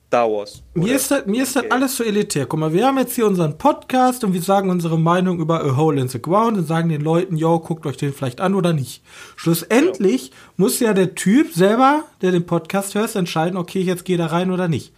Star 0.09 0.33
Wars. 0.33 0.63
Mir 0.73 0.97
ist, 0.97 1.11
das, 1.11 1.27
mir 1.27 1.43
ist 1.43 1.55
das 1.55 1.71
alles 1.71 1.99
so 1.99 2.03
elitär. 2.03 2.47
Guck 2.47 2.59
mal, 2.59 2.73
wir 2.73 2.87
haben 2.87 2.97
jetzt 2.97 3.15
hier 3.15 3.27
unseren 3.27 3.59
Podcast 3.59 4.25
und 4.25 4.33
wir 4.33 4.41
sagen 4.41 4.71
unsere 4.71 4.99
Meinung 4.99 5.39
über 5.39 5.63
A 5.63 5.77
Hole 5.77 6.01
in 6.01 6.09
the 6.09 6.21
Ground 6.21 6.57
und 6.57 6.67
sagen 6.67 6.89
den 6.89 7.03
Leuten, 7.03 7.37
yo, 7.37 7.59
guckt 7.59 7.85
euch 7.85 7.99
den 7.99 8.15
vielleicht 8.15 8.41
an 8.41 8.55
oder 8.55 8.73
nicht. 8.73 9.03
Schlussendlich 9.37 10.31
genau. 10.31 10.43
muss 10.57 10.81
ja 10.81 10.95
der 10.95 11.15
Typ 11.15 11.53
selber, 11.53 12.05
der 12.23 12.33
den 12.33 12.47
Podcast 12.47 12.95
hört, 12.95 13.15
entscheiden, 13.17 13.59
okay, 13.59 13.83
jetzt 13.83 14.07
gehe 14.07 14.17
da 14.17 14.29
rein 14.29 14.51
oder 14.51 14.67
nicht. 14.67 14.95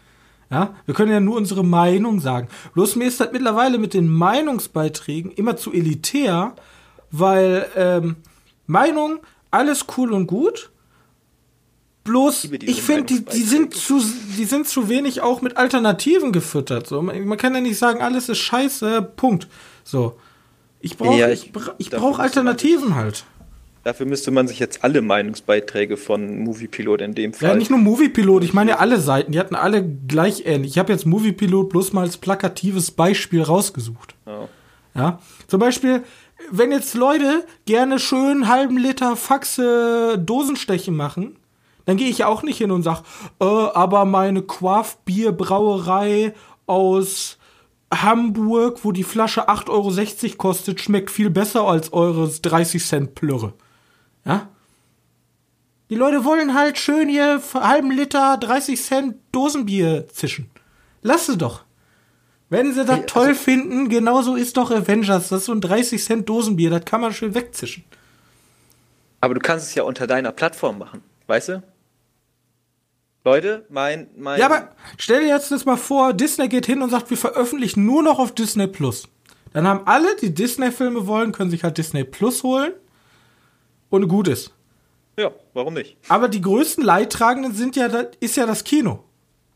Ja, 0.48 0.76
wir 0.86 0.94
können 0.94 1.10
ja 1.10 1.18
nur 1.18 1.36
unsere 1.36 1.64
Meinung 1.64 2.20
sagen. 2.20 2.46
Bloß 2.74 2.94
mir 2.94 3.08
ist 3.08 3.18
das 3.18 3.32
mittlerweile 3.32 3.78
mit 3.78 3.94
den 3.94 4.08
Meinungsbeiträgen 4.08 5.32
immer 5.32 5.56
zu 5.56 5.72
elitär, 5.72 6.54
weil 7.10 7.66
ähm, 7.74 8.14
Meinung, 8.68 9.18
alles 9.50 9.86
cool 9.96 10.12
und 10.12 10.28
gut, 10.28 10.69
Bloß, 12.04 12.44
ich 12.62 12.82
finde, 12.82 13.04
die, 13.04 13.24
die, 13.24 13.42
sind 13.42 13.74
zu, 13.74 14.00
die 14.38 14.44
sind 14.44 14.66
zu 14.66 14.88
wenig 14.88 15.20
auch 15.20 15.42
mit 15.42 15.58
Alternativen 15.58 16.32
gefüttert. 16.32 16.86
So. 16.86 17.02
Man, 17.02 17.26
man 17.26 17.36
kann 17.36 17.54
ja 17.54 17.60
nicht 17.60 17.78
sagen, 17.78 18.00
alles 18.00 18.28
ist 18.28 18.38
scheiße, 18.38 19.02
Punkt. 19.16 19.48
So. 19.84 20.16
Ich 20.80 20.96
brauche 20.96 21.18
ja, 21.18 21.28
ich, 21.28 21.52
ich 21.76 21.90
brauch 21.90 22.18
Alternativen 22.18 22.94
halt. 22.94 23.24
Dafür 23.82 24.06
müsste 24.06 24.30
man 24.30 24.46
sich 24.46 24.58
jetzt 24.58 24.84
alle 24.84 25.00
Meinungsbeiträge 25.00 25.96
von 25.96 26.40
Moviepilot 26.40 27.00
in 27.00 27.14
dem 27.14 27.32
Fall. 27.32 27.50
Ja, 27.50 27.54
nicht 27.54 27.70
nur 27.70 27.78
Moviepilot, 27.78 28.44
ich 28.44 28.52
meine 28.52 28.72
ja 28.72 28.78
alle 28.78 29.00
Seiten, 29.00 29.32
die 29.32 29.38
hatten 29.38 29.54
alle 29.54 29.82
gleich 29.82 30.44
ähnlich. 30.44 30.72
Ich 30.72 30.78
habe 30.78 30.92
jetzt 30.92 31.06
Moviepilot 31.06 31.70
bloß 31.70 31.94
mal 31.94 32.02
als 32.02 32.18
plakatives 32.18 32.90
Beispiel 32.90 33.42
rausgesucht. 33.42 34.14
Oh. 34.26 34.48
Ja, 34.94 35.20
zum 35.46 35.60
Beispiel, 35.60 36.02
wenn 36.50 36.72
jetzt 36.72 36.94
Leute 36.94 37.44
gerne 37.64 37.98
schön 37.98 38.48
halben 38.48 38.76
Liter 38.76 39.16
Faxe 39.16 40.18
Dosenstechen 40.18 40.94
machen, 40.94 41.36
dann 41.90 41.96
gehe 41.96 42.08
ich 42.08 42.22
auch 42.22 42.44
nicht 42.44 42.58
hin 42.58 42.70
und 42.70 42.84
sage, 42.84 43.02
äh, 43.40 43.44
aber 43.44 44.04
meine 44.04 44.42
Quaff-Bierbrauerei 44.42 46.34
aus 46.66 47.36
Hamburg, 47.92 48.84
wo 48.84 48.92
die 48.92 49.02
Flasche 49.02 49.48
8,60 49.48 49.68
Euro 50.28 50.36
kostet, 50.36 50.80
schmeckt 50.80 51.10
viel 51.10 51.30
besser 51.30 51.62
als 51.64 51.92
eures 51.92 52.42
30 52.42 52.86
Cent 52.86 53.16
Plürre. 53.16 53.54
Ja? 54.24 54.50
Die 55.90 55.96
Leute 55.96 56.24
wollen 56.24 56.54
halt 56.54 56.78
schön 56.78 57.08
hier 57.08 57.42
halben 57.54 57.90
Liter 57.90 58.36
30 58.36 58.80
Cent 58.80 59.16
Dosenbier 59.32 60.06
zischen. 60.12 60.48
Lass 61.02 61.28
es 61.28 61.38
doch. 61.38 61.64
Wenn 62.50 62.72
sie 62.72 62.84
das 62.84 62.98
hey, 62.98 63.06
toll 63.06 63.26
also 63.30 63.40
finden, 63.40 63.88
genauso 63.88 64.36
ist 64.36 64.56
doch 64.56 64.70
Avengers. 64.70 65.30
Das 65.30 65.40
ist 65.40 65.46
so 65.46 65.52
ein 65.52 65.60
30 65.60 66.04
Cent 66.04 66.28
Dosenbier, 66.28 66.70
das 66.70 66.84
kann 66.84 67.00
man 67.00 67.12
schön 67.12 67.34
wegzischen. 67.34 67.82
Aber 69.20 69.34
du 69.34 69.40
kannst 69.40 69.66
es 69.66 69.74
ja 69.74 69.82
unter 69.82 70.06
deiner 70.06 70.30
Plattform 70.30 70.78
machen, 70.78 71.02
weißt 71.26 71.48
du? 71.48 71.62
Leute, 73.24 73.66
mein, 73.68 74.08
mein. 74.16 74.40
Ja, 74.40 74.46
aber 74.46 74.70
stell 74.96 75.20
dir 75.20 75.28
jetzt 75.28 75.50
das 75.50 75.64
mal 75.66 75.76
vor, 75.76 76.14
Disney 76.14 76.48
geht 76.48 76.66
hin 76.66 76.80
und 76.80 76.90
sagt, 76.90 77.10
wir 77.10 77.18
veröffentlichen 77.18 77.84
nur 77.84 78.02
noch 78.02 78.18
auf 78.18 78.34
Disney 78.34 78.66
Plus. 78.66 79.08
Dann 79.52 79.66
haben 79.66 79.86
alle, 79.86 80.16
die 80.16 80.32
Disney-Filme 80.32 81.06
wollen, 81.06 81.32
können 81.32 81.50
sich 81.50 81.64
halt 81.64 81.76
Disney 81.76 82.04
Plus 82.04 82.42
holen 82.42 82.72
und 83.90 84.08
gut 84.08 84.28
ist. 84.28 84.54
Ja, 85.18 85.32
warum 85.52 85.74
nicht? 85.74 85.96
Aber 86.08 86.28
die 86.28 86.40
größten 86.40 86.82
Leidtragenden 86.84 87.52
sind 87.52 87.76
ja, 87.76 87.86
ist 88.20 88.36
ja 88.36 88.46
das 88.46 88.64
Kino. 88.64 89.04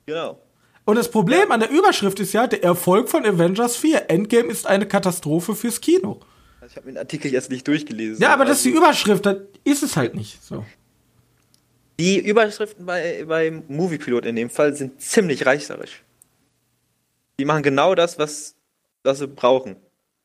Genau. 0.04 0.38
Und 0.84 0.96
das 0.96 1.10
Problem 1.10 1.50
an 1.50 1.60
der 1.60 1.70
Überschrift 1.70 2.20
ist 2.20 2.34
ja, 2.34 2.46
der 2.46 2.62
Erfolg 2.62 3.08
von 3.08 3.24
Avengers 3.24 3.76
4. 3.76 4.10
Endgame 4.10 4.48
ist 4.50 4.66
eine 4.66 4.86
Katastrophe 4.86 5.54
fürs 5.54 5.80
Kino. 5.80 6.20
Also 6.60 6.72
ich 6.72 6.76
habe 6.76 6.86
den 6.86 6.98
Artikel 6.98 7.32
jetzt 7.32 7.50
nicht 7.50 7.66
durchgelesen. 7.66 8.20
Ja, 8.20 8.34
aber 8.34 8.44
das 8.44 8.58
ist 8.58 8.66
die 8.66 8.70
Also 8.72 8.82
Überschrift, 8.82 9.24
das 9.24 9.36
ist 9.64 9.82
es 9.82 9.96
halt 9.96 10.14
nicht. 10.14 10.42
So. 10.44 10.64
Die 11.98 12.18
Überschriften 12.18 12.86
bei, 12.86 13.24
bei 13.26 13.62
Moviepilot 13.68 14.26
in 14.26 14.36
dem 14.36 14.50
Fall 14.50 14.74
sind 14.74 15.00
ziemlich 15.00 15.46
reißerisch. 15.46 16.02
Die 17.38 17.44
machen 17.44 17.62
genau 17.62 17.94
das, 17.94 18.18
was, 18.18 18.56
was 19.02 19.18
sie 19.18 19.28
brauchen. 19.28 19.76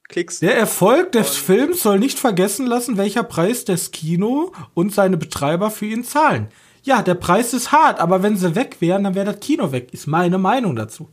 Klicks. 0.07 0.39
Der 0.39 0.57
Erfolg 0.57 1.11
des 1.11 1.37
Films 1.37 1.83
soll 1.83 1.99
nicht 1.99 2.17
vergessen 2.17 2.65
lassen, 2.65 2.97
welcher 2.97 3.23
Preis 3.23 3.63
das 3.65 3.91
Kino 3.91 4.51
und 4.73 4.93
seine 4.93 5.17
Betreiber 5.17 5.69
für 5.69 5.85
ihn 5.85 6.03
zahlen. 6.03 6.47
Ja, 6.81 7.03
der 7.03 7.13
Preis 7.13 7.53
ist 7.53 7.71
hart, 7.71 7.99
aber 7.99 8.23
wenn 8.23 8.35
sie 8.35 8.55
weg 8.55 8.77
wären, 8.79 9.03
dann 9.03 9.13
wäre 9.13 9.33
das 9.33 9.39
Kino 9.39 9.71
weg. 9.71 9.93
Ist 9.93 10.07
meine 10.07 10.39
Meinung 10.39 10.75
dazu. 10.75 11.09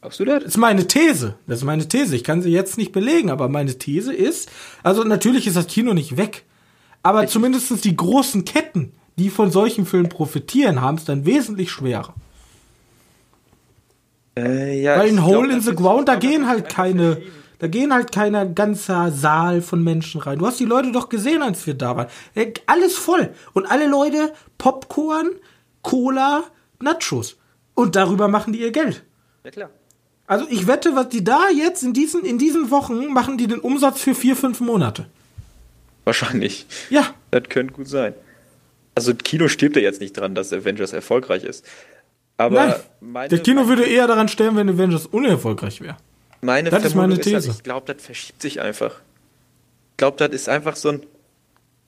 Glaubst 0.00 0.20
du 0.20 0.24
das? 0.24 0.44
Das 0.44 0.52
ist 0.52 0.58
meine 0.58 0.86
These. 0.86 1.34
Das 1.48 1.58
ist 1.58 1.64
meine 1.64 1.88
These. 1.88 2.14
Ich 2.14 2.22
kann 2.22 2.42
sie 2.42 2.50
jetzt 2.50 2.78
nicht 2.78 2.92
belegen, 2.92 3.30
aber 3.30 3.48
meine 3.48 3.76
These 3.76 4.12
ist, 4.12 4.48
also 4.84 5.02
natürlich 5.02 5.48
ist 5.48 5.56
das 5.56 5.66
Kino 5.66 5.94
nicht 5.94 6.16
weg, 6.16 6.44
aber 7.02 7.26
zumindest 7.26 7.84
die 7.84 7.96
großen 7.96 8.44
Ketten, 8.44 8.92
die 9.18 9.30
von 9.30 9.50
solchen 9.50 9.86
Filmen 9.86 10.08
profitieren, 10.08 10.80
haben 10.80 10.96
es 10.96 11.04
dann 11.04 11.26
wesentlich 11.26 11.70
schwerer. 11.70 12.14
Äh, 14.36 14.80
ja, 14.80 14.98
Weil 14.98 15.08
in 15.08 15.24
Hole 15.24 15.52
in 15.52 15.60
the 15.60 15.74
Ground, 15.74 16.08
da 16.08 16.14
ich 16.14 16.20
glaub, 16.20 16.32
gehen 16.32 16.48
halt 16.48 16.68
keine, 16.68 17.20
da 17.58 17.66
gehen 17.66 17.92
halt 17.92 18.12
keiner 18.12 18.46
ganzer 18.46 19.12
Saal 19.12 19.60
von 19.60 19.84
Menschen 19.84 20.20
rein. 20.20 20.38
Du 20.38 20.46
hast 20.46 20.58
die 20.58 20.64
Leute 20.64 20.90
doch 20.90 21.08
gesehen, 21.08 21.42
als 21.42 21.66
wir 21.66 21.74
da 21.74 21.96
waren. 21.96 22.08
Äh, 22.34 22.52
Alles 22.66 22.96
voll. 22.96 23.34
Und 23.52 23.66
alle 23.66 23.86
Leute 23.86 24.32
Popcorn, 24.56 25.30
Cola, 25.82 26.44
Nachos. 26.80 27.36
Und 27.74 27.96
darüber 27.96 28.28
machen 28.28 28.52
die 28.52 28.60
ihr 28.60 28.72
Geld. 28.72 29.02
Ja, 29.44 29.50
klar. 29.50 29.70
Also 30.26 30.46
ich 30.48 30.66
wette, 30.66 30.94
was 30.96 31.10
die 31.10 31.24
da 31.24 31.50
jetzt 31.54 31.82
in 31.82 31.92
diesen, 31.92 32.24
in 32.24 32.38
diesen 32.38 32.70
Wochen 32.70 33.08
machen 33.08 33.36
die 33.36 33.46
den 33.46 33.58
Umsatz 33.58 34.00
für 34.00 34.14
vier, 34.14 34.34
fünf 34.34 34.60
Monate. 34.60 35.06
Wahrscheinlich. 36.04 36.66
Ja. 36.90 37.14
Das 37.30 37.44
könnte 37.48 37.74
gut 37.74 37.88
sein. 37.88 38.14
Also 38.94 39.14
Kino 39.14 39.48
stirbt 39.48 39.76
ja 39.76 39.82
jetzt 39.82 40.00
nicht 40.00 40.12
dran, 40.12 40.34
dass 40.34 40.52
Avengers 40.52 40.92
erfolgreich 40.92 41.44
ist. 41.44 41.64
Aber 42.36 42.80
Nein. 43.00 43.28
Der 43.30 43.38
Kino 43.38 43.68
würde 43.68 43.84
eher 43.84 44.06
daran 44.06 44.28
sterben, 44.28 44.56
wenn 44.56 44.68
Avengers 44.68 45.06
unerfolgreich 45.06 45.80
wäre. 45.80 45.96
meine 46.40 46.70
das 46.70 46.84
ist 46.84 46.94
meine 46.94 47.18
These. 47.18 47.36
halt, 47.36 47.46
ich 47.46 47.62
glaube, 47.62 47.92
das 47.92 48.04
verschiebt 48.04 48.42
sich 48.42 48.60
einfach. 48.60 49.00
Ich 49.92 49.96
glaube, 49.98 50.16
das 50.16 50.30
ist 50.30 50.48
einfach 50.48 50.76
so 50.76 50.90
ein. 50.90 51.02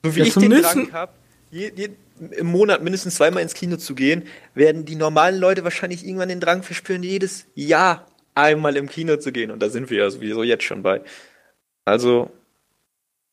So 0.03 0.15
wie 0.15 0.19
Ja, 0.19 0.25
ich 0.25 0.33
den 0.33 0.51
Drang 0.51 0.93
habe, 0.93 1.11
im 1.51 2.47
Monat 2.47 2.81
mindestens 2.81 3.15
zweimal 3.15 3.43
ins 3.43 3.53
Kino 3.53 3.77
zu 3.77 3.95
gehen, 3.95 4.23
werden 4.53 4.85
die 4.85 4.95
normalen 4.95 5.39
Leute 5.39 5.63
wahrscheinlich 5.63 6.05
irgendwann 6.05 6.29
den 6.29 6.39
Drang 6.39 6.63
verspüren, 6.63 7.03
jedes 7.03 7.45
Jahr 7.55 8.07
einmal 8.35 8.77
im 8.77 8.87
Kino 8.87 9.17
zu 9.17 9.31
gehen. 9.31 9.51
Und 9.51 9.59
da 9.61 9.69
sind 9.69 9.89
wir 9.89 9.99
ja 9.99 10.09
sowieso 10.09 10.43
jetzt 10.43 10.63
schon 10.63 10.83
bei. 10.83 11.01
Also, 11.83 12.31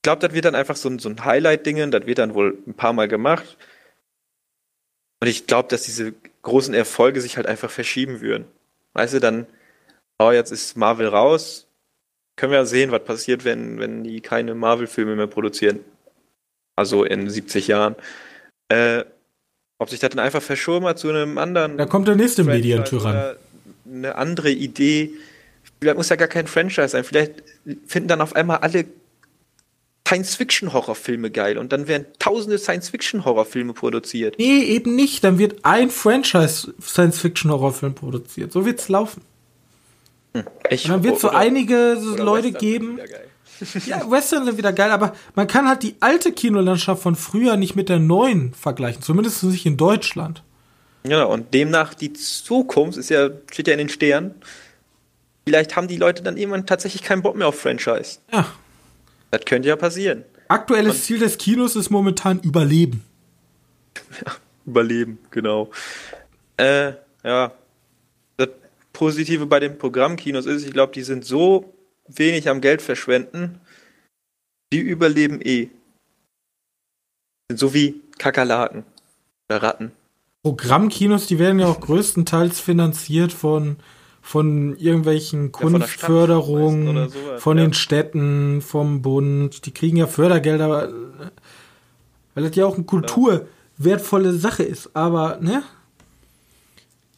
glaube, 0.03 0.21
das 0.21 0.35
wird 0.35 0.45
dann 0.45 0.55
einfach 0.55 0.77
so 0.77 0.89
ein, 0.89 0.99
so 0.99 1.09
ein 1.09 1.25
Highlight-Dingen, 1.25 1.91
das 1.91 2.07
wird 2.07 2.19
dann 2.19 2.35
wohl 2.35 2.59
ein 2.67 2.75
paar 2.75 2.93
Mal 2.93 3.09
gemacht. 3.09 3.57
Und 5.21 5.29
ich 5.29 5.47
glaube, 5.47 5.69
dass 5.69 5.83
diese 5.83 6.13
großen 6.43 6.75
Erfolge 6.75 7.21
sich 7.21 7.37
halt 7.37 7.47
einfach 7.47 7.71
verschieben 7.71 8.21
würden. 8.21 8.45
Weißt 8.95 9.15
du, 9.15 9.21
dann, 9.21 9.47
oh, 10.19 10.33
jetzt 10.33 10.51
ist 10.51 10.77
Marvel 10.77 11.07
raus. 11.07 11.69
Können 12.37 12.53
wir 12.53 12.59
ja 12.59 12.65
sehen, 12.65 12.91
was 12.91 13.05
passiert, 13.05 13.45
wenn, 13.45 13.79
wenn 13.79 14.03
die 14.03 14.21
keine 14.21 14.55
Marvel-Filme 14.55 15.15
mehr 15.15 15.29
produzieren. 15.29 15.81
Also 16.77 17.05
in 17.05 17.31
70 17.31 17.69
Jahren. 17.69 17.95
Äh, 18.69 19.05
ob 19.79 19.91
sich 19.91 20.01
das 20.01 20.11
dann 20.11 20.19
einfach 20.19 20.43
verschoben 20.43 20.87
hat 20.87 20.99
zu 20.99 21.09
einem 21.09 21.39
anderen. 21.39 21.77
Da 21.77 21.87
kommt 21.87 22.09
der 22.09 22.17
nächste 22.17 22.45
Medientyrann. 22.45 23.37
Eine 23.87 24.15
andere 24.17 24.51
Idee. 24.51 25.11
Vielleicht 25.81 25.97
muss 25.97 26.09
ja 26.09 26.17
gar 26.17 26.29
kein 26.29 26.47
Franchise 26.47 26.89
sein. 26.89 27.05
Vielleicht 27.05 27.43
finden 27.87 28.09
dann 28.09 28.21
auf 28.21 28.35
einmal 28.35 28.59
alle 28.59 28.87
Science-Fiction-Horrorfilme 30.07 31.31
geil 31.31 31.57
und 31.59 31.73
dann 31.73 31.89
werden 31.89 32.07
tausende 32.19 32.59
Science-Fiction-Horrorfilme 32.59 33.73
produziert. 33.73 34.37
Nee, 34.39 34.63
eben 34.63 34.95
nicht. 34.95 35.25
Dann 35.25 35.39
wird 35.39 35.65
ein 35.65 35.91
Franchise 35.91 36.75
Science-Fiction-Horrorfilm 36.83 37.95
produziert. 37.95 38.53
So 38.53 38.67
wird's 38.67 38.89
laufen. 38.89 39.23
Ich, 40.71 40.85
Und 40.85 40.91
dann 40.91 41.05
wird 41.05 41.21
so 41.21 41.31
einige 41.31 41.95
Leute 42.17 42.49
Western 42.49 42.61
geben. 42.61 43.01
Ja, 43.87 44.11
Western 44.11 44.45
sind 44.45 44.59
wieder 44.59 44.73
geil, 44.73 44.91
aber 44.91 45.15
man 45.37 45.47
kann 45.47 45.69
halt 45.69 45.85
die 45.85 45.95
alte 46.01 46.33
Kinolandschaft 46.33 47.01
von 47.01 47.15
früher 47.15 47.57
nicht 47.57 47.77
mit 47.77 47.89
der 47.89 48.01
neuen 48.01 48.55
vergleichen. 48.55 49.03
Zumindest 49.03 49.45
nicht 49.45 49.65
in 49.67 49.77
Deutschland. 49.77 50.43
Ja, 51.07 51.25
und 51.25 51.55
demnach 51.55 51.95
die 51.95 52.13
Zukunft 52.13 52.99
ist 52.99 53.11
ja, 53.11 53.31
steht 53.53 53.69
ja 53.69 53.75
in 53.75 53.79
den 53.79 53.89
Sternen. 53.89 54.35
Vielleicht 55.47 55.77
haben 55.77 55.87
die 55.87 55.97
Leute 55.97 56.25
dann 56.25 56.37
irgendwann 56.37 56.67
tatsächlich 56.67 57.05
keinen 57.05 57.23
Bock 57.23 57.37
mehr 57.37 57.47
auf 57.47 57.61
Franchise. 57.61 58.19
Ja. 58.33 58.47
Das 59.33 59.47
könnte 59.47 59.69
ja 59.69 59.77
passieren. 59.77 60.25
Aktuelles 60.49 61.05
Ziel 61.05 61.19
des 61.19 61.39
Kinos 61.39 61.75
ist 61.75 61.89
momentan 61.89 62.39
Überleben. 62.41 63.03
Überleben, 64.67 65.19
genau. 65.31 65.71
Äh, 66.59 66.93
ja. 67.25 67.53
Das 68.37 68.51
Positive 68.93 69.47
bei 69.47 69.59
den 69.59 69.79
Programmkinos 69.79 70.45
ist, 70.45 70.67
ich 70.67 70.73
glaube, 70.73 70.93
die 70.93 71.03
sind 71.03 71.25
so 71.25 71.73
wenig 72.07 72.51
am 72.51 72.61
Geld 72.61 72.83
verschwenden, 72.83 73.59
die 74.71 74.81
überleben 74.81 75.41
eh. 75.41 75.71
Sind 77.51 77.59
so 77.59 77.73
wie 77.73 78.03
Kakerlaken 78.19 78.85
oder 79.49 79.63
Ratten. 79.63 79.93
Programmkinos, 80.43 81.27
die 81.27 81.39
werden 81.39 81.59
ja 81.59 81.69
auch 81.69 81.81
größtenteils 81.87 82.61
finanziert 82.61 83.33
von, 83.33 83.77
von 84.23 84.77
irgendwelchen 84.77 85.53
von 85.53 85.73
Kunstförderungen, 85.73 86.89
oder 86.89 87.09
sowas, 87.09 87.43
von 87.43 87.59
ja. 87.59 87.65
den 87.65 87.75
Städten, 87.75 88.63
vom 88.63 89.03
Bund. 89.03 89.67
Die 89.67 89.73
kriegen 89.73 89.97
ja 89.97 90.07
Fördergelder, 90.07 90.89
äh, 90.89 90.93
weil 92.35 92.45
das 92.45 92.57
ja 92.57 92.65
auch 92.65 92.77
eine 92.77 92.85
kulturwertvolle 92.85 94.33
Sache 94.33 94.63
ist. 94.63 94.95
Aber, 94.95 95.39
ne? 95.41 95.65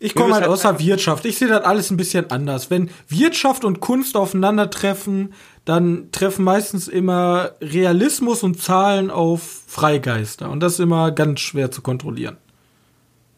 Ich 0.01 0.15
komme 0.15 0.35
halt 0.35 0.43
halt 0.43 0.53
aus 0.53 0.63
der 0.63 0.81
Wirtschaft. 0.81 1.25
Ich 1.25 1.39
sehe 1.39 1.49
das 1.49 1.65
alles 1.65 1.91
ein 1.91 1.97
bisschen 1.97 2.31
anders. 2.31 2.71
Wenn 2.71 2.91
Wirtschaft 3.09 3.65
und 3.65 3.81
Kunst 3.81 4.17
aufeinandertreffen, 4.17 5.35
dann 5.65 6.11
treffen 6.11 6.45
meistens 6.45 6.89
immer 6.89 7.53
Realismus 7.61 8.43
und 8.43 8.61
Zahlen 8.61 9.11
auf 9.11 9.63
Freigeister. 9.67 10.51
Und 10.51 10.61
das 10.61 10.75
ist 10.75 10.81
immer 10.81 11.11
ganz 11.13 11.41
schwer 11.41 11.71
zu 11.71 11.81
kontrollieren. 11.81 12.37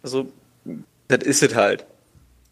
Also, 0.02 0.28
das 1.08 1.24
ist 1.24 1.42
es 1.42 1.54
halt. 1.54 1.84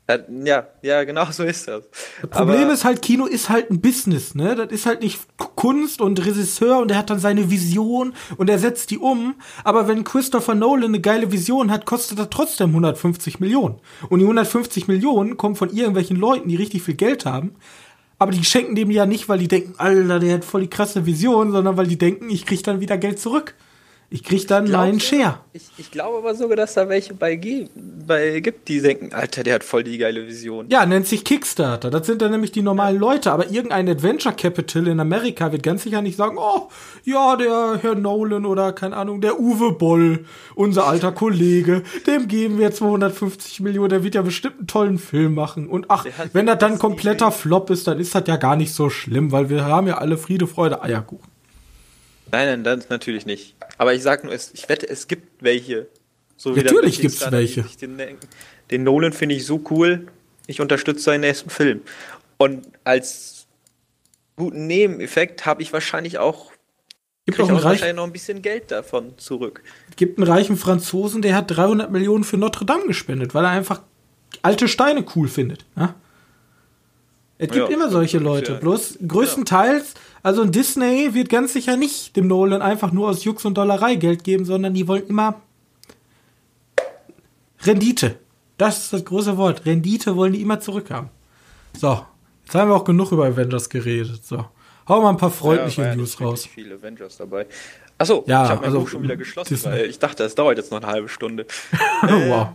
Das, 0.07 0.21
ja, 0.45 0.67
ja, 0.83 1.05
genau 1.05 1.25
so 1.31 1.45
ist 1.45 1.67
das. 1.67 1.83
Das 2.21 2.31
Problem 2.31 2.65
Aber- 2.65 2.73
ist 2.73 2.85
halt, 2.85 3.01
Kino 3.01 3.25
ist 3.27 3.49
halt 3.49 3.71
ein 3.71 3.81
Business, 3.81 4.35
ne? 4.35 4.55
Das 4.55 4.71
ist 4.71 4.85
halt 4.87 5.01
nicht 5.03 5.21
Kunst 5.55 6.01
und 6.01 6.25
Regisseur 6.25 6.79
und 6.81 6.91
er 6.91 6.99
hat 6.99 7.09
dann 7.11 7.19
seine 7.19 7.51
Vision 7.51 8.13
und 8.37 8.51
er 8.51 8.59
setzt 8.59 8.91
die 8.91 8.99
um. 8.99 9.35
Aber 9.65 9.89
wenn 9.89 10.05
Christopher 10.05 10.55
Nolan 10.55 10.85
eine 10.91 11.01
geile 11.01 11.33
Vision 11.33 11.71
hat, 11.71 11.87
kostet 11.87 12.19
das 12.19 12.29
trotzdem 12.31 12.71
150 12.71 13.41
Millionen. 13.41 13.81
Und 14.11 14.19
die 14.19 14.25
150 14.27 14.89
Millionen 14.89 15.37
kommen 15.39 15.57
von 15.57 15.71
irgendwelchen 15.71 16.17
Leuten, 16.17 16.49
die 16.49 16.57
richtig 16.57 16.83
viel 16.83 16.95
Geld 16.95 17.25
haben. 17.25 17.55
Aber 18.19 18.31
die 18.31 18.45
schenken 18.45 18.75
dem 18.75 18.91
ja 18.91 19.07
nicht, 19.07 19.29
weil 19.29 19.39
die 19.39 19.49
denken, 19.49 19.75
Alter, 19.79 20.21
der 20.21 20.35
hat 20.35 20.45
voll 20.45 20.63
die 20.63 20.71
krasse 20.71 21.05
Vision, 21.07 21.51
sondern 21.51 21.77
weil 21.77 21.87
die 21.87 21.99
denken, 21.99 22.31
ich 22.31 22.47
krieg 22.47 22.63
dann 22.63 22.81
wieder 22.81 22.97
Geld 22.99 23.19
zurück. 23.19 23.55
Ich 24.11 24.23
krieg 24.23 24.47
dann 24.47 24.71
meinen 24.71 24.99
Glaubst 24.99 25.13
du? 25.13 25.17
Share. 25.17 25.39
Ich, 25.53 25.63
ich 25.79 25.91
glaube 25.91 26.19
aber 26.19 26.35
sogar, 26.35 26.57
dass 26.57 26.75
da 26.75 26.89
welche 26.89 27.15
bei, 27.15 27.37
G 27.37 27.69
bei 28.07 28.41
gibt, 28.41 28.69
die 28.69 28.81
denken, 28.81 29.13
Alter, 29.13 29.43
der 29.43 29.55
hat 29.55 29.65
voll 29.65 29.83
die 29.83 29.99
geile 29.99 30.27
Vision. 30.27 30.67
Ja, 30.69 30.87
nennt 30.87 31.07
sich 31.07 31.25
Kickstarter. 31.25 31.91
Das 31.91 32.07
sind 32.07 32.23
dann 32.23 32.31
nämlich 32.31 32.53
die 32.53 32.63
normalen 32.63 32.99
Leute. 32.99 33.33
Aber 33.33 33.51
irgendein 33.51 33.89
Adventure 33.89 34.35
Capital 34.35 34.87
in 34.87 35.01
Amerika 35.01 35.51
wird 35.53 35.63
ganz 35.63 35.83
sicher 35.83 36.03
nicht 36.03 36.17
sagen, 36.17 36.37
oh, 36.39 36.69
ja, 37.05 37.37
der 37.37 37.79
Herr 37.83 37.95
Nolan 37.95 38.47
oder, 38.47 38.73
keine 38.73 38.97
Ahnung, 38.97 39.21
der 39.21 39.41
Uwe 39.41 39.73
Boll, 39.73 40.27
unser 40.55 40.87
alter 40.87 41.13
Kollege, 41.13 41.83
dem 42.07 42.29
geben 42.29 42.59
wir 42.59 42.73
250 42.73 43.61
Millionen, 43.61 43.89
der 43.89 44.05
wird 44.05 44.15
ja 44.15 44.23
bestimmt 44.23 44.59
einen 44.59 44.67
tollen 44.67 44.99
Film 44.99 45.35
machen. 45.35 45.69
Und 45.69 45.87
ach, 45.89 46.07
wenn 46.33 46.47
das 46.47 46.59
dann 46.59 46.79
kompletter 46.79 47.33
Flop 47.33 47.71
ist, 47.71 47.87
dann 47.87 47.99
ist 47.99 48.15
das 48.15 48.25
ja 48.27 48.37
gar 48.37 48.57
nicht 48.57 48.73
so 48.73 48.91
schlimm, 48.91 49.33
weil 49.33 49.49
wir 49.49 49.65
haben 49.65 49.89
ja 49.89 49.99
alle 49.99 50.19
Friede, 50.19 50.47
Freude, 50.47 50.83
Eierkuchen. 50.83 51.34
Nein, 52.35 52.63
nein, 52.63 52.65
das 52.65 52.89
natürlich 52.89 53.27
nicht. 53.27 53.55
Aber 53.79 53.95
ich 53.95 54.03
sag 54.03 54.25
nur, 54.25 54.33
es, 54.33 54.51
ich 54.55 54.69
wette, 54.69 54.89
es 54.89 55.07
gibt 55.09 55.43
welche. 55.43 55.87
So 56.37 56.51
Natürlich 56.51 57.01
Kickstarter, 57.01 57.41
die 57.41 57.57
welche. 57.57 57.77
Den, 57.87 58.19
den 58.71 58.83
Nolan 58.83 59.13
finde 59.13 59.35
ich 59.37 59.47
so 59.47 59.63
cool, 59.71 60.09
ich 60.47 60.61
unterstütze 60.61 61.03
seinen 61.05 61.21
nächsten 61.21 61.49
Film. 61.51 61.83
Und 62.39 62.67
als 62.83 63.47
guten 64.37 64.67
Nebeneffekt 64.67 65.47
habe 65.47 65.63
ich 65.63 65.73
wahrscheinlich 65.73 66.19
auch, 66.19 66.51
Gibt 67.27 67.39
auch 67.41 67.45
auch 67.45 67.55
reich, 67.55 67.65
wahrscheinlich 67.65 67.97
noch 67.97 68.05
ein 68.05 68.13
bisschen 68.13 68.43
Geld 68.43 68.71
davon 68.71 69.17
zurück. 69.17 69.63
gibt 69.97 70.19
einen 70.19 70.27
reichen 70.27 70.57
Franzosen, 70.57 71.23
der 71.23 71.37
hat 71.37 71.51
300 71.57 71.91
Millionen 71.93 72.25
für 72.25 72.37
Notre 72.37 72.65
Dame 72.67 72.87
gespendet, 72.87 73.33
weil 73.35 73.45
er 73.45 73.51
einfach 73.51 73.83
alte 74.43 74.67
Steine 74.67 75.05
cool 75.15 75.29
findet. 75.29 75.65
Ja? 75.77 75.95
Es 77.39 77.49
gibt 77.51 77.69
Ja, 77.69 77.75
immer 77.75 77.91
solche 77.91 78.19
Leute. 78.19 78.53
ja- 78.55 78.59
Bloß 78.59 78.99
größtenteils, 79.07 79.95
also 80.25 80.41
ein 80.41 80.53
Disney 80.53 81.13
wird 81.13 81.29
ganz 81.29 81.53
sicher 81.53 81.77
nicht 81.77 82.17
dem 82.17 82.27
Nolan 82.27 82.63
einfach 82.63 82.93
nur 82.93 83.11
aus 83.11 83.25
Jux 83.25 83.45
und 83.45 83.59
Dollerei 83.59 83.97
Geld 83.97 84.25
geben, 84.25 84.47
sondern 84.47 84.73
die 84.73 84.89
wollen 84.89 85.07
immer 85.07 85.43
Rendite. 87.61 88.19
Das 88.57 88.79
ist 88.79 88.93
das 88.95 89.05
große 89.05 89.37
Wort. 89.37 89.67
Rendite 89.67 90.17
wollen 90.17 90.33
die 90.33 90.41
immer 90.41 90.61
zurückhaben. 90.61 91.11
So, 91.79 92.07
jetzt 92.43 92.55
haben 92.55 92.71
wir 92.71 92.75
auch 92.75 92.85
genug 92.85 93.13
über 93.13 93.27
Avengers 93.27 93.69
geredet. 93.69 94.25
So, 94.25 94.47
hau 94.89 95.03
mal 95.03 95.11
ein 95.11 95.19
paar 95.19 95.31
freundliche 95.31 95.83
ja, 95.83 95.95
News 95.95 96.19
ja 96.19 96.27
raus. 96.27 96.47
viele 96.47 96.77
Avengers 96.77 97.19
dabei. 97.19 97.47
Achso, 97.99 98.25
ja, 98.27 98.45
ich 98.45 98.51
habe 98.51 98.61
mein 98.63 98.71
also, 98.71 98.81
Buch 98.81 98.89
schon 98.89 99.03
wieder 99.03 99.17
geschlossen, 99.17 99.59
weil 99.65 99.91
ich 99.91 99.99
dachte, 99.99 100.25
es 100.25 100.35
dauert 100.35 100.57
jetzt 100.57 100.71
noch 100.71 100.83
eine 100.83 100.91
halbe 100.91 101.11
Stunde. 101.11 101.47
wow. 102.03 102.49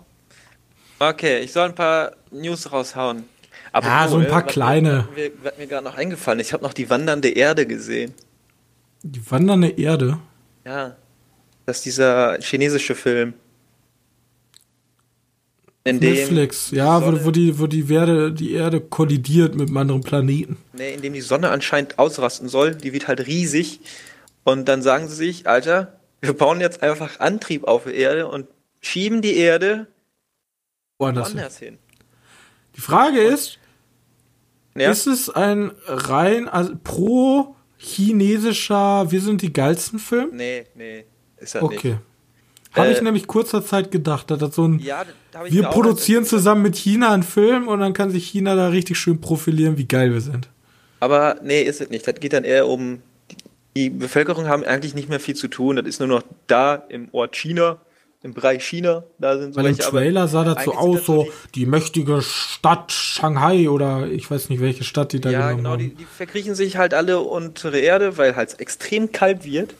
Okay, 0.97 1.41
ich 1.41 1.51
soll 1.51 1.69
ein 1.69 1.75
paar 1.75 2.13
News 2.31 2.71
raushauen. 2.71 3.25
Aber 3.71 3.87
ja, 3.87 4.07
so 4.07 4.17
ein 4.17 4.27
paar 4.27 4.45
was 4.45 4.51
kleine. 4.51 5.07
Mir, 5.15 5.31
was 5.43 5.57
mir, 5.57 5.63
mir 5.63 5.67
gerade 5.67 5.83
noch 5.83 5.95
eingefallen 5.95 6.39
Ich 6.39 6.53
habe 6.53 6.63
noch 6.63 6.73
die 6.73 6.89
wandernde 6.89 7.29
Erde 7.29 7.65
gesehen. 7.65 8.13
Die 9.03 9.21
wandernde 9.31 9.69
Erde? 9.69 10.19
Ja. 10.65 10.95
Das 11.65 11.77
ist 11.77 11.85
dieser 11.85 12.39
chinesische 12.41 12.95
Film. 12.95 13.33
In 15.83 15.99
Netflix, 15.99 16.71
ja, 16.71 17.01
wo, 17.01 17.25
wo, 17.25 17.31
die, 17.31 17.57
wo 17.57 17.65
die, 17.65 17.91
Erde, 17.91 18.33
die 18.33 18.53
Erde 18.53 18.81
kollidiert 18.81 19.55
mit 19.55 19.69
einem 19.69 19.77
anderen 19.77 20.01
Planeten. 20.01 20.57
Nee, 20.73 20.93
in 20.93 21.01
dem 21.01 21.13
die 21.13 21.21
Sonne 21.21 21.49
anscheinend 21.51 21.97
ausrasten 21.97 22.49
soll. 22.49 22.75
Die 22.75 22.91
wird 22.91 23.07
halt 23.07 23.25
riesig. 23.27 23.79
Und 24.43 24.67
dann 24.67 24.81
sagen 24.81 25.07
sie 25.07 25.15
sich, 25.15 25.47
Alter, 25.47 25.99
wir 26.21 26.33
bauen 26.33 26.59
jetzt 26.59 26.83
einfach 26.83 27.19
Antrieb 27.19 27.65
auf 27.65 27.83
der 27.83 27.93
Erde 27.93 28.27
und 28.27 28.47
schieben 28.81 29.21
die 29.21 29.37
Erde 29.37 29.87
woanders, 30.97 31.31
hin. 31.31 31.67
hin. 31.67 31.77
Die 32.75 32.81
Frage 32.81 33.19
ist, 33.19 33.58
ja. 34.79 34.91
ist 34.91 35.07
es 35.07 35.29
ein 35.29 35.71
rein 35.85 36.47
also 36.47 36.73
pro 36.83 37.55
chinesischer 37.77 39.11
Wir 39.11 39.21
sind 39.21 39.41
die 39.41 39.53
geilsten 39.53 39.99
Film? 39.99 40.29
Nee, 40.33 40.65
nee, 40.75 41.05
ist 41.37 41.55
er 41.55 41.63
okay. 41.63 41.73
nicht. 41.73 41.85
Okay. 41.85 41.97
Habe 42.73 42.89
äh, 42.89 42.93
ich 42.93 43.01
nämlich 43.01 43.27
kurzer 43.27 43.65
Zeit 43.65 43.91
gedacht, 43.91 44.29
dass 44.29 44.39
das 44.39 44.55
so 44.55 44.67
ein 44.67 44.79
ja, 44.79 45.05
da 45.31 45.45
wir 45.45 45.63
produzieren 45.63 46.25
zusammen 46.25 46.61
mit 46.61 46.75
China 46.75 47.13
einen 47.13 47.23
Film 47.23 47.67
und 47.67 47.79
dann 47.79 47.93
kann 47.93 48.11
sich 48.11 48.27
China 48.27 48.55
da 48.55 48.67
richtig 48.67 48.97
schön 48.97 49.21
profilieren, 49.21 49.77
wie 49.77 49.87
geil 49.87 50.13
wir 50.13 50.21
sind. 50.21 50.49
Aber 50.99 51.37
nee, 51.43 51.61
ist 51.61 51.81
es 51.81 51.89
nicht. 51.89 52.07
Das 52.07 52.15
geht 52.15 52.33
dann 52.33 52.43
eher 52.43 52.67
um 52.67 53.01
die 53.75 53.89
Bevölkerung 53.89 54.47
haben 54.47 54.63
eigentlich 54.63 54.95
nicht 54.95 55.09
mehr 55.09 55.19
viel 55.19 55.35
zu 55.35 55.47
tun. 55.47 55.77
Das 55.77 55.85
ist 55.85 55.99
nur 55.99 56.07
noch 56.07 56.23
da 56.47 56.75
im 56.75 57.07
Ort 57.11 57.35
China 57.35 57.79
im 58.21 58.33
Bereich 58.33 58.65
China, 58.65 59.03
da 59.17 59.37
sind 59.37 59.53
so 59.53 59.61
Weil 59.61 59.67
im 59.67 59.77
Trailer 59.77 60.27
sah 60.27 60.43
das 60.43 60.65
so 60.65 60.73
aus, 60.73 61.05
so 61.05 61.23
die, 61.23 61.61
die, 61.61 61.65
mächtige 61.65 62.21
Stadt 62.21 62.91
Shanghai 62.91 63.69
oder 63.69 64.07
ich 64.07 64.29
weiß 64.29 64.49
nicht, 64.49 64.59
welche 64.59 64.83
Stadt 64.83 65.13
die 65.13 65.21
da 65.21 65.29
ja, 65.29 65.51
genau, 65.53 65.71
haben. 65.71 65.79
Die, 65.79 65.95
die 65.95 66.05
verkriechen 66.05 66.53
sich 66.53 66.77
halt 66.77 66.93
alle 66.93 67.21
unter 67.21 67.71
der 67.71 67.81
Erde, 67.81 68.17
weil 68.17 68.35
halt 68.35 68.59
extrem 68.59 69.11
kalt 69.11 69.45
wird. 69.45 69.73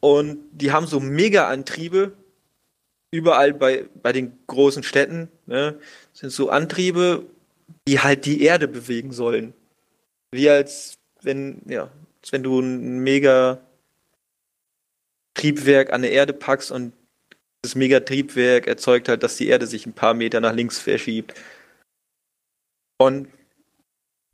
Und 0.00 0.38
die 0.52 0.72
haben 0.72 0.86
so 0.86 1.00
Mega-Antriebe 1.00 2.12
überall 3.10 3.52
bei, 3.52 3.84
bei 4.02 4.12
den 4.12 4.32
großen 4.46 4.82
Städten. 4.82 5.28
Ne, 5.46 5.78
sind 6.14 6.30
so 6.30 6.48
Antriebe, 6.48 7.24
die 7.86 8.00
halt 8.00 8.24
die 8.24 8.42
Erde 8.42 8.68
bewegen 8.68 9.12
sollen. 9.12 9.52
Wie 10.30 10.48
als 10.48 10.94
wenn, 11.22 11.60
ja, 11.66 11.90
als 12.22 12.32
wenn 12.32 12.42
du 12.42 12.60
ein 12.60 13.00
mega 13.00 13.60
Triebwerk 15.34 15.92
an 15.92 16.02
der 16.02 16.12
Erde 16.12 16.32
packst 16.32 16.70
und 16.70 16.92
das 17.62 17.74
Megatriebwerk 17.74 18.66
erzeugt 18.66 19.08
halt, 19.08 19.22
dass 19.22 19.36
die 19.36 19.48
Erde 19.48 19.66
sich 19.66 19.86
ein 19.86 19.92
paar 19.92 20.14
Meter 20.14 20.40
nach 20.40 20.54
links 20.54 20.78
verschiebt. 20.78 21.34
Und 22.98 23.28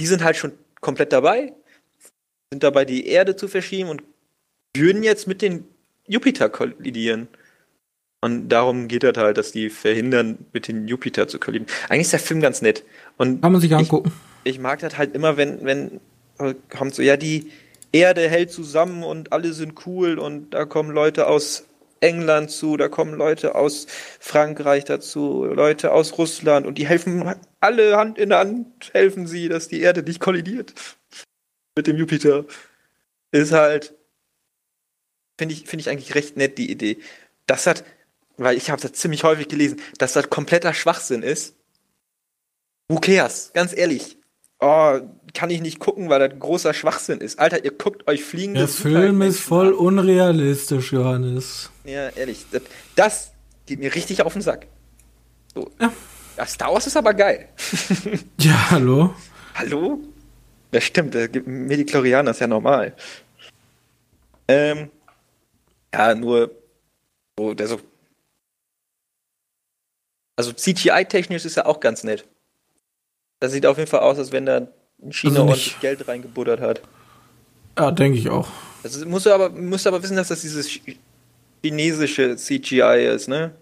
die 0.01 0.07
sind 0.07 0.23
halt 0.23 0.37
schon 0.37 0.53
komplett 0.81 1.13
dabei, 1.13 1.53
sind 2.53 2.63
dabei, 2.63 2.85
die 2.85 3.07
Erde 3.07 3.37
zu 3.37 3.49
verschieben 3.49 3.89
und 3.89 4.03
würden 4.77 5.03
jetzt 5.03 5.27
mit 5.27 5.43
den 5.43 5.65
Jupiter 6.07 6.49
kollidieren. 6.49 7.29
Und 8.21 8.49
darum 8.49 8.89
geht 8.89 9.03
das 9.03 9.17
halt, 9.17 9.37
dass 9.37 9.53
die 9.53 9.69
verhindern, 9.69 10.47
mit 10.53 10.69
den 10.69 10.89
Jupiter 10.89 11.29
zu 11.29 11.39
kollidieren. 11.39 11.71
Eigentlich 11.89 12.07
ist 12.07 12.13
der 12.13 12.21
Film 12.21 12.41
ganz 12.41 12.63
nett. 12.63 12.85
Und 13.19 13.43
Kann 13.43 13.53
man 13.53 13.61
sich 13.61 13.75
angucken. 13.75 14.13
Ich, 14.45 14.55
ich 14.55 14.59
mag 14.59 14.81
das 14.81 14.97
halt 14.97 15.15
immer, 15.15 15.37
wenn, 15.37 15.65
wenn 15.65 16.01
kommt 16.71 16.95
so, 16.95 17.03
ja, 17.03 17.17
die 17.17 17.51
Erde 17.93 18.29
hält 18.29 18.51
zusammen 18.51 19.03
und 19.03 19.33
alle 19.33 19.53
sind 19.53 19.87
cool 19.87 20.19
und 20.19 20.51
da 20.51 20.65
kommen 20.65 20.91
Leute 20.91 21.27
aus 21.27 21.65
England 22.05 22.51
zu, 22.51 22.77
da 22.77 22.89
kommen 22.89 23.15
Leute 23.15 23.55
aus 23.55 23.87
Frankreich 24.21 24.85
dazu, 24.85 25.45
Leute 25.45 25.93
aus 25.93 26.19
Russland 26.19 26.67
und 26.67 26.77
die 26.77 26.87
helfen 26.87 27.35
alle 27.61 27.97
Hand 27.97 28.19
in 28.19 28.33
Hand, 28.33 28.91
helfen 28.93 29.27
sie, 29.27 29.49
dass 29.49 29.69
die 29.69 29.81
Erde 29.81 30.03
nicht 30.03 30.21
kollidiert 30.21 30.75
mit 31.77 31.87
dem 31.87 31.97
Jupiter. 31.97 32.45
Ist 33.33 33.53
halt, 33.53 33.95
finde 35.39 35.55
ich, 35.55 35.67
finde 35.67 35.81
ich 35.81 35.91
eigentlich 35.91 36.15
recht 36.15 36.37
nett, 36.37 36.59
die 36.59 36.71
Idee. 36.71 36.99
Das 37.47 37.67
hat, 37.67 37.85
weil 38.37 38.57
ich 38.57 38.71
habe 38.71 38.83
das 38.83 38.93
ziemlich 38.93 39.25
häufig 39.25 39.49
gelesen, 39.49 39.81
dass 39.99 40.13
das 40.13 40.31
kompletter 40.31 40.75
Schwachsinn 40.75 41.23
ist. 41.23 41.57
Who 42.89 43.01
cares? 43.01 43.51
Ganz 43.55 43.75
ehrlich 43.75 44.19
oh, 44.65 45.01
kann 45.35 45.51
ich 45.51 45.61
nicht 45.61 45.81
gucken, 45.81 46.09
weil 46.09 46.27
das 46.27 46.39
großer 46.39 46.73
Schwachsinn 46.73 47.19
ist. 47.19 47.39
Alter, 47.39 47.65
ihr 47.65 47.73
guckt 47.73 48.07
euch 48.07 48.25
fliegende 48.25 48.61
Der 48.61 48.69
Film 48.69 49.21
ist 49.21 49.41
voll 49.41 49.69
an. 49.69 49.75
unrealistisch, 49.75 50.93
Johannes. 50.93 51.71
Ja, 51.85 52.09
ehrlich. 52.11 52.47
Das, 52.51 52.63
das, 52.95 53.31
geht 53.67 53.81
mir 53.81 53.95
richtig 53.95 54.23
auf 54.23 54.33
den 54.33 54.43
Sack. 54.43 54.67
So. 55.55 55.71
Ja. 55.81 55.93
ja 56.37 56.47
Star 56.47 56.73
Wars 56.73 56.87
ist 56.87 56.97
aber 56.97 57.15
geil. 57.15 57.49
ja, 58.39 58.71
hallo? 58.71 59.15
Hallo? 59.55 60.01
Ja, 60.73 60.81
stimmt. 60.81 61.15
Mediklorianer 61.47 62.31
ist 62.31 62.41
ja 62.41 62.47
normal. 62.47 62.95
Ähm, 64.49 64.91
ja, 65.93 66.15
nur 66.15 66.51
so, 67.39 67.55
der 67.55 67.69
so. 67.69 67.81
Also 70.37 70.53
CGI-technisch 70.53 71.45
ist 71.45 71.57
ja 71.57 71.67
auch 71.67 71.81
ganz 71.81 72.05
nett. 72.05 72.27
Das 73.41 73.53
sieht 73.53 73.67
auf 73.67 73.79
jeden 73.79 73.91
Fall 73.91 74.01
aus, 74.01 74.19
als 74.19 74.33
wenn 74.33 74.47
da 74.47 74.69
China 75.11 75.33
also 75.33 75.43
ordentlich 75.43 75.81
Geld 75.81 76.09
reingebuttert 76.09 76.61
hat. 76.61 76.83
Ja, 77.79 77.91
denke 77.91 78.19
ich 78.19 78.29
auch. 78.29 78.49
Also 78.83 79.07
musst 79.07 79.27
du 79.27 79.33
aber, 79.33 79.51
musst 79.51 79.87
aber 79.87 80.03
wissen, 80.03 80.17
dass 80.17 80.29
das 80.29 80.43
dieses 80.43 80.81
chinesische 81.63 82.37
CGI 82.37 83.11
ist, 83.15 83.29
ne? 83.29 83.55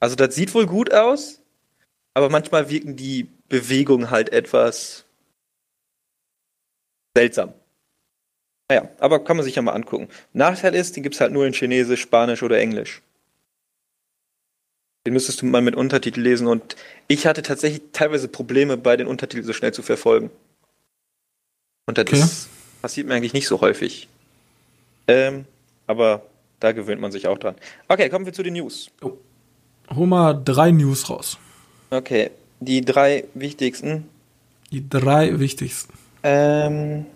Also 0.00 0.16
das 0.16 0.34
sieht 0.34 0.54
wohl 0.54 0.66
gut 0.66 0.92
aus, 0.92 1.40
aber 2.14 2.28
manchmal 2.28 2.68
wirken 2.70 2.96
die 2.96 3.28
Bewegungen 3.48 4.10
halt 4.10 4.32
etwas 4.32 5.04
seltsam. 7.16 7.54
Naja, 8.70 8.88
aber 8.98 9.24
kann 9.24 9.36
man 9.36 9.44
sich 9.44 9.54
ja 9.54 9.62
mal 9.62 9.72
angucken. 9.72 10.08
Nachteil 10.32 10.74
ist, 10.74 10.94
die 10.96 11.02
gibt 11.02 11.14
es 11.14 11.20
halt 11.20 11.32
nur 11.32 11.46
in 11.46 11.54
Chinesisch, 11.54 12.02
Spanisch 12.02 12.42
oder 12.42 12.58
Englisch. 12.58 13.02
Den 15.06 15.14
müsstest 15.14 15.40
du 15.40 15.46
mal 15.46 15.62
mit 15.62 15.74
Untertitel 15.74 16.20
lesen 16.20 16.46
und 16.46 16.76
ich 17.06 17.26
hatte 17.26 17.42
tatsächlich 17.42 17.82
teilweise 17.92 18.28
Probleme, 18.28 18.76
bei 18.76 18.96
den 18.96 19.06
Untertiteln 19.06 19.46
so 19.46 19.54
schnell 19.54 19.72
zu 19.72 19.82
verfolgen. 19.82 20.30
Und 21.88 21.96
das 21.96 22.02
okay. 22.02 22.18
ist, 22.18 22.48
passiert 22.82 23.06
mir 23.06 23.14
eigentlich 23.14 23.32
nicht 23.32 23.48
so 23.48 23.62
häufig. 23.62 24.08
Ähm, 25.06 25.46
aber 25.86 26.22
da 26.60 26.72
gewöhnt 26.72 27.00
man 27.00 27.10
sich 27.12 27.26
auch 27.26 27.38
dran. 27.38 27.54
Okay, 27.88 28.10
kommen 28.10 28.26
wir 28.26 28.34
zu 28.34 28.42
den 28.42 28.52
News. 28.52 28.90
Oh. 29.00 29.12
Hol 29.96 30.06
mal 30.06 30.34
drei 30.34 30.70
News 30.70 31.08
raus. 31.08 31.38
Okay, 31.88 32.30
die 32.60 32.82
drei 32.82 33.24
wichtigsten. 33.32 34.06
Die 34.70 34.86
drei 34.86 35.40
wichtigsten. 35.40 35.94
Ähm, 36.24 37.06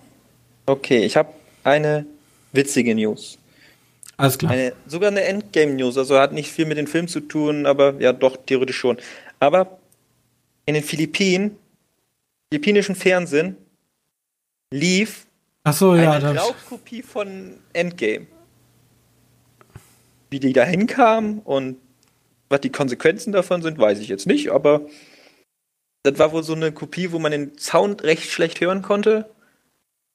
okay, 0.65 1.05
ich 1.05 1.19
habe 1.19 1.35
eine 1.65 2.07
witzige 2.53 2.95
News. 2.95 3.37
Alles 4.17 4.39
klar. 4.39 4.53
Eine, 4.53 4.73
sogar 4.87 5.11
eine 5.11 5.23
Endgame-News, 5.25 5.99
also 5.99 6.19
hat 6.19 6.33
nicht 6.33 6.51
viel 6.51 6.65
mit 6.65 6.79
dem 6.79 6.87
Film 6.87 7.09
zu 7.09 7.21
tun, 7.21 7.67
aber 7.67 8.01
ja, 8.01 8.15
doch, 8.15 8.39
theoretisch 8.47 8.79
schon. 8.79 8.97
Aber 9.39 9.79
in 10.65 10.73
den 10.73 10.83
Philippinen, 10.83 11.59
philippinischen 12.51 12.95
Fernsehen, 12.95 13.59
lief 14.73 15.27
so, 15.71 15.95
ja, 15.95 16.13
eine 16.13 16.37
Raubkopie 16.37 17.03
von 17.03 17.55
Endgame. 17.73 18.27
Wie 20.31 20.41
die 20.41 20.53
da 20.53 20.65
hinkamen 20.65 21.39
und 21.41 21.77
was 22.49 22.61
die 22.61 22.71
Konsequenzen 22.71 23.33
davon 23.33 23.63
sind, 23.63 23.79
weiß 23.79 24.01
ich 24.01 24.09
jetzt 24.09 24.27
nicht, 24.27 24.51
aber 24.51 24.83
das 26.03 26.19
war 26.19 26.33
wohl 26.33 26.43
so 26.43 26.55
eine 26.55 26.73
Kopie, 26.73 27.13
wo 27.13 27.19
man 27.19 27.33
den 27.33 27.57
Sound 27.59 28.03
recht 28.03 28.31
schlecht 28.31 28.61
hören 28.61 28.83
konnte. 28.83 29.31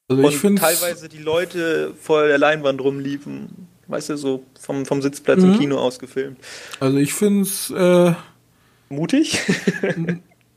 Also 0.10 0.28
ich 0.28 0.43
und 0.43 0.58
teilweise 0.58 1.08
die 1.08 1.20
Leute 1.20 1.93
vor 1.99 2.28
der 2.28 2.38
Leinwand 2.38 2.82
rumliefen. 2.82 3.68
Weißt 3.88 4.10
du, 4.10 4.18
so 4.18 4.43
vom, 4.60 4.86
vom 4.86 5.01
Sitzplatz 5.01 5.41
mhm. 5.41 5.53
im 5.53 5.60
Kino 5.60 5.78
ausgefilmt. 5.78 6.39
Also 6.80 6.97
ich 6.97 7.14
finde 7.14 7.43
es 7.43 7.70
äh, 7.70 8.14
mutig. 8.89 9.39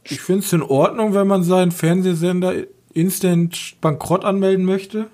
ich 0.05 0.21
finde 0.21 0.45
es 0.45 0.53
in 0.53 0.63
Ordnung, 0.63 1.15
wenn 1.15 1.29
man 1.29 1.45
seinen 1.45 1.71
Fernsehsender 1.71 2.55
instant 2.93 3.77
bankrott 3.81 4.25
anmelden 4.25 4.65
möchte. 4.65 5.07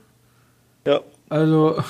Ja. 0.87 1.01
Also. 1.29 1.83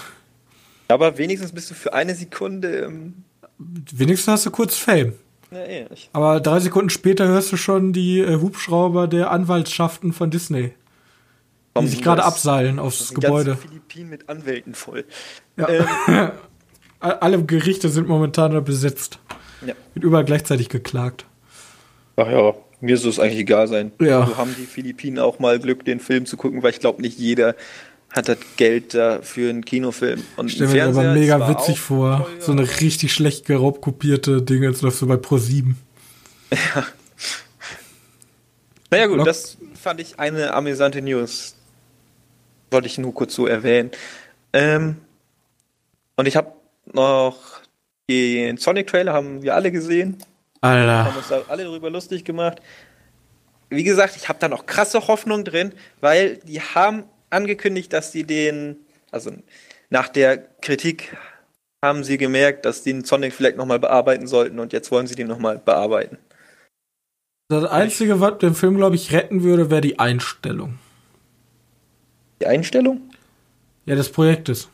Aber 0.89 1.19
wenigstens 1.19 1.53
bist 1.53 1.71
du 1.71 1.75
für 1.75 1.93
eine 1.93 2.15
Sekunde. 2.15 2.81
Ähm 2.81 3.25
wenigstens 3.59 4.33
hast 4.33 4.47
du 4.47 4.51
kurz 4.51 4.77
Fame. 4.77 5.15
Ja, 5.51 5.65
eh. 5.65 5.87
Aber 6.13 6.41
drei 6.41 6.61
Sekunden 6.61 6.91
später 6.91 7.27
hörst 7.27 7.53
du 7.53 7.57
schon 7.57 7.93
die 7.93 8.21
äh, 8.21 8.41
Hubschrauber 8.41 9.07
der 9.07 9.31
Anwaltschaften 9.31 10.13
von 10.13 10.31
Disney 10.31 10.73
die 11.83 11.89
sich 11.89 12.03
gerade 12.03 12.25
abseilen 12.25 12.79
aufs 12.79 12.99
das 12.99 13.15
Gebäude. 13.15 13.51
Ganze 13.51 13.69
Philippinen 13.69 14.11
mit 14.11 14.29
Anwälten 14.29 14.75
voll. 14.75 15.05
Ja. 15.57 15.69
Ähm, 15.69 16.31
Alle 17.01 17.43
Gerichte 17.45 17.89
sind 17.89 18.09
momentan 18.09 18.65
besetzt. 18.65 19.19
Ja. 19.65 19.75
Wird 19.95 20.05
überall 20.05 20.25
gleichzeitig 20.25 20.69
geklagt. 20.69 21.27
Ach 22.17 22.29
ja, 22.29 22.55
Mir 22.81 22.97
soll 22.99 23.11
es 23.11 23.19
eigentlich 23.19 23.41
egal 23.41 23.69
sein. 23.69 23.93
Ja. 24.01 24.27
So 24.27 24.37
haben 24.37 24.55
die 24.59 24.67
Philippinen 24.67 25.19
auch 25.19 25.39
mal 25.39 25.59
Glück, 25.59 25.85
den 25.85 25.99
Film 26.01 26.27
zu 26.27 26.37
gucken, 26.37 26.63
weil 26.63 26.71
ich 26.73 26.81
glaube, 26.81 27.01
nicht 27.03 27.19
jeder 27.19 27.55
hat 28.11 28.29
das 28.29 28.39
Geld 28.57 28.95
da 28.95 29.21
für 29.23 29.49
einen 29.51 29.65
Kinofilm. 29.65 30.23
Und 30.37 30.47
Ich 30.49 30.55
stelle 30.55 30.71
mir 30.73 30.87
das 30.87 30.97
aber 30.97 31.13
mega 31.15 31.49
witzig 31.49 31.81
vor. 31.81 32.27
So 32.39 32.53
eine 32.53 32.63
richtig 32.81 33.13
schlecht 33.13 33.47
geraubkopierte 33.47 34.43
Dinge, 34.43 34.67
jetzt 34.69 34.83
läuft 34.83 34.99
so 34.99 35.07
bei 35.07 35.17
Pro 35.17 35.39
7. 35.39 35.77
Naja 38.91 39.07
gut, 39.07 39.19
Lock- 39.19 39.27
das 39.27 39.57
fand 39.81 40.01
ich 40.01 40.19
eine 40.19 40.55
amüsante 40.55 41.03
News. 41.03 41.55
Wollte 42.71 42.87
ich 42.87 42.99
nur 42.99 43.13
kurz 43.15 43.35
so 43.35 43.47
erwähnen. 43.47 43.91
Ähm, 44.53 44.97
und 46.17 46.27
ich 46.27 46.37
habe 46.37 46.53
noch 46.93 47.39
den 48.09 48.57
Sonic-Trailer, 48.57 49.13
haben 49.13 49.43
wir 49.43 49.55
alle 49.55 49.73
gesehen. 49.73 50.17
Haben 50.63 50.89
Alter. 50.89 51.17
uns 51.17 51.29
da 51.29 51.43
alle 51.49 51.65
darüber 51.65 51.91
lustig 51.91 52.25
gemacht. 52.25 52.61
Wie 53.69 53.85
gesagt, 53.85 54.17
ich 54.17 54.29
habe 54.29 54.39
da 54.39 54.49
noch 54.49 54.67
krasse 54.67 55.07
Hoffnung 55.09 55.45
drin, 55.45 55.73
weil 56.01 56.37
die 56.39 56.61
haben 56.61 57.05
angekündigt, 57.31 57.93
dass 57.93 58.13
sie 58.13 58.25
den, 58.25 58.77
also 59.11 59.33
nach 59.91 60.09
der 60.09 60.39
Kritik 60.39 61.17
haben 61.85 62.05
sie 62.05 62.17
gemerkt, 62.19 62.65
dass 62.65 62.83
die 62.83 62.93
den 62.93 63.05
Sonic 63.05 63.33
vielleicht 63.33 63.57
nochmal 63.57 63.79
bearbeiten 63.79 64.27
sollten 64.27 64.59
und 64.61 64.73
jetzt 64.73 64.91
wollen 64.91 65.07
sie 65.07 65.15
den 65.15 65.27
nochmal 65.27 65.59
bearbeiten. 65.59 66.19
Das 67.49 67.65
Einzige, 67.65 68.21
was 68.21 68.39
den 68.39 68.55
Film, 68.55 68.77
glaube 68.77 68.97
ich, 68.97 69.13
retten 69.13 69.43
würde, 69.43 69.71
wäre 69.71 69.81
die 69.81 69.99
Einstellung. 69.99 70.79
Die 72.41 72.47
Einstellung? 72.47 73.01
Ja, 73.85 73.95
des 73.95 74.11
Projektes. 74.11 74.69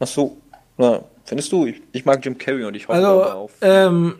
Ach 0.00 0.06
so. 0.06 0.36
Na, 0.76 1.04
findest 1.24 1.52
du? 1.52 1.66
Ich, 1.66 1.80
ich 1.92 2.04
mag 2.04 2.24
Jim 2.24 2.36
Carrey 2.36 2.64
und 2.64 2.74
ich 2.74 2.88
hoffe 2.88 2.96
Also, 2.98 3.22
auf. 3.24 3.52
ähm, 3.60 4.16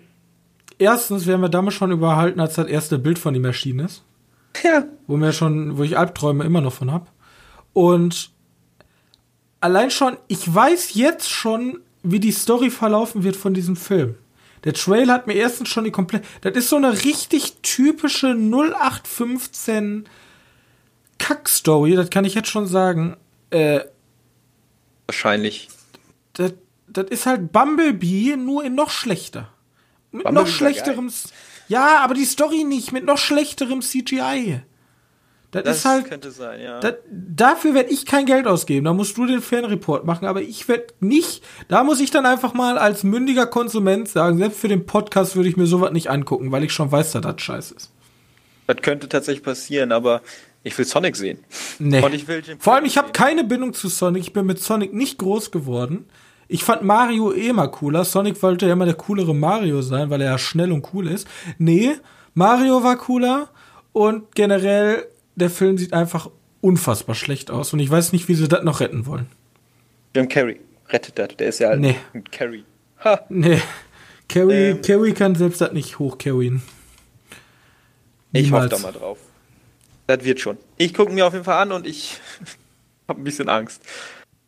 erstens 0.79 1.27
werden 1.27 1.41
wir 1.41 1.49
damals 1.49 1.75
schon 1.75 1.93
überhalten, 1.93 2.41
als 2.41 2.55
das 2.55 2.67
erste 2.67 2.99
Bild 2.99 3.19
von 3.19 3.35
ihm 3.35 3.45
erschienen 3.45 3.87
ist. 3.87 4.03
Ja. 4.63 4.85
wo 5.09 5.17
mir 5.17 5.33
schon, 5.33 5.79
wo 5.79 5.83
ich 5.83 5.99
Albträume 5.99 6.45
immer 6.45 6.61
noch 6.61 6.73
von 6.73 6.93
hab. 6.93 7.11
Und 7.73 8.31
allein 9.61 9.91
schon, 9.91 10.17
ich 10.29 10.53
weiß 10.53 10.95
jetzt 10.95 11.29
schon, 11.29 11.81
wie 12.03 12.21
die 12.21 12.31
Story 12.31 12.71
verlaufen 12.71 13.25
wird 13.25 13.37
von 13.37 13.53
diesem 13.53 13.77
Film. 13.77 14.15
Der 14.63 14.73
Trailer 14.73 15.15
hat 15.15 15.27
mir 15.27 15.35
erstens 15.35 15.69
schon 15.69 15.85
die 15.85 15.91
komplett. 15.91 16.25
Das 16.43 16.55
ist 16.55 16.69
so 16.69 16.77
eine 16.77 17.05
richtig 17.05 17.57
typische 17.63 18.29
0815 18.29 20.09
Kack-Story, 21.19 21.97
das 21.97 22.11
kann 22.11 22.25
ich 22.25 22.35
jetzt 22.35 22.49
schon 22.49 22.67
sagen. 22.67 23.17
Äh, 23.51 23.81
Wahrscheinlich. 25.07 25.69
das, 26.35 26.55
das 26.87 27.07
ist 27.11 27.27
halt 27.27 27.53
Bumblebee, 27.53 28.37
nur 28.37 28.65
in 28.65 28.75
noch 28.75 28.91
schlechter. 28.91 29.54
Mit 30.15 30.25
Bumblebee 30.25 30.33
noch 30.33 30.47
schlechterem. 30.47 31.11
Ja, 31.69 31.99
aber 32.01 32.15
die 32.15 32.25
Story 32.25 32.65
nicht, 32.65 32.93
mit 32.93 33.05
noch 33.05 33.19
schlechterem 33.19 33.83
CGI. 33.83 34.61
Das, 35.51 35.63
Das 35.63 35.77
ist 35.79 35.85
halt. 35.85 36.09
könnte 36.09 36.31
sein, 36.31 36.61
ja. 36.61 36.81
Da, 36.81 36.95
dafür 37.11 37.75
werde 37.75 37.91
ich 37.91 38.07
kein 38.07 38.27
Geld 38.27 38.47
ausgeben. 38.47 38.85
Da 38.85 38.93
musst 38.93 39.17
du 39.17 39.27
den 39.27 39.41
Fanreport 39.41 40.05
machen. 40.05 40.27
Aber 40.27 40.43
ich 40.43 40.67
werde 40.67 40.87
nicht. 41.01 41.45
Da 41.69 41.85
muss 41.85 42.01
ich 42.01 42.11
dann 42.11 42.27
einfach 42.27 42.55
mal 42.55 42.77
als 42.77 43.05
mündiger 43.05 43.47
Konsument 43.47 44.09
sagen, 44.09 44.39
selbst 44.39 44.59
für 44.59 44.69
den 44.69 44.87
Podcast 44.87 45.37
würde 45.37 45.49
ich 45.49 45.57
mir 45.57 45.67
sowas 45.67 45.93
nicht 45.93 46.11
angucken, 46.11 46.51
weil 46.51 46.65
ich 46.65 46.73
schon 46.73 46.91
weiß, 46.91 47.13
dass 47.13 47.23
das 47.23 47.41
scheiße 47.41 47.75
ist. 47.75 47.93
das 48.67 48.79
könnte 48.83 49.09
tatsächlich 49.09 49.45
passieren, 49.45 49.93
aber 49.93 50.23
ich 50.65 50.77
will 50.77 50.85
Sonic 50.85 51.15
sehen. 51.15 51.39
Nee. 51.79 52.03
Will 52.03 52.43
Vor 52.59 52.75
allem, 52.75 52.85
ich 52.85 52.99
habe 52.99 53.13
keine 53.13 53.45
Bindung 53.45 53.75
zu 53.75 53.89
Sonic. 53.89 54.23
Ich 54.23 54.33
bin 54.33 54.47
mit 54.47 54.61
Sonic 54.61 54.93
nicht 54.93 55.19
groß 55.19 55.53
geworden. 55.53 56.07
Ich 56.49 56.65
fand 56.65 56.83
Mario 56.83 57.33
eh 57.33 57.49
immer 57.49 57.69
cooler. 57.69 58.05
Sonic 58.05 58.43
wollte 58.43 58.67
ja 58.67 58.73
immer 58.75 58.85
der 58.85 58.95
coolere 58.95 59.35
Mario 59.35 59.83
sein, 59.83 60.11
weil 60.11 60.21
er 60.21 60.33
ja 60.33 60.39
schnell 60.39 60.73
und 60.73 60.87
cool 60.93 61.09
ist. 61.09 61.27
Nee, 61.59 61.93
Mario 62.35 62.83
war 62.83 62.97
cooler 62.97 63.49
und 63.93 64.35
generell, 64.35 65.07
der 65.37 65.51
Film 65.51 65.79
sieht 65.79 65.93
einfach 65.93 66.31
unfassbar 66.61 67.15
schlecht 67.15 67.51
aus 67.51 67.73
und 67.73 67.81
ich 67.81 67.91
weiß 67.91 68.13
nicht, 68.13 68.29
wie 68.29 68.35
sie 68.35 68.49
das 68.49 68.63
noch 68.65 68.81
retten 68.81 69.07
wollen. 69.07 69.27
Jim 70.15 70.29
Carrey 70.29 70.61
rettet 70.89 71.19
das. 71.19 71.37
Der 71.39 71.49
ist 71.49 71.59
ja 71.61 71.75
Nee. 71.77 71.97
ein 72.13 72.25
Carrey. 72.25 72.65
Ha. 73.05 73.21
Nee. 73.29 73.61
Carrie, 74.29 74.71
Ähm. 74.71 74.83
Carrie 74.83 75.13
kann 75.13 75.35
selbst 75.35 75.61
das 75.61 75.73
nicht 75.73 75.99
hochcarryen. 75.99 76.63
Ich 78.33 78.51
hoffe 78.53 78.69
da 78.69 78.79
mal 78.79 78.93
drauf. 78.93 79.19
Das 80.07 80.25
wird 80.25 80.41
schon. 80.41 80.59
Ich 80.77 80.93
gucke 80.95 81.13
mir 81.13 81.27
auf 81.27 81.33
jeden 81.33 81.45
Fall 81.45 81.63
an 81.63 81.73
und 81.73 81.87
ich 81.87 82.19
habe 83.09 83.21
ein 83.21 83.25
bisschen 83.25 83.49
Angst. 83.49 83.83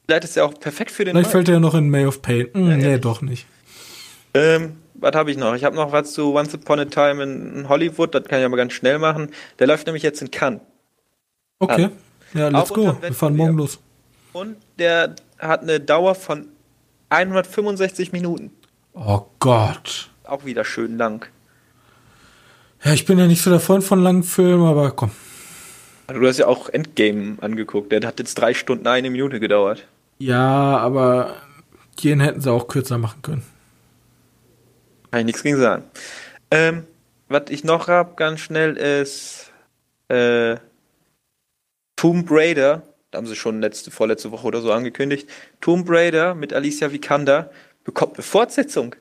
Vielleicht 0.07 0.25
ist 0.25 0.37
er 0.37 0.45
auch 0.47 0.55
perfekt 0.59 0.91
für 0.91 1.05
den 1.05 1.13
Vielleicht 1.15 1.27
Markt. 1.27 1.33
fällt 1.33 1.49
er 1.49 1.55
ja 1.55 1.61
noch 1.61 1.75
in 1.75 1.91
May 1.91 2.07
of 2.07 2.23
Pain. 2.23 2.49
Hm, 2.53 2.71
Ja, 2.71 2.77
nee, 2.77 2.85
ehrlich. 2.85 3.01
doch 3.01 3.23
nicht. 3.23 3.47
Ähm, 4.35 4.77
was 4.95 5.15
habe 5.15 5.31
ich 5.31 5.37
noch? 5.37 5.55
Ich 5.55 5.65
habe 5.65 5.75
noch 5.77 5.93
was 5.93 6.13
zu 6.13 6.35
Once 6.35 6.55
Upon 6.55 6.79
a 6.81 6.85
Time 6.85 7.23
in 7.23 7.69
Hollywood. 7.69 8.15
Das 8.15 8.25
kann 8.25 8.39
ich 8.41 8.45
aber 8.45 8.57
ganz 8.57 8.73
schnell 8.73 8.99
machen. 8.99 9.31
Der 9.59 9.67
läuft 9.67 9.87
nämlich 9.87 10.03
jetzt 10.03 10.23
in 10.23 10.31
Cannes. 10.31 10.61
Okay. 11.59 11.89
Ja, 12.35 12.49
let's 12.49 12.71
Auch 12.71 12.75
go. 12.75 12.97
Wir 13.01 13.13
fahren 13.13 13.37
morgen 13.37 13.57
los. 13.57 13.79
Und 14.33 14.57
der 14.79 15.17
hat 15.39 15.63
eine 15.63 15.81
Dauer 15.81 16.15
von 16.15 16.47
165 17.09 18.13
Minuten. 18.13 18.51
Oh 18.95 19.23
Gott. 19.39 20.11
Auch 20.25 20.45
wieder 20.45 20.65
schön 20.65 20.99
lang. 20.99 21.27
Ja, 22.85 22.93
ich 22.93 23.07
bin 23.07 23.19
ja 23.19 23.27
nicht 23.27 23.43
so 23.43 23.51
der 23.51 23.61
Freund 23.61 23.83
von 23.85 24.03
langen 24.03 24.23
Filmen, 24.23 24.67
aber 24.67 24.91
komm. 24.91 25.11
Also 26.09 26.21
du 26.21 26.29
hast 26.29 26.39
ja 26.39 26.47
auch 26.47 26.69
Endgame 26.69 27.37
angeguckt. 27.41 27.91
Der 27.91 28.01
hat 28.07 28.19
jetzt 28.19 28.35
drei 28.37 28.55
Stunden 28.55 28.87
eine 28.87 29.11
Minute 29.11 29.41
gedauert. 29.41 29.87
Ja, 30.19 30.79
aber 30.79 31.37
den 32.03 32.21
hätten 32.21 32.41
sie 32.41 32.51
auch 32.51 32.69
kürzer 32.69 32.99
machen 32.99 33.23
können. 33.23 33.43
Kann 35.11 35.21
ich 35.21 35.27
nichts 35.27 35.43
gegen 35.43 35.59
sagen. 35.59 35.85
Ähm, 36.51 36.85
was 37.29 37.45
ich 37.51 37.65
noch 37.65 37.89
hab, 37.89 38.17
ganz 38.17 38.41
schnell, 38.41 38.77
ist 38.77 39.53
äh, 40.09 40.57
Tomb 41.97 42.29
Raider. 42.31 42.83
Da 43.11 43.19
haben 43.19 43.27
sie 43.27 43.37
schon 43.37 43.61
letzte, 43.61 43.91
vorletzte 43.91 44.31
Woche 44.31 44.47
oder 44.47 44.61
so 44.61 44.73
angekündigt. 44.73 45.29
Tomb 45.61 45.89
Raider 45.89 46.35
mit 46.35 46.53
Alicia 46.53 46.93
Vikander 46.93 47.51
bekommt 47.85 48.17
eine 48.17 48.23
Fortsetzung. 48.23 48.95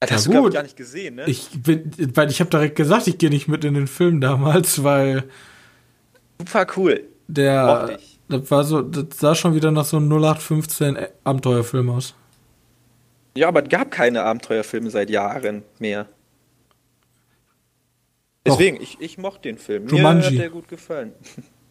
Das 0.00 0.10
Ja, 0.10 0.16
hast 0.16 0.26
du, 0.26 0.30
glaube 0.30 0.48
ich, 0.48 0.54
gar 0.54 0.62
nicht 0.62 0.76
gesehen, 0.76 1.16
ne? 1.16 1.24
Ich 1.26 1.50
bin, 1.52 1.92
weil 2.16 2.30
ich 2.30 2.40
habe 2.40 2.50
direkt 2.50 2.76
gesagt, 2.76 3.06
ich 3.06 3.18
gehe 3.18 3.28
nicht 3.28 3.48
mit 3.48 3.64
in 3.64 3.74
den 3.74 3.86
Film 3.86 4.20
damals, 4.20 4.82
weil 4.82 5.24
Super 6.38 6.66
cool. 6.76 7.04
der. 7.28 7.98
Das 8.30 8.50
war 8.50 8.64
so, 8.64 8.80
das 8.82 9.18
sah 9.18 9.34
schon 9.34 9.54
wieder 9.54 9.70
nach 9.70 9.84
so 9.84 9.96
einem 9.98 10.08
0815 10.10 10.98
Abenteuerfilm 11.24 11.90
aus. 11.90 12.14
Ja, 13.36 13.48
aber 13.48 13.62
es 13.62 13.68
gab 13.68 13.90
keine 13.90 14.22
Abenteuerfilme 14.24 14.90
seit 14.90 15.10
Jahren 15.10 15.62
mehr. 15.78 16.06
Deswegen, 18.46 18.80
ich, 18.80 18.96
ich 19.00 19.18
mochte 19.18 19.42
den 19.42 19.58
Film. 19.58 19.84
Mir 19.84 19.98
Jumanji. 19.98 20.24
hat 20.30 20.38
der 20.38 20.50
gut 20.50 20.66
gefallen. 20.68 21.12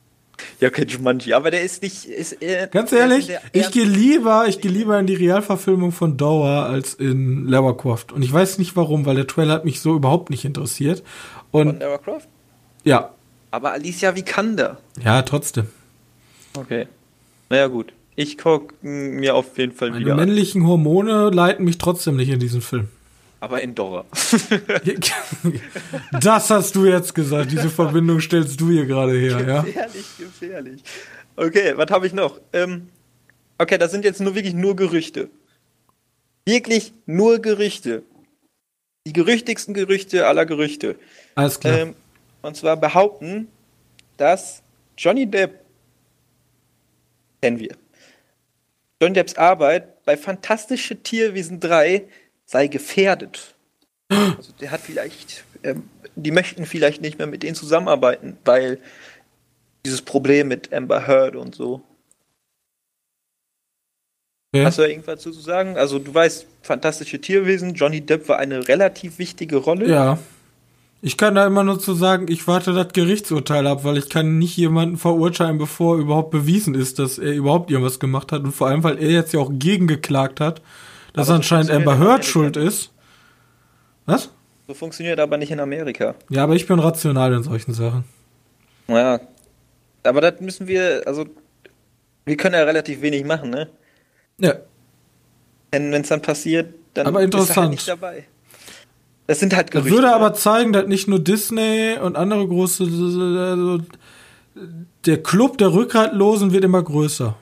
ja, 0.59 0.67
okay, 0.69 0.85
Jumanji, 0.87 1.33
aber 1.33 1.49
der 1.51 1.63
ist 1.63 1.81
nicht. 1.81 2.05
Ist, 2.05 2.41
äh, 2.41 2.67
Ganz 2.71 2.91
ehrlich, 2.91 3.31
ich 3.53 3.71
gehe 3.71 3.85
lieber, 3.85 4.45
ich 4.47 4.61
gehe 4.61 4.71
lieber 4.71 4.99
in 4.99 5.07
die 5.07 5.15
Realverfilmung 5.15 5.91
von 5.91 6.15
Dauer 6.15 6.65
als 6.65 6.93
in 6.93 7.45
Lovercroft. 7.47 8.11
Und 8.11 8.21
ich 8.21 8.31
weiß 8.31 8.59
nicht 8.59 8.75
warum, 8.75 9.05
weil 9.05 9.15
der 9.15 9.27
Trailer 9.27 9.53
hat 9.55 9.65
mich 9.65 9.81
so 9.81 9.95
überhaupt 9.95 10.29
nicht 10.29 10.45
interessiert. 10.45 11.03
von 11.51 11.69
Und 11.69 11.79
Lara 11.79 11.97
Croft. 11.97 12.29
ja, 12.83 13.13
Aber 13.51 13.71
Alicia 13.71 14.15
Vikander. 14.15 14.77
ja, 15.03 15.23
trotzdem. 15.23 15.67
Okay. 16.59 16.87
Naja, 17.49 17.67
gut. 17.67 17.93
Ich 18.15 18.37
gucke 18.37 18.75
mir 18.81 19.35
auf 19.35 19.57
jeden 19.57 19.71
Fall 19.71 19.91
Meine 19.91 20.01
wieder 20.01 20.13
an. 20.13 20.19
männlichen 20.19 20.67
Hormone 20.67 21.29
leiten 21.29 21.63
mich 21.65 21.77
trotzdem 21.77 22.17
nicht 22.17 22.29
in 22.29 22.39
diesen 22.39 22.61
Film. 22.61 22.89
Aber 23.39 23.61
in 23.61 23.73
Dora. 23.75 24.05
Das 26.19 26.49
hast 26.49 26.75
du 26.75 26.85
jetzt 26.85 27.15
gesagt. 27.15 27.51
Diese 27.51 27.69
Verbindung 27.69 28.19
stellst 28.19 28.59
du 28.59 28.69
hier 28.69 28.85
gerade 28.85 29.13
her, 29.17 29.39
ja? 29.47 29.61
Gefährlich, 29.61 30.05
gefährlich. 30.17 30.81
Okay, 31.37 31.73
was 31.77 31.89
habe 31.89 32.05
ich 32.07 32.13
noch? 32.13 32.41
Ähm, 32.51 32.89
okay, 33.57 33.77
das 33.77 33.91
sind 33.91 34.03
jetzt 34.03 34.19
nur 34.19 34.35
wirklich 34.35 34.53
nur 34.53 34.75
Gerüchte. 34.75 35.29
Wirklich 36.45 36.91
nur 37.05 37.39
Gerüchte. 37.39 38.03
Die 39.07 39.13
gerüchtigsten 39.13 39.73
Gerüchte 39.73 40.27
aller 40.27 40.45
Gerüchte. 40.45 40.97
Alles 41.35 41.59
klar. 41.59 41.79
Ähm, 41.79 41.95
und 42.41 42.57
zwar 42.57 42.75
behaupten, 42.75 43.47
dass 44.17 44.61
Johnny 44.97 45.25
Depp, 45.25 45.58
kennen 47.41 47.59
wir, 47.59 47.75
Johnny 49.01 49.13
Depps 49.13 49.35
Arbeit 49.35 50.03
bei 50.05 50.17
Fantastische 50.17 51.01
Tierwesen 51.01 51.59
3 51.59 52.05
sei 52.45 52.67
gefährdet. 52.67 53.55
Also 54.09 54.53
der 54.59 54.71
hat 54.71 54.81
vielleicht, 54.81 55.43
ähm, 55.63 55.83
die 56.15 56.31
möchten 56.31 56.65
vielleicht 56.65 57.01
nicht 57.01 57.17
mehr 57.17 57.27
mit 57.27 57.43
denen 57.43 57.55
zusammenarbeiten, 57.55 58.37
weil 58.43 58.79
dieses 59.85 60.01
Problem 60.01 60.47
mit 60.47 60.73
Amber 60.73 61.07
Heard 61.07 61.35
und 61.35 61.55
so. 61.55 61.83
okay. 64.51 64.65
Hast 64.65 64.77
du 64.77 64.81
da 64.81 64.87
irgendwas 64.87 65.21
zu 65.21 65.31
sagen? 65.31 65.77
Also 65.77 65.99
du 65.99 66.13
weißt, 66.13 66.47
Fantastische 66.61 67.21
Tierwesen, 67.21 67.73
Johnny 67.73 68.01
Depp 68.01 68.27
war 68.27 68.37
eine 68.37 68.67
relativ 68.67 69.17
wichtige 69.17 69.57
Rolle. 69.57 69.89
Ja. 69.89 70.19
Ich 71.01 71.17
kann 71.17 71.35
da 71.35 71.47
immer 71.47 71.63
nur 71.63 71.79
zu 71.79 71.93
sagen, 71.93 72.25
ich 72.29 72.45
warte 72.47 72.73
das 72.73 72.89
Gerichtsurteil 72.89 73.65
ab, 73.67 73.85
weil 73.85 73.97
ich 73.97 74.09
kann 74.09 74.37
nicht 74.37 74.57
jemanden 74.57 74.97
verurteilen, 74.97 75.57
bevor 75.57 75.97
überhaupt 75.97 76.31
bewiesen 76.31 76.75
ist, 76.75 76.99
dass 76.99 77.17
er 77.17 77.31
überhaupt 77.31 77.71
irgendwas 77.71 77.99
gemacht 77.99 78.33
hat. 78.33 78.43
Und 78.43 78.51
vor 78.51 78.67
allem, 78.67 78.83
weil 78.83 79.01
er 79.01 79.09
jetzt 79.09 79.33
ja 79.33 79.39
auch 79.39 79.51
gegengeklagt 79.53 80.41
hat, 80.41 80.61
dass 81.13 81.29
Aber 81.29 81.37
anscheinend 81.37 81.71
Amber 81.71 81.97
Heard 81.97 82.25
schuld 82.25 82.57
ist. 82.57 82.91
Was? 84.05 84.29
So 84.67 84.73
funktioniert 84.73 85.19
aber 85.19 85.37
nicht 85.37 85.51
in 85.51 85.59
Amerika. 85.59 86.15
Ja, 86.29 86.43
aber 86.43 86.55
ich 86.55 86.67
bin 86.67 86.79
rational 86.79 87.33
in 87.33 87.43
solchen 87.43 87.73
Sachen. 87.73 88.03
Ja. 88.87 89.19
Aber 90.03 90.21
das 90.21 90.41
müssen 90.41 90.67
wir, 90.67 91.03
also, 91.05 91.25
wir 92.25 92.37
können 92.37 92.55
ja 92.55 92.63
relativ 92.63 93.01
wenig 93.01 93.25
machen, 93.25 93.49
ne? 93.51 93.69
Ja. 94.37 94.55
Wenn 95.71 95.93
es 95.93 96.09
dann 96.09 96.21
passiert, 96.21 96.73
dann 96.93 97.07
Aber 97.07 97.19
du 97.19 97.25
interessant. 97.25 97.57
halt 97.57 97.69
nicht 97.71 97.87
dabei. 97.87 98.25
Das 99.29 99.39
sind 99.39 99.55
halt 99.55 99.67
Das 99.67 99.83
Gerüchte. 99.83 99.95
würde 99.95 100.11
aber 100.11 100.33
zeigen, 100.33 100.73
dass 100.73 100.87
nicht 100.87 101.07
nur 101.07 101.19
Disney 101.19 101.95
und 102.01 102.15
andere 102.15 102.47
große, 102.47 102.83
also 102.83 103.77
der 105.05 105.21
Club 105.21 105.59
der 105.59 105.71
Rückgratlosen 105.71 106.51
wird 106.51 106.63
immer 106.63 106.81
größer. 106.81 107.35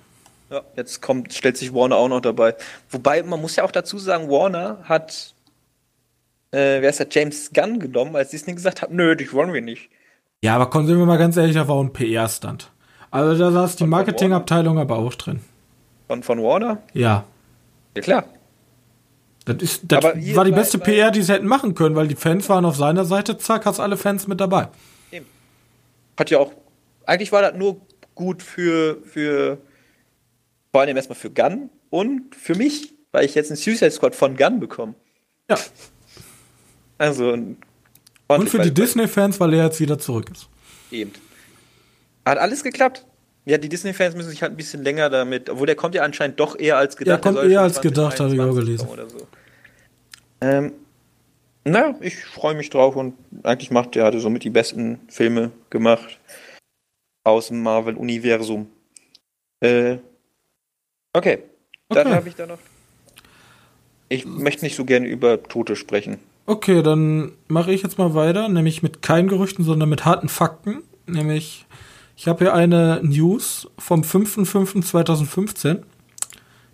Ja, 0.49 0.63
jetzt 0.75 1.01
kommt, 1.01 1.33
stellt 1.33 1.55
sich 1.55 1.73
Warner 1.73 1.95
auch 1.95 2.09
noch 2.09 2.19
dabei. 2.19 2.55
Wobei, 2.89 3.23
man 3.23 3.39
muss 3.39 3.55
ja 3.55 3.63
auch 3.63 3.71
dazu 3.71 3.97
sagen, 3.99 4.29
Warner 4.29 4.79
hat, 4.83 5.33
äh, 6.51 6.81
wer 6.81 6.89
ist 6.89 6.99
der, 6.99 7.07
James 7.09 7.51
Gunn 7.53 7.79
genommen, 7.79 8.17
als 8.17 8.31
Disney 8.31 8.53
gesagt 8.53 8.81
hat, 8.81 8.91
nö, 8.91 9.15
dich 9.15 9.31
wollen 9.31 9.53
wir 9.53 9.61
nicht. 9.61 9.89
Ja, 10.41 10.55
aber 10.55 10.69
kommen 10.69 10.89
wir 10.89 10.95
mal 11.05 11.17
ganz 11.17 11.37
ehrlich, 11.37 11.55
da 11.55 11.69
war 11.69 11.81
ein 11.81 11.93
PR-Stand. 11.93 12.69
Also 13.11 13.41
da 13.41 13.49
saß 13.49 13.77
die 13.77 13.87
Marketingabteilung 13.87 14.77
aber 14.77 14.97
auch 14.97 15.15
drin. 15.15 15.39
Von, 16.07 16.21
von 16.21 16.43
Warner? 16.43 16.79
Ja. 16.93 17.23
Ja, 17.95 18.01
klar. 18.01 18.25
Das, 19.47 19.57
ist, 19.61 19.81
das 19.87 20.03
war 20.03 20.13
die 20.45 20.51
beste 20.51 20.77
bei- 20.77 20.85
PR, 20.85 21.11
die 21.11 21.21
sie 21.21 21.33
hätten 21.33 21.47
machen 21.47 21.73
können, 21.75 21.95
weil 21.95 22.07
die 22.07 22.15
Fans 22.15 22.47
waren 22.49 22.65
auf 22.65 22.75
seiner 22.75 23.05
Seite, 23.05 23.37
zack, 23.37 23.65
hast 23.65 23.79
alle 23.79 23.97
Fans 23.97 24.27
mit 24.27 24.39
dabei. 24.39 24.69
Hat 26.17 26.29
ja 26.31 26.39
auch, 26.39 26.51
eigentlich 27.05 27.31
war 27.31 27.41
das 27.43 27.55
nur 27.55 27.79
gut 28.15 28.41
für, 28.41 28.97
für, 29.03 29.57
vor 30.71 30.81
allem 30.81 30.97
erstmal 30.97 31.17
für 31.17 31.29
Gunn 31.29 31.69
und 31.91 32.35
für 32.35 32.55
mich, 32.55 32.93
weil 33.11 33.25
ich 33.25 33.35
jetzt 33.35 33.51
einen 33.51 33.57
Suicide 33.57 33.91
Squad 33.91 34.15
von 34.15 34.35
Gunn 34.35 34.59
bekomme. 34.59 34.95
Ja. 35.49 35.57
Also, 36.97 37.31
Und 38.27 38.49
für 38.49 38.59
die 38.59 38.73
Disney-Fans, 38.73 39.39
weil 39.39 39.53
er 39.53 39.65
jetzt 39.65 39.79
wieder 39.79 39.99
zurück 39.99 40.29
ist. 40.31 40.47
Eben. 40.91 41.11
Hat 42.25 42.37
alles 42.39 42.63
geklappt. 42.63 43.05
Ja, 43.45 43.57
die 43.57 43.69
Disney-Fans 43.69 44.15
müssen 44.15 44.29
sich 44.31 44.41
halt 44.41 44.51
ein 44.51 44.57
bisschen 44.57 44.83
länger 44.83 45.09
damit, 45.09 45.49
obwohl 45.49 45.67
der 45.67 45.75
kommt 45.75 45.95
ja 45.95 46.01
anscheinend 46.03 46.37
doch 46.39 46.59
eher 46.59 46.77
als 46.77 46.97
gedacht. 46.97 47.21
Kommt 47.21 47.35
Der 47.37 47.43
soll 47.43 47.51
eher 47.51 47.61
als 47.61 47.79
gedacht, 47.79 48.19
habe 48.19 48.33
ich 48.33 48.41
auch 48.41 48.45
2021 48.53 48.65
gelesen. 48.65 48.87
Oder 48.89 49.07
so. 49.09 49.27
Ähm, 50.41 50.73
na, 51.65 51.95
ich 51.99 52.15
freue 52.23 52.55
mich 52.55 52.69
drauf 52.69 52.95
und 52.95 53.13
eigentlich 53.43 53.71
macht 53.71 53.95
er 53.95 54.05
hatte 54.05 54.19
somit 54.19 54.43
die 54.43 54.49
besten 54.49 54.99
Filme 55.09 55.51
gemacht 55.69 56.19
aus 57.23 57.47
dem 57.49 57.61
Marvel-Universum. 57.61 58.67
Äh, 59.59 59.97
okay, 61.13 61.43
dann 61.89 62.07
Okay. 62.07 62.15
habe 62.15 62.29
ich 62.29 62.35
da 62.35 62.45
noch. 62.45 62.59
Ich 64.09 64.25
möchte 64.25 64.63
nicht 64.63 64.75
so 64.75 64.85
gerne 64.85 65.07
über 65.07 65.43
Tote 65.43 65.75
sprechen. 65.75 66.19
Okay, 66.45 66.81
dann 66.81 67.33
mache 67.49 67.73
ich 67.73 67.83
jetzt 67.83 67.97
mal 67.97 68.13
weiter, 68.13 68.47
nämlich 68.47 68.81
mit 68.81 69.01
keinen 69.01 69.27
Gerüchten, 69.27 69.65
sondern 69.65 69.89
mit 69.89 70.05
harten 70.05 70.29
Fakten. 70.29 70.83
Nämlich, 71.05 71.65
ich 72.15 72.29
habe 72.29 72.45
hier 72.45 72.53
eine 72.53 73.01
News 73.03 73.67
vom 73.77 74.01
5.5.2015. 74.03 75.83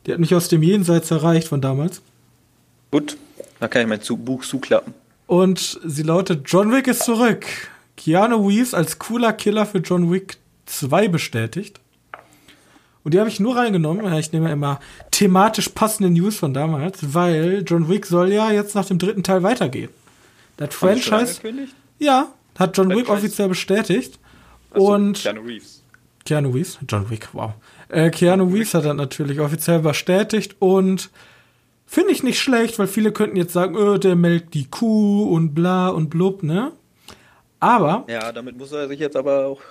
Die 0.06 0.12
hat 0.12 0.20
mich 0.20 0.36
aus 0.36 0.50
dem 0.50 0.62
Jenseits 0.62 1.10
erreicht 1.10 1.48
von 1.48 1.62
damals. 1.62 2.04
Gut, 2.92 3.18
dann 3.64 3.70
kann 3.70 3.82
ich 3.82 3.88
mein 3.88 4.26
Buch 4.26 4.44
zuklappen. 4.44 4.94
Und 5.26 5.80
sie 5.86 6.04
lautet, 6.04 6.44
John 6.48 6.72
Wick 6.74 6.88
ist 6.88 7.04
zurück. 7.04 7.46
Keanu 7.96 8.48
Reeves 8.48 8.74
als 8.74 9.00
cooler 9.00 9.32
Killer 9.32 9.66
für 9.66 9.78
John 9.78 10.12
Wick 10.12 10.38
2 10.66 11.08
bestätigt. 11.08 11.80
Und 13.04 13.14
die 13.14 13.20
habe 13.20 13.30
ich 13.30 13.40
nur 13.40 13.56
reingenommen, 13.56 14.04
weil 14.04 14.20
ich 14.20 14.34
nehme 14.34 14.52
immer 14.52 14.80
thematisch 15.12 15.70
passende 15.70 16.10
News 16.10 16.38
von 16.38 16.54
damals, 16.54 17.14
weil 17.14 17.64
John 17.66 17.88
Wick 17.88 18.06
soll 18.06 18.34
ja 18.34 18.52
jetzt 18.52 18.76
nach 18.76 18.86
dem 18.86 18.98
dritten 18.98 19.24
Teil 19.24 19.44
weitergehen. 19.44 19.90
Das 20.58 20.70
Haben 20.82 21.00
Franchise, 21.00 21.42
ja, 22.00 22.28
hat 22.60 22.78
John 22.78 22.90
Wick 22.90 23.08
Franchise? 23.08 23.12
offiziell 23.28 23.48
bestätigt. 23.48 24.20
So, 24.74 24.94
Und 24.94 25.22
Keanu 25.22 25.42
Reeves. 25.42 25.84
Keanu 26.26 26.52
Reeves, 26.52 26.80
John 26.88 27.10
Wick, 27.10 27.30
wow. 27.34 27.54
Äh, 27.90 28.10
Keanu 28.10 28.46
Reeves 28.46 28.74
hat 28.74 28.86
das 28.86 28.96
natürlich 28.96 29.40
offiziell 29.40 29.80
bestätigt 29.80 30.56
und 30.60 31.10
finde 31.94 32.12
ich 32.12 32.24
nicht 32.24 32.40
schlecht, 32.40 32.80
weil 32.80 32.88
viele 32.88 33.12
könnten 33.12 33.38
jetzt 33.38 33.54
sagen, 33.54 33.76
öh, 33.76 34.00
der 34.00 34.16
melkt 34.16 34.56
die 34.56 34.66
Kuh 34.66 35.30
und 35.32 35.54
bla 35.54 35.90
und 35.90 36.10
blub, 36.10 36.42
ne? 36.42 36.72
Aber 37.60 38.06
Ja, 38.10 38.32
damit 38.32 38.58
muss 38.58 38.72
er 38.72 38.88
sich 38.88 39.00
jetzt 39.00 39.16
aber 39.16 39.46
auch. 39.46 39.62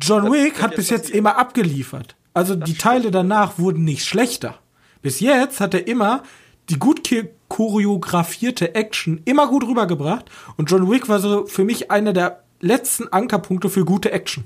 John 0.00 0.32
Wick 0.32 0.60
hat 0.60 0.74
bis 0.74 0.90
jetzt 0.90 1.02
passieren. 1.02 1.18
immer 1.20 1.38
abgeliefert. 1.38 2.16
Also 2.34 2.56
die 2.56 2.74
Teile 2.74 3.10
danach 3.10 3.58
wurden 3.58 3.84
nicht 3.84 4.04
schlechter. 4.04 4.58
Bis 5.02 5.20
jetzt 5.20 5.60
hat 5.60 5.72
er 5.72 5.86
immer 5.86 6.24
die 6.68 6.78
gut 6.78 7.08
choreografierte 7.48 8.74
Action 8.74 9.22
immer 9.24 9.46
gut 9.46 9.64
rübergebracht 9.66 10.26
und 10.56 10.70
John 10.70 10.90
Wick 10.90 11.08
war 11.08 11.20
so 11.20 11.46
für 11.46 11.64
mich 11.64 11.90
einer 11.90 12.12
der 12.12 12.42
letzten 12.60 13.08
Ankerpunkte 13.08 13.70
für 13.70 13.84
gute 13.84 14.10
Action. 14.10 14.44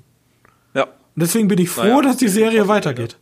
Ja. 0.75 0.85
Und 0.85 0.91
deswegen 1.17 1.49
bin 1.49 1.59
ich 1.59 1.71
froh, 1.71 1.83
Naja, 1.83 2.03
dass 2.03 2.19
die 2.19 2.29
Serie 2.29 2.69
weitergeht. 2.69 3.17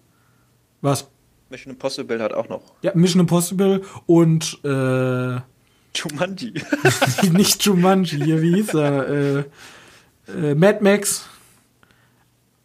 Was? 0.82 1.08
Mission 1.50 1.72
Impossible 1.72 2.22
hat 2.22 2.32
auch 2.32 2.48
noch. 2.48 2.62
Ja, 2.82 2.92
Mission 2.94 3.20
Impossible 3.20 3.82
und 4.06 4.58
äh, 4.64 5.40
Jumanji. 5.94 6.54
nicht 7.32 7.62
Jumanji, 7.64 8.22
hier, 8.22 8.40
wie 8.40 8.54
hieß 8.54 8.74
er? 8.74 9.08
Äh, 9.08 9.44
äh, 10.28 10.54
Mad 10.54 10.78
Max. 10.80 11.28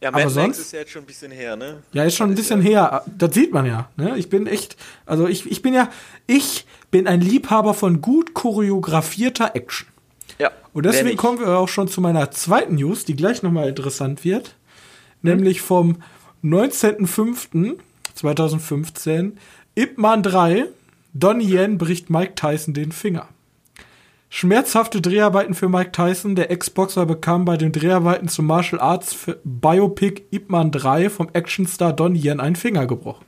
Ja, 0.01 0.09
Aber 0.09 0.19
Mad 0.19 0.25
Max 0.25 0.33
sonst? 0.35 0.59
ist 0.59 0.73
ja 0.73 0.79
jetzt 0.79 0.91
schon 0.91 1.03
ein 1.03 1.07
bisschen 1.07 1.31
her, 1.31 1.55
ne? 1.55 1.81
Ja, 1.93 2.03
ist 2.03 2.15
schon 2.15 2.29
ein 2.29 2.35
bisschen 2.35 2.61
her. 2.61 3.03
Das 3.17 3.33
sieht 3.33 3.51
man 3.51 3.65
ja. 3.65 3.89
Ne? 3.97 4.17
Ich 4.17 4.29
bin 4.29 4.45
echt, 4.45 4.77
also 5.07 5.27
ich, 5.27 5.49
ich 5.49 5.63
bin 5.63 5.73
ja, 5.73 5.89
ich 6.27 6.67
bin 6.91 7.07
ein 7.07 7.21
Liebhaber 7.21 7.73
von 7.73 8.01
gut 8.01 8.35
choreografierter 8.35 9.55
Action. 9.55 9.87
Ja. 10.37 10.51
Und 10.73 10.85
deswegen 10.85 11.17
kommen 11.17 11.39
wir 11.39 11.57
auch 11.57 11.69
schon 11.69 11.87
zu 11.87 12.01
meiner 12.01 12.29
zweiten 12.29 12.75
News, 12.75 13.05
die 13.05 13.15
gleich 13.15 13.41
nochmal 13.41 13.67
interessant 13.67 14.23
wird. 14.23 14.55
Nämlich 15.21 15.61
vom 15.61 16.03
19.05.2015. 18.17 19.33
Ip 19.75 19.97
Man 19.97 20.23
3. 20.23 20.65
Donnie 21.13 21.53
Yen 21.53 21.77
bricht 21.77 22.09
Mike 22.09 22.35
Tyson 22.35 22.73
den 22.73 22.91
Finger. 22.91 23.27
Schmerzhafte 24.29 24.99
Dreharbeiten 25.01 25.53
für 25.53 25.69
Mike 25.69 25.91
Tyson. 25.91 26.35
Der 26.35 26.51
Ex-Boxer 26.51 27.05
bekam 27.05 27.45
bei 27.45 27.55
den 27.55 27.71
Dreharbeiten 27.71 28.27
zum 28.27 28.47
Martial 28.47 28.81
Arts 28.81 29.13
für 29.13 29.39
Biopic 29.43 30.23
Ip 30.31 30.49
Man 30.49 30.71
3 30.71 31.09
vom 31.09 31.29
Actionstar 31.31 31.93
Donnie 31.93 32.19
Yen 32.19 32.39
einen 32.39 32.55
Finger 32.55 32.85
gebrochen. 32.85 33.25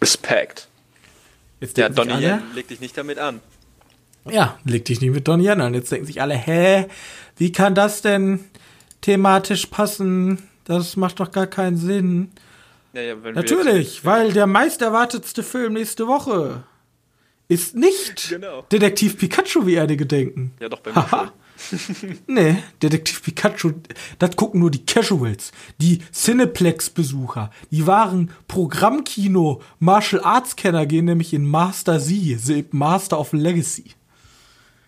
Respekt. 0.00 0.68
Jetzt 1.60 1.76
Ja, 1.78 1.88
Donnie 1.88 2.12
alle, 2.12 2.26
Yen, 2.26 2.42
leg 2.54 2.68
dich 2.68 2.80
nicht 2.80 2.96
damit 2.96 3.18
an. 3.18 3.40
Ja, 4.28 4.58
leg 4.64 4.84
dich 4.84 5.00
nicht 5.00 5.12
mit 5.12 5.26
Donnie 5.26 5.48
Yen 5.48 5.60
an. 5.60 5.74
Jetzt 5.74 5.90
denken 5.90 6.06
sich 6.06 6.20
alle, 6.20 6.34
hä, 6.34 6.86
wie 7.36 7.50
kann 7.50 7.74
das 7.74 8.02
denn 8.02 8.44
thematisch 9.00 9.66
passen? 9.66 10.42
Das 10.64 10.96
macht 10.96 11.18
doch 11.20 11.32
gar 11.32 11.46
keinen 11.46 11.76
Sinn. 11.76 12.30
Ja, 12.96 13.02
ja, 13.02 13.14
wenn 13.16 13.24
wir 13.24 13.42
Natürlich, 13.42 13.96
jetzt- 13.96 14.04
weil 14.06 14.32
der 14.32 14.46
meisterwartetste 14.46 15.42
Film 15.42 15.74
nächste 15.74 16.06
Woche 16.06 16.62
ist 17.46 17.76
nicht 17.76 18.30
Genau. 18.30 18.62
Detektiv 18.72 19.18
Pikachu, 19.18 19.66
wie 19.66 19.78
einige 19.78 20.06
denken. 20.06 20.54
Ja, 20.60 20.70
doch, 20.70 20.80
bei 20.80 20.92
mir. 20.92 21.32
Nee, 22.26 22.62
Detektiv 22.82 23.22
Pikachu, 23.22 23.72
das 24.18 24.34
gucken 24.36 24.60
nur 24.60 24.70
die 24.70 24.84
Casuals, 24.86 25.52
die 25.78 26.00
Cineplex-Besucher, 26.12 27.50
die 27.70 27.86
wahren 27.86 28.30
Programmkino 28.48 29.60
Martial 29.78 30.22
Arts-Kenner 30.24 30.86
gehen 30.86 31.04
nämlich 31.04 31.34
in 31.34 31.46
Master 31.46 31.98
Z, 32.00 32.40
The 32.40 32.64
Master 32.70 33.20
of 33.20 33.32
Legacy. 33.34 33.92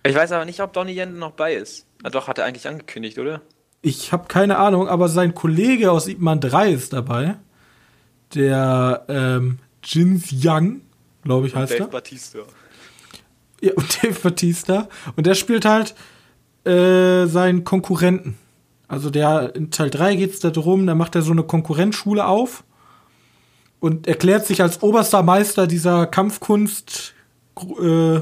Ich 0.02 0.14
weiß 0.14 0.32
aber 0.32 0.44
nicht, 0.46 0.61
ob 0.61 0.72
Donnie 0.72 0.92
Yen 0.98 1.18
noch 1.18 1.32
bei 1.32 1.54
ist. 1.54 1.84
Na 2.02 2.09
doch, 2.11 2.26
hat 2.28 2.38
er 2.38 2.46
eigentlich 2.46 2.66
angekündigt, 2.68 3.18
oder? 3.18 3.42
Ich 3.82 4.12
habe 4.12 4.28
keine 4.28 4.56
Ahnung, 4.59 4.88
aber 4.88 5.09
sein 5.09 5.34
Kollege 5.34 5.92
aus 5.92 6.09
Ip 6.09 6.20
Man 6.20 6.40
3 6.40 6.70
ist 6.72 6.92
dabei. 6.94 7.36
Der 8.34 9.04
ähm, 9.08 9.58
Jin 9.82 10.22
Young, 10.32 10.82
glaube 11.22 11.46
ich, 11.46 11.54
heißt 11.54 11.72
Dave 11.72 11.84
er. 11.84 11.88
Batista. 11.88 12.38
Ja, 13.60 13.72
und 13.74 14.02
Dave 14.02 14.18
Batista. 14.20 14.88
Und 15.16 15.26
der 15.26 15.34
spielt 15.34 15.64
halt 15.64 15.94
äh, 16.64 17.26
seinen 17.26 17.64
Konkurrenten. 17.64 18.36
Also 18.88 19.10
der 19.10 19.54
in 19.54 19.70
Teil 19.70 19.90
3 19.90 20.16
geht 20.16 20.32
es 20.32 20.40
darum, 20.40 20.86
da 20.86 20.94
macht 20.94 21.14
er 21.14 21.22
so 21.22 21.32
eine 21.32 21.42
Konkurrenzschule 21.42 22.26
auf 22.26 22.64
und 23.80 24.06
erklärt 24.06 24.46
sich 24.46 24.62
als 24.62 24.82
oberster 24.82 25.22
Meister 25.22 25.66
dieser 25.66 26.06
Kampfkunst 26.06 27.14
äh. 27.80 28.20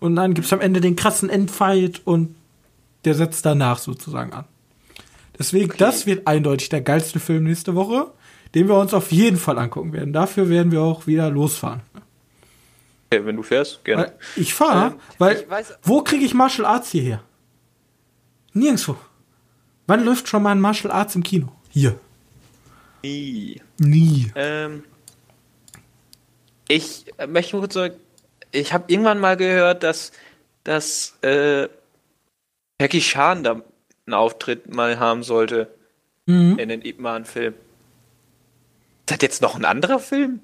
Und 0.00 0.16
dann 0.16 0.34
gibt's 0.34 0.52
am 0.52 0.60
Ende 0.60 0.80
den 0.80 0.96
krassen 0.96 1.30
Endfight 1.30 2.02
und 2.04 2.34
der 3.04 3.14
setzt 3.14 3.46
danach 3.46 3.78
sozusagen 3.78 4.32
an. 4.32 4.44
Deswegen, 5.38 5.72
das 5.78 6.06
wird 6.06 6.26
eindeutig 6.26 6.68
der 6.68 6.80
geilste 6.82 7.18
Film 7.20 7.44
nächste 7.44 7.74
Woche, 7.74 8.12
den 8.54 8.68
wir 8.68 8.76
uns 8.78 8.92
auf 8.94 9.10
jeden 9.12 9.38
Fall 9.38 9.58
angucken 9.58 9.92
werden. 9.92 10.12
Dafür 10.12 10.48
werden 10.48 10.70
wir 10.72 10.82
auch 10.82 11.06
wieder 11.06 11.30
losfahren. 11.30 11.80
Okay, 13.10 13.24
wenn 13.24 13.36
du 13.36 13.42
fährst, 13.42 13.84
gerne. 13.84 14.04
Weil 14.04 14.12
ich 14.36 14.54
fahre, 14.54 14.92
Ähm, 14.92 15.00
weil 15.18 15.36
ich 15.36 15.42
weiß- 15.46 15.74
wo 15.82 16.02
kriege 16.02 16.24
ich 16.24 16.34
Martial 16.34 16.66
Arts 16.66 16.90
hierher? 16.90 17.22
Nirgendwo. 18.52 18.96
Wann 19.86 20.04
läuft 20.04 20.28
schon 20.28 20.42
mal 20.42 20.52
ein 20.52 20.60
Martial 20.60 20.92
Arts 20.92 21.14
im 21.14 21.22
Kino? 21.22 21.52
Hier. 21.70 21.98
Nie. 23.02 23.60
Nie. 23.78 24.30
Ähm, 24.34 24.84
ich 26.68 27.06
äh, 27.18 27.26
möchte 27.26 27.52
nur 27.56 27.62
kurz 27.62 27.74
sagen, 27.74 27.94
ich 28.50 28.72
habe 28.72 28.84
irgendwann 28.86 29.18
mal 29.18 29.36
gehört, 29.36 29.82
dass 29.82 30.12
dass 30.64 31.18
äh, 31.22 31.68
Jackie 32.80 33.00
Chan 33.00 33.42
da 33.42 33.60
einen 34.12 34.20
Auftritt 34.20 34.74
mal 34.74 34.98
haben 34.98 35.22
sollte 35.22 35.68
Mhm. 36.26 36.58
in 36.58 36.68
den 36.68 36.82
Ip 36.82 37.00
Man-Film. 37.00 37.54
Ist 37.54 39.10
das 39.10 39.18
jetzt 39.22 39.42
noch 39.42 39.56
ein 39.56 39.64
anderer 39.64 39.98
Film? 39.98 40.40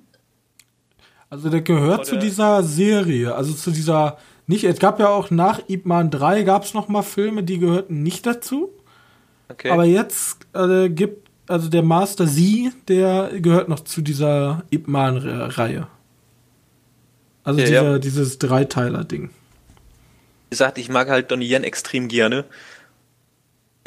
Also 1.31 1.51
der 1.51 1.61
gehört 1.61 2.07
zu 2.07 2.13
Oder- 2.13 2.23
dieser 2.23 2.63
Serie, 2.63 3.35
also 3.35 3.53
zu 3.53 3.71
dieser 3.71 4.19
nicht, 4.47 4.65
es 4.65 4.79
gab 4.79 4.99
ja 4.99 5.09
auch 5.09 5.31
nach 5.31 5.61
Ip 5.69 5.85
Man 5.87 6.11
3 6.11 6.43
gab 6.43 6.65
es 6.65 6.73
noch 6.75 6.89
mal 6.89 7.03
Filme, 7.03 7.43
die 7.45 7.59
gehörten 7.59 8.03
nicht 8.03 8.25
dazu, 8.27 8.71
Okay. 9.51 9.71
aber 9.71 9.85
jetzt 9.85 10.47
äh, 10.55 10.89
gibt 10.89 11.29
also 11.47 11.69
der 11.69 11.83
Master 11.83 12.27
Sie, 12.27 12.73
der 12.89 13.31
gehört 13.41 13.69
noch 13.69 13.81
zu 13.81 14.01
dieser 14.03 14.65
Ip 14.71 14.87
Man 14.89 15.17
Reihe. 15.19 15.87
Also 17.45 17.61
Ja, 17.61 17.67
dieser, 17.67 17.83
ja. 17.93 17.99
dieses 17.99 18.39
Dreiteiler 18.39 19.05
Ding. 19.05 19.31
Wie 20.49 20.51
gesagt, 20.51 20.77
ich 20.79 20.89
mag 20.89 21.09
halt 21.09 21.31
Donnie 21.31 21.47
Yen 21.51 21.63
extrem 21.65 22.09
gerne. 22.09 22.45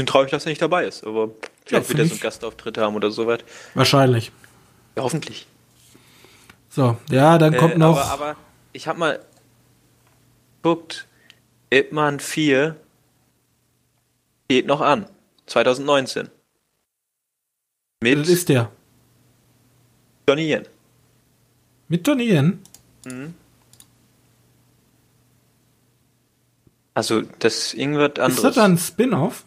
Bin 0.02 0.08
traurig, 0.08 0.32
dass 0.32 0.46
er 0.46 0.50
nicht 0.50 0.62
dabei 0.62 0.86
ist, 0.86 1.06
aber 1.06 1.30
vielleicht 1.66 1.86
für 1.86 1.98
wird 1.98 2.00
er 2.00 2.06
so 2.08 2.14
einen 2.14 2.22
Gastauftritt 2.22 2.78
haben 2.80 2.96
oder 2.96 3.12
so 3.12 3.28
was. 3.28 3.40
Wahrscheinlich. 3.76 4.32
Ja, 4.98 5.04
hoffentlich. 5.04 5.46
So, 6.70 6.98
ja, 7.12 7.38
dann 7.38 7.56
kommt 7.56 7.76
Äh, 7.76 7.78
noch 7.78 7.98
Aber, 8.00 8.12
aber 8.12 8.36
ich 8.74 8.88
hab 8.88 8.98
mal 8.98 9.24
guckt, 10.64 11.06
Ip 11.72 11.92
Man 11.92 12.20
4 12.20 12.76
geht 14.48 14.66
noch 14.66 14.82
an. 14.82 15.06
2019. 15.46 16.30
Mit 18.02 18.18
das 18.20 18.28
ist 18.30 18.50
der 18.50 18.72
Donnie 20.26 20.52
Yen. 20.54 20.66
mit 21.90 22.08
Donnie 22.08 22.30
Yen. 22.32 22.60
Also, 26.94 27.22
das 27.40 27.58
ist 27.58 27.74
irgendwas 27.76 28.12
anderes. 28.18 28.36
Ist 28.36 28.44
das 28.44 28.56
dann 28.56 28.74
ein 28.74 28.78
Spin-off? 28.78 29.46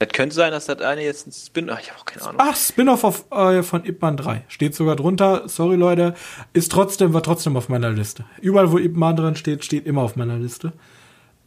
Das 0.00 0.08
könnte 0.14 0.34
sein, 0.34 0.50
dass 0.50 0.64
das 0.64 0.80
eine 0.80 1.04
jetzt 1.04 1.26
ein 1.26 1.32
Spin. 1.32 1.68
Ach, 1.70 1.78
ich 1.78 1.90
habe 1.90 2.00
auch 2.00 2.04
keine 2.06 2.22
Ahnung. 2.24 2.36
Ach, 2.42 2.56
Spin-off 2.56 3.24
äh, 3.30 3.62
von 3.62 3.84
Ip 3.84 4.00
Man 4.00 4.16
3. 4.16 4.42
Steht 4.48 4.74
sogar 4.74 4.96
drunter. 4.96 5.42
Sorry, 5.46 5.76
Leute. 5.76 6.14
Ist 6.54 6.72
trotzdem, 6.72 7.12
war 7.12 7.22
trotzdem 7.22 7.54
auf 7.56 7.68
meiner 7.68 7.90
Liste. 7.90 8.24
Überall, 8.40 8.72
wo 8.72 8.78
Ip 8.78 8.96
Man 8.96 9.14
drin 9.14 9.36
steht, 9.36 9.62
steht 9.62 9.86
immer 9.86 10.00
auf 10.00 10.16
meiner 10.16 10.38
Liste. 10.38 10.72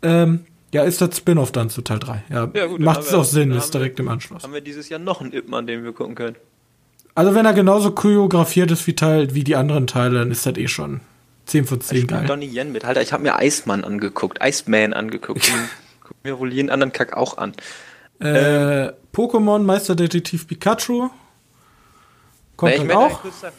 Ähm, 0.04 0.46
ja, 0.72 0.84
ist 0.84 1.02
das 1.02 1.18
Spin-off 1.18 1.52
dann 1.52 1.72
zu 1.72 1.82
Teil 1.82 1.98
3. 1.98 2.24
Ja, 2.30 2.48
Ja, 2.54 2.66
gut, 2.68 2.80
macht 2.80 3.02
es 3.02 3.14
auch 3.14 3.24
Sinn, 3.24 3.50
ist 3.52 3.58
haben 3.58 3.74
wir- 3.74 3.80
direkt 3.80 4.00
im 4.00 4.08
Anschluss. 4.08 4.44
Haben 4.44 4.54
wir 4.54 4.62
dieses 4.62 4.88
Jahr 4.88 5.00
noch 5.00 5.22
einen 5.22 5.34
Ip 5.34 5.50
Man, 5.50 5.66
den 5.66 5.84
wir 5.84 5.92
gucken 5.92 6.14
können? 6.14 6.36
Also, 7.16 7.34
wenn 7.34 7.46
er 7.48 7.54
genauso 7.54 7.90
choreografiert 7.92 8.70
ist 8.70 8.86
wie, 8.86 8.96
Teil, 8.96 9.34
wie 9.34 9.44
die 9.44 9.56
anderen 9.56 9.88
Teile, 9.88 10.20
dann 10.20 10.30
ist 10.32 10.46
das 10.46 10.58
eh 10.58 10.68
schon 10.68 11.00
10 11.48 11.66
von 11.66 11.82
10 11.82 11.98
Ich 11.98 12.08
geil. 12.08 12.26
Donnie 12.28 12.48
Yen 12.56 12.72
mit. 12.72 12.86
Alter, 12.86 13.02
ich 13.02 13.14
habe 13.14 13.24
mir 13.24 13.36
Iceman 13.42 13.84
angeguckt, 13.84 14.40
Iceman 14.44 14.94
angeguckt. 14.94 15.48
Den 15.48 15.54
gucken 16.04 16.18
wir 16.24 16.38
wohl 16.40 16.54
jeden 16.54 16.70
anderen 16.70 16.94
Kack 16.94 17.18
auch 17.18 17.38
an. 17.40 17.54
Äh, 18.20 18.94
Pokémon 19.14 19.60
Meisterdetektiv 19.60 20.48
Pikachu. 20.48 21.10
Kommt 22.56 22.72
Weil 22.80 22.86
ich 22.86 22.92
auch. 22.94 23.24
sagen, 23.34 23.56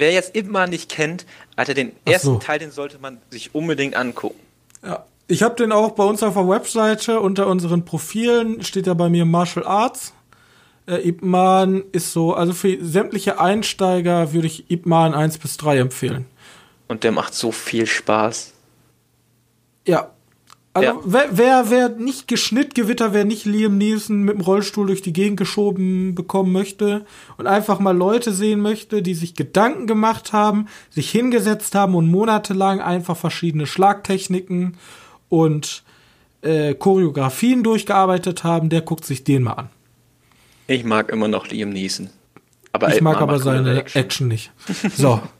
Wer 0.00 0.12
jetzt 0.12 0.34
Man 0.48 0.70
nicht 0.70 0.90
kennt, 0.90 1.26
Alter, 1.56 1.74
den 1.74 1.92
Ach 2.06 2.12
ersten 2.12 2.26
so. 2.28 2.38
Teil, 2.38 2.58
den 2.58 2.70
sollte 2.70 2.98
man 2.98 3.18
sich 3.28 3.54
unbedingt 3.54 3.94
angucken. 3.94 4.40
Ja. 4.82 5.04
Ich 5.26 5.42
habe 5.42 5.56
den 5.56 5.72
auch 5.72 5.90
bei 5.90 6.04
uns 6.04 6.22
auf 6.22 6.34
der 6.34 6.48
Webseite 6.48 7.20
unter 7.20 7.46
unseren 7.46 7.84
Profilen 7.84 8.64
steht 8.64 8.86
ja 8.86 8.94
bei 8.94 9.10
mir 9.10 9.26
Martial 9.26 9.66
Arts. 9.66 10.14
Äh, 10.88 11.06
Ip 11.06 11.22
Man 11.22 11.84
ist 11.92 12.12
so, 12.14 12.32
also 12.32 12.54
für 12.54 12.82
sämtliche 12.82 13.38
Einsteiger 13.38 14.32
würde 14.32 14.46
ich 14.46 14.70
Ip 14.70 14.86
Man 14.86 15.12
1 15.12 15.36
bis 15.36 15.58
3 15.58 15.76
empfehlen. 15.78 16.24
Und 16.88 17.04
der 17.04 17.12
macht 17.12 17.34
so 17.34 17.52
viel 17.52 17.86
Spaß. 17.86 18.54
Ja. 19.86 20.10
Also 20.72 20.88
Ja. 20.88 21.00
Wer, 21.04 21.28
wer, 21.32 21.70
wer 21.70 21.88
nicht 21.88 22.28
Geschnittgewitter, 22.28 23.12
wer 23.12 23.24
nicht 23.24 23.44
Liam 23.44 23.76
Neeson 23.76 24.22
mit 24.22 24.34
dem 24.36 24.40
Rollstuhl 24.40 24.86
durch 24.86 25.02
die 25.02 25.12
Gegend 25.12 25.36
geschoben 25.36 26.14
bekommen 26.14 26.52
möchte 26.52 27.04
und 27.38 27.46
einfach 27.48 27.80
mal 27.80 27.96
Leute 27.96 28.32
sehen 28.32 28.60
möchte, 28.60 29.02
die 29.02 29.14
sich 29.14 29.34
Gedanken 29.34 29.86
gemacht 29.86 30.32
haben, 30.32 30.66
sich 30.90 31.10
hingesetzt 31.10 31.74
haben 31.74 31.94
und 31.96 32.08
monatelang 32.08 32.80
einfach 32.80 33.16
verschiedene 33.16 33.66
Schlagtechniken 33.66 34.76
und 35.28 35.82
äh, 36.42 36.74
Choreografien 36.74 37.64
durchgearbeitet 37.64 38.44
haben, 38.44 38.68
der 38.68 38.82
guckt 38.82 39.04
sich 39.04 39.24
den 39.24 39.42
mal 39.42 39.54
an. 39.54 39.70
Ich 40.68 40.84
mag 40.84 41.10
immer 41.10 41.26
noch 41.26 41.48
Liam 41.48 41.70
Neeson. 41.70 42.10
Aber 42.72 42.94
Ich 42.94 43.00
mag 43.00 43.20
aber 43.20 43.40
seine 43.40 43.80
Action. 43.80 44.00
Action 44.02 44.28
nicht. 44.28 44.52
So, 44.96 45.20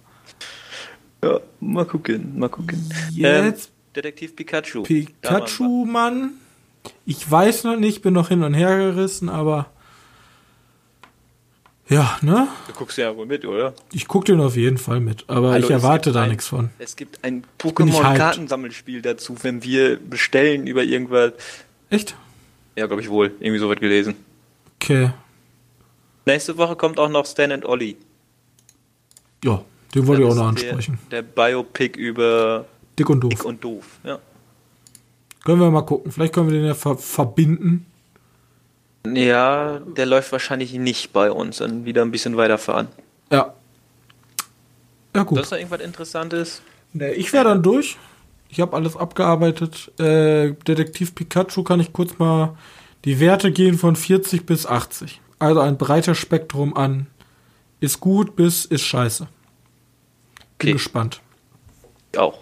Ja, 1.22 1.38
mal 1.60 1.84
gucken, 1.84 2.38
mal 2.38 2.48
gucken. 2.48 2.82
Ähm, 3.18 3.44
jetzt 3.44 3.70
Detektiv 3.94 4.36
Pikachu. 4.36 4.82
Pikachu, 4.84 5.84
Mann. 5.86 6.32
Ich 7.04 7.28
weiß 7.30 7.64
noch 7.64 7.76
nicht, 7.76 8.02
bin 8.02 8.14
noch 8.14 8.28
hin 8.28 8.42
und 8.42 8.54
her 8.54 8.76
gerissen, 8.76 9.28
aber 9.28 9.66
ja, 11.88 12.18
ne? 12.22 12.46
Du 12.68 12.72
guckst 12.72 12.96
ja 12.98 13.14
wohl 13.16 13.26
mit, 13.26 13.44
oder? 13.44 13.74
Ich 13.92 14.06
guck 14.06 14.24
den 14.24 14.40
auf 14.40 14.56
jeden 14.56 14.78
Fall 14.78 15.00
mit, 15.00 15.24
aber 15.28 15.50
Hallo, 15.50 15.64
ich 15.66 15.70
erwarte 15.72 16.12
da 16.12 16.22
ein- 16.22 16.28
nichts 16.30 16.46
von. 16.46 16.70
Es 16.78 16.94
gibt 16.94 17.24
ein. 17.24 17.42
Pokémon-Kartensammelspiel 17.58 19.02
dazu, 19.02 19.36
wenn 19.42 19.62
wir 19.64 19.98
bestellen 19.98 20.68
über 20.68 20.84
irgendwas. 20.84 21.32
Echt? 21.90 22.14
Ja, 22.76 22.86
glaube 22.86 23.02
ich 23.02 23.10
wohl. 23.10 23.32
Irgendwie 23.40 23.58
so 23.58 23.68
wird 23.68 23.80
gelesen. 23.80 24.14
Okay. 24.80 25.10
Nächste 26.26 26.56
Woche 26.56 26.76
kommt 26.76 27.00
auch 27.00 27.08
noch 27.08 27.26
Stan 27.26 27.50
and 27.50 27.64
Ollie. 27.64 27.96
Ja, 29.42 29.64
den 29.94 30.06
wollte 30.06 30.22
ich 30.22 30.28
auch 30.28 30.34
noch 30.36 30.46
ansprechen. 30.48 30.98
Der, 31.10 31.22
der 31.22 31.28
Biopic 31.28 31.98
über 31.98 32.66
Dick 32.98 33.08
und 33.08 33.20
doof. 33.20 33.30
Dick 33.30 33.44
und 33.44 33.64
Doof. 33.64 33.84
Ja. 34.04 34.18
Können 35.44 35.60
wir 35.60 35.70
mal 35.70 35.82
gucken. 35.82 36.12
Vielleicht 36.12 36.34
können 36.34 36.48
wir 36.50 36.58
den 36.58 36.66
ja 36.66 36.74
ver 36.74 36.96
verbinden. 36.98 37.86
ja, 39.06 39.78
der 39.80 40.06
läuft 40.06 40.32
wahrscheinlich 40.32 40.72
nicht 40.74 41.12
bei 41.12 41.30
uns. 41.30 41.58
Dann 41.58 41.84
wieder 41.84 42.02
ein 42.02 42.10
bisschen 42.10 42.36
weiterfahren. 42.36 42.88
Ja. 43.32 43.54
Ja, 45.16 45.22
gut. 45.22 45.38
Das 45.38 45.46
ist 45.46 45.52
da 45.52 45.56
irgendwas 45.56 45.80
Interessantes? 45.80 46.62
Nee, 46.92 47.12
ich 47.12 47.32
wäre 47.32 47.44
dann 47.44 47.62
durch. 47.62 47.96
Ich 48.48 48.60
habe 48.60 48.76
alles 48.76 48.96
abgearbeitet. 48.96 49.90
Äh, 49.98 50.52
Detektiv 50.66 51.14
Pikachu 51.14 51.62
kann 51.62 51.80
ich 51.80 51.92
kurz 51.92 52.18
mal. 52.18 52.56
Die 53.04 53.18
Werte 53.18 53.50
gehen 53.52 53.78
von 53.78 53.96
40 53.96 54.44
bis 54.44 54.66
80. 54.66 55.20
Also 55.38 55.60
ein 55.60 55.78
breites 55.78 56.18
Spektrum 56.18 56.76
an. 56.76 57.06
Ist 57.80 58.00
gut 58.00 58.36
bis 58.36 58.66
ist 58.66 58.82
scheiße. 58.82 59.24
Bin 59.24 59.30
Okay. 60.58 60.72
gespannt. 60.72 61.22
Ich 62.12 62.18
auch. 62.18 62.40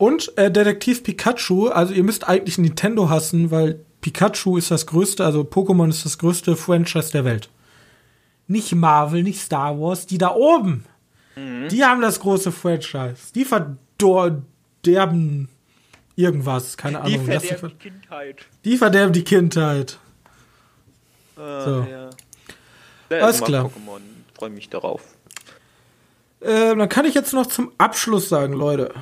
Und 0.00 0.36
äh, 0.38 0.50
Detektiv 0.50 1.02
Pikachu, 1.02 1.68
also 1.68 1.92
ihr 1.92 2.02
müsst 2.02 2.26
eigentlich 2.26 2.56
Nintendo 2.56 3.10
hassen, 3.10 3.50
weil 3.50 3.80
Pikachu 4.00 4.56
ist 4.56 4.70
das 4.70 4.86
größte, 4.86 5.22
also 5.24 5.42
Pokémon 5.42 5.90
ist 5.90 6.06
das 6.06 6.16
größte 6.16 6.56
Franchise 6.56 7.12
der 7.12 7.26
Welt. 7.26 7.50
Nicht 8.46 8.74
Marvel, 8.74 9.22
nicht 9.22 9.40
Star 9.42 9.78
Wars, 9.78 10.06
die 10.06 10.16
da 10.16 10.34
oben. 10.34 10.86
Die 11.70 11.84
haben 11.84 12.00
das 12.00 12.18
große 12.20 12.50
Franchise. 12.50 13.32
Die 13.34 13.44
verderben 13.44 15.48
irgendwas, 16.16 16.76
keine 16.78 17.02
Ahnung. 17.02 17.26
Lass 17.26 17.42
dich 17.42 17.56
ver- 17.58 17.68
Kindheit. 17.70 18.36
die 18.64 18.76
verderben 18.78 19.12
die 19.12 19.24
Kindheit. 19.24 19.98
Ah, 21.36 21.64
So. 21.64 21.86
ja. 21.90 22.10
Alles 23.22 23.42
klar. 23.42 23.66
Pokémon. 23.66 24.00
Freue 24.38 24.50
mich 24.50 24.68
darauf. 24.70 25.02
Ähm, 26.42 26.78
dann 26.78 26.88
kann 26.88 27.04
ich 27.04 27.14
jetzt 27.14 27.32
noch 27.34 27.46
zum 27.46 27.70
Abschluss 27.78 28.28
sagen, 28.30 28.54
Leute. 28.54 28.92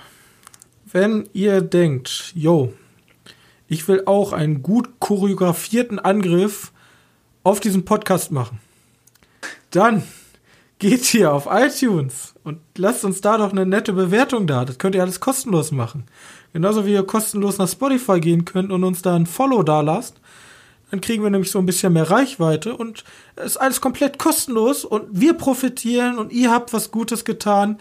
Wenn 0.91 1.29
ihr 1.35 1.61
denkt, 1.61 2.33
yo, 2.35 2.73
ich 3.67 3.87
will 3.89 4.05
auch 4.07 4.33
einen 4.33 4.63
gut 4.63 5.01
choreografierten 5.01 5.99
Angriff 5.99 6.73
auf 7.45 7.61
diesen 7.61 7.85
Podcast 7.85 8.33
machen, 8.33 8.61
dann 9.71 10.03
geht 10.79 11.05
hier 11.05 11.35
auf 11.35 11.47
iTunes 11.51 12.35
und 12.43 12.61
lasst 12.77 13.05
uns 13.05 13.21
da 13.21 13.37
doch 13.37 13.53
eine 13.53 13.67
nette 13.67 13.93
Bewertung 13.93 14.47
da. 14.47 14.65
Das 14.65 14.79
könnt 14.79 14.95
ihr 14.95 15.03
alles 15.03 15.21
kostenlos 15.21 15.73
machen. 15.73 16.05
Genauso 16.55 16.87
wie 16.87 16.93
ihr 16.93 17.03
kostenlos 17.03 17.59
nach 17.59 17.69
Spotify 17.69 18.21
gehen 18.21 18.47
könnt 18.47 18.73
und 18.73 18.83
uns 18.83 19.03
da 19.03 19.15
ein 19.15 19.27
Follow 19.27 19.63
da 19.63 19.83
lasst. 19.83 20.21
Dann 20.91 21.03
kriegen 21.03 21.23
wir 21.23 21.29
nämlich 21.29 21.51
so 21.51 21.59
ein 21.59 21.67
bisschen 21.67 21.93
mehr 21.93 22.11
Reichweite 22.11 22.75
und 22.75 23.05
es 23.37 23.45
ist 23.45 23.57
alles 23.59 23.83
komplett 23.83 24.19
kostenlos 24.19 24.87
und 24.87 25.05
wir 25.13 25.35
profitieren 25.35 26.17
und 26.17 26.33
ihr 26.33 26.51
habt 26.51 26.73
was 26.73 26.91
Gutes 26.91 27.27
getan. 27.27 27.79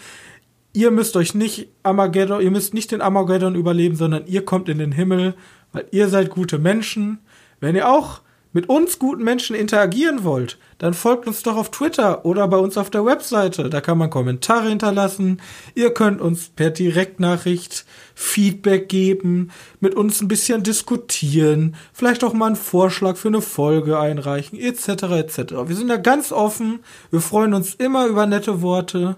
Ihr 0.77 0.91
müsst 0.91 1.15
euch 1.15 1.33
nicht 1.33 1.69
Armageddon, 1.81 2.39
ihr 2.39 2.51
müsst 2.51 2.75
nicht 2.75 2.91
den 2.91 3.01
Armageddon 3.01 3.55
überleben, 3.55 3.95
sondern 3.95 4.27
ihr 4.27 4.45
kommt 4.45 4.69
in 4.69 4.77
den 4.77 4.91
Himmel, 4.91 5.33
weil 5.71 5.87
ihr 5.89 6.07
seid 6.07 6.29
gute 6.29 6.59
Menschen. 6.59 7.17
Wenn 7.59 7.75
ihr 7.75 7.89
auch 7.89 8.21
mit 8.53 8.69
uns 8.69 8.99
guten 8.99 9.23
Menschen 9.23 9.55
interagieren 9.55 10.23
wollt, 10.23 10.59
dann 10.77 10.93
folgt 10.93 11.25
uns 11.25 11.41
doch 11.41 11.57
auf 11.57 11.71
Twitter 11.71 12.25
oder 12.25 12.47
bei 12.47 12.57
uns 12.57 12.77
auf 12.77 12.91
der 12.91 13.03
Webseite. 13.05 13.71
Da 13.71 13.81
kann 13.81 13.97
man 13.97 14.11
Kommentare 14.11 14.69
hinterlassen. 14.69 15.41
Ihr 15.73 15.95
könnt 15.95 16.21
uns 16.21 16.49
per 16.49 16.69
Direktnachricht 16.69 17.83
Feedback 18.13 18.87
geben, 18.87 19.49
mit 19.79 19.95
uns 19.95 20.21
ein 20.21 20.27
bisschen 20.27 20.61
diskutieren, 20.61 21.75
vielleicht 21.91 22.23
auch 22.23 22.33
mal 22.33 22.45
einen 22.45 22.55
Vorschlag 22.55 23.17
für 23.17 23.29
eine 23.29 23.41
Folge 23.41 23.97
einreichen, 23.97 24.59
etc. 24.59 24.89
etc. 24.89 25.37
Wir 25.65 25.75
sind 25.75 25.87
da 25.87 25.97
ganz 25.97 26.31
offen. 26.31 26.81
Wir 27.09 27.21
freuen 27.21 27.55
uns 27.55 27.73
immer 27.73 28.05
über 28.05 28.27
nette 28.27 28.61
Worte. 28.61 29.17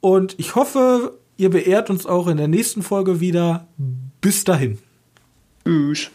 Und 0.00 0.34
ich 0.38 0.54
hoffe, 0.54 1.18
Ihr 1.40 1.48
beehrt 1.48 1.88
uns 1.88 2.04
auch 2.04 2.26
in 2.26 2.36
der 2.36 2.48
nächsten 2.48 2.82
Folge 2.82 3.18
wieder. 3.20 3.66
Bis 4.20 4.44
dahin. 4.44 4.76
Tschüss. 5.64 6.10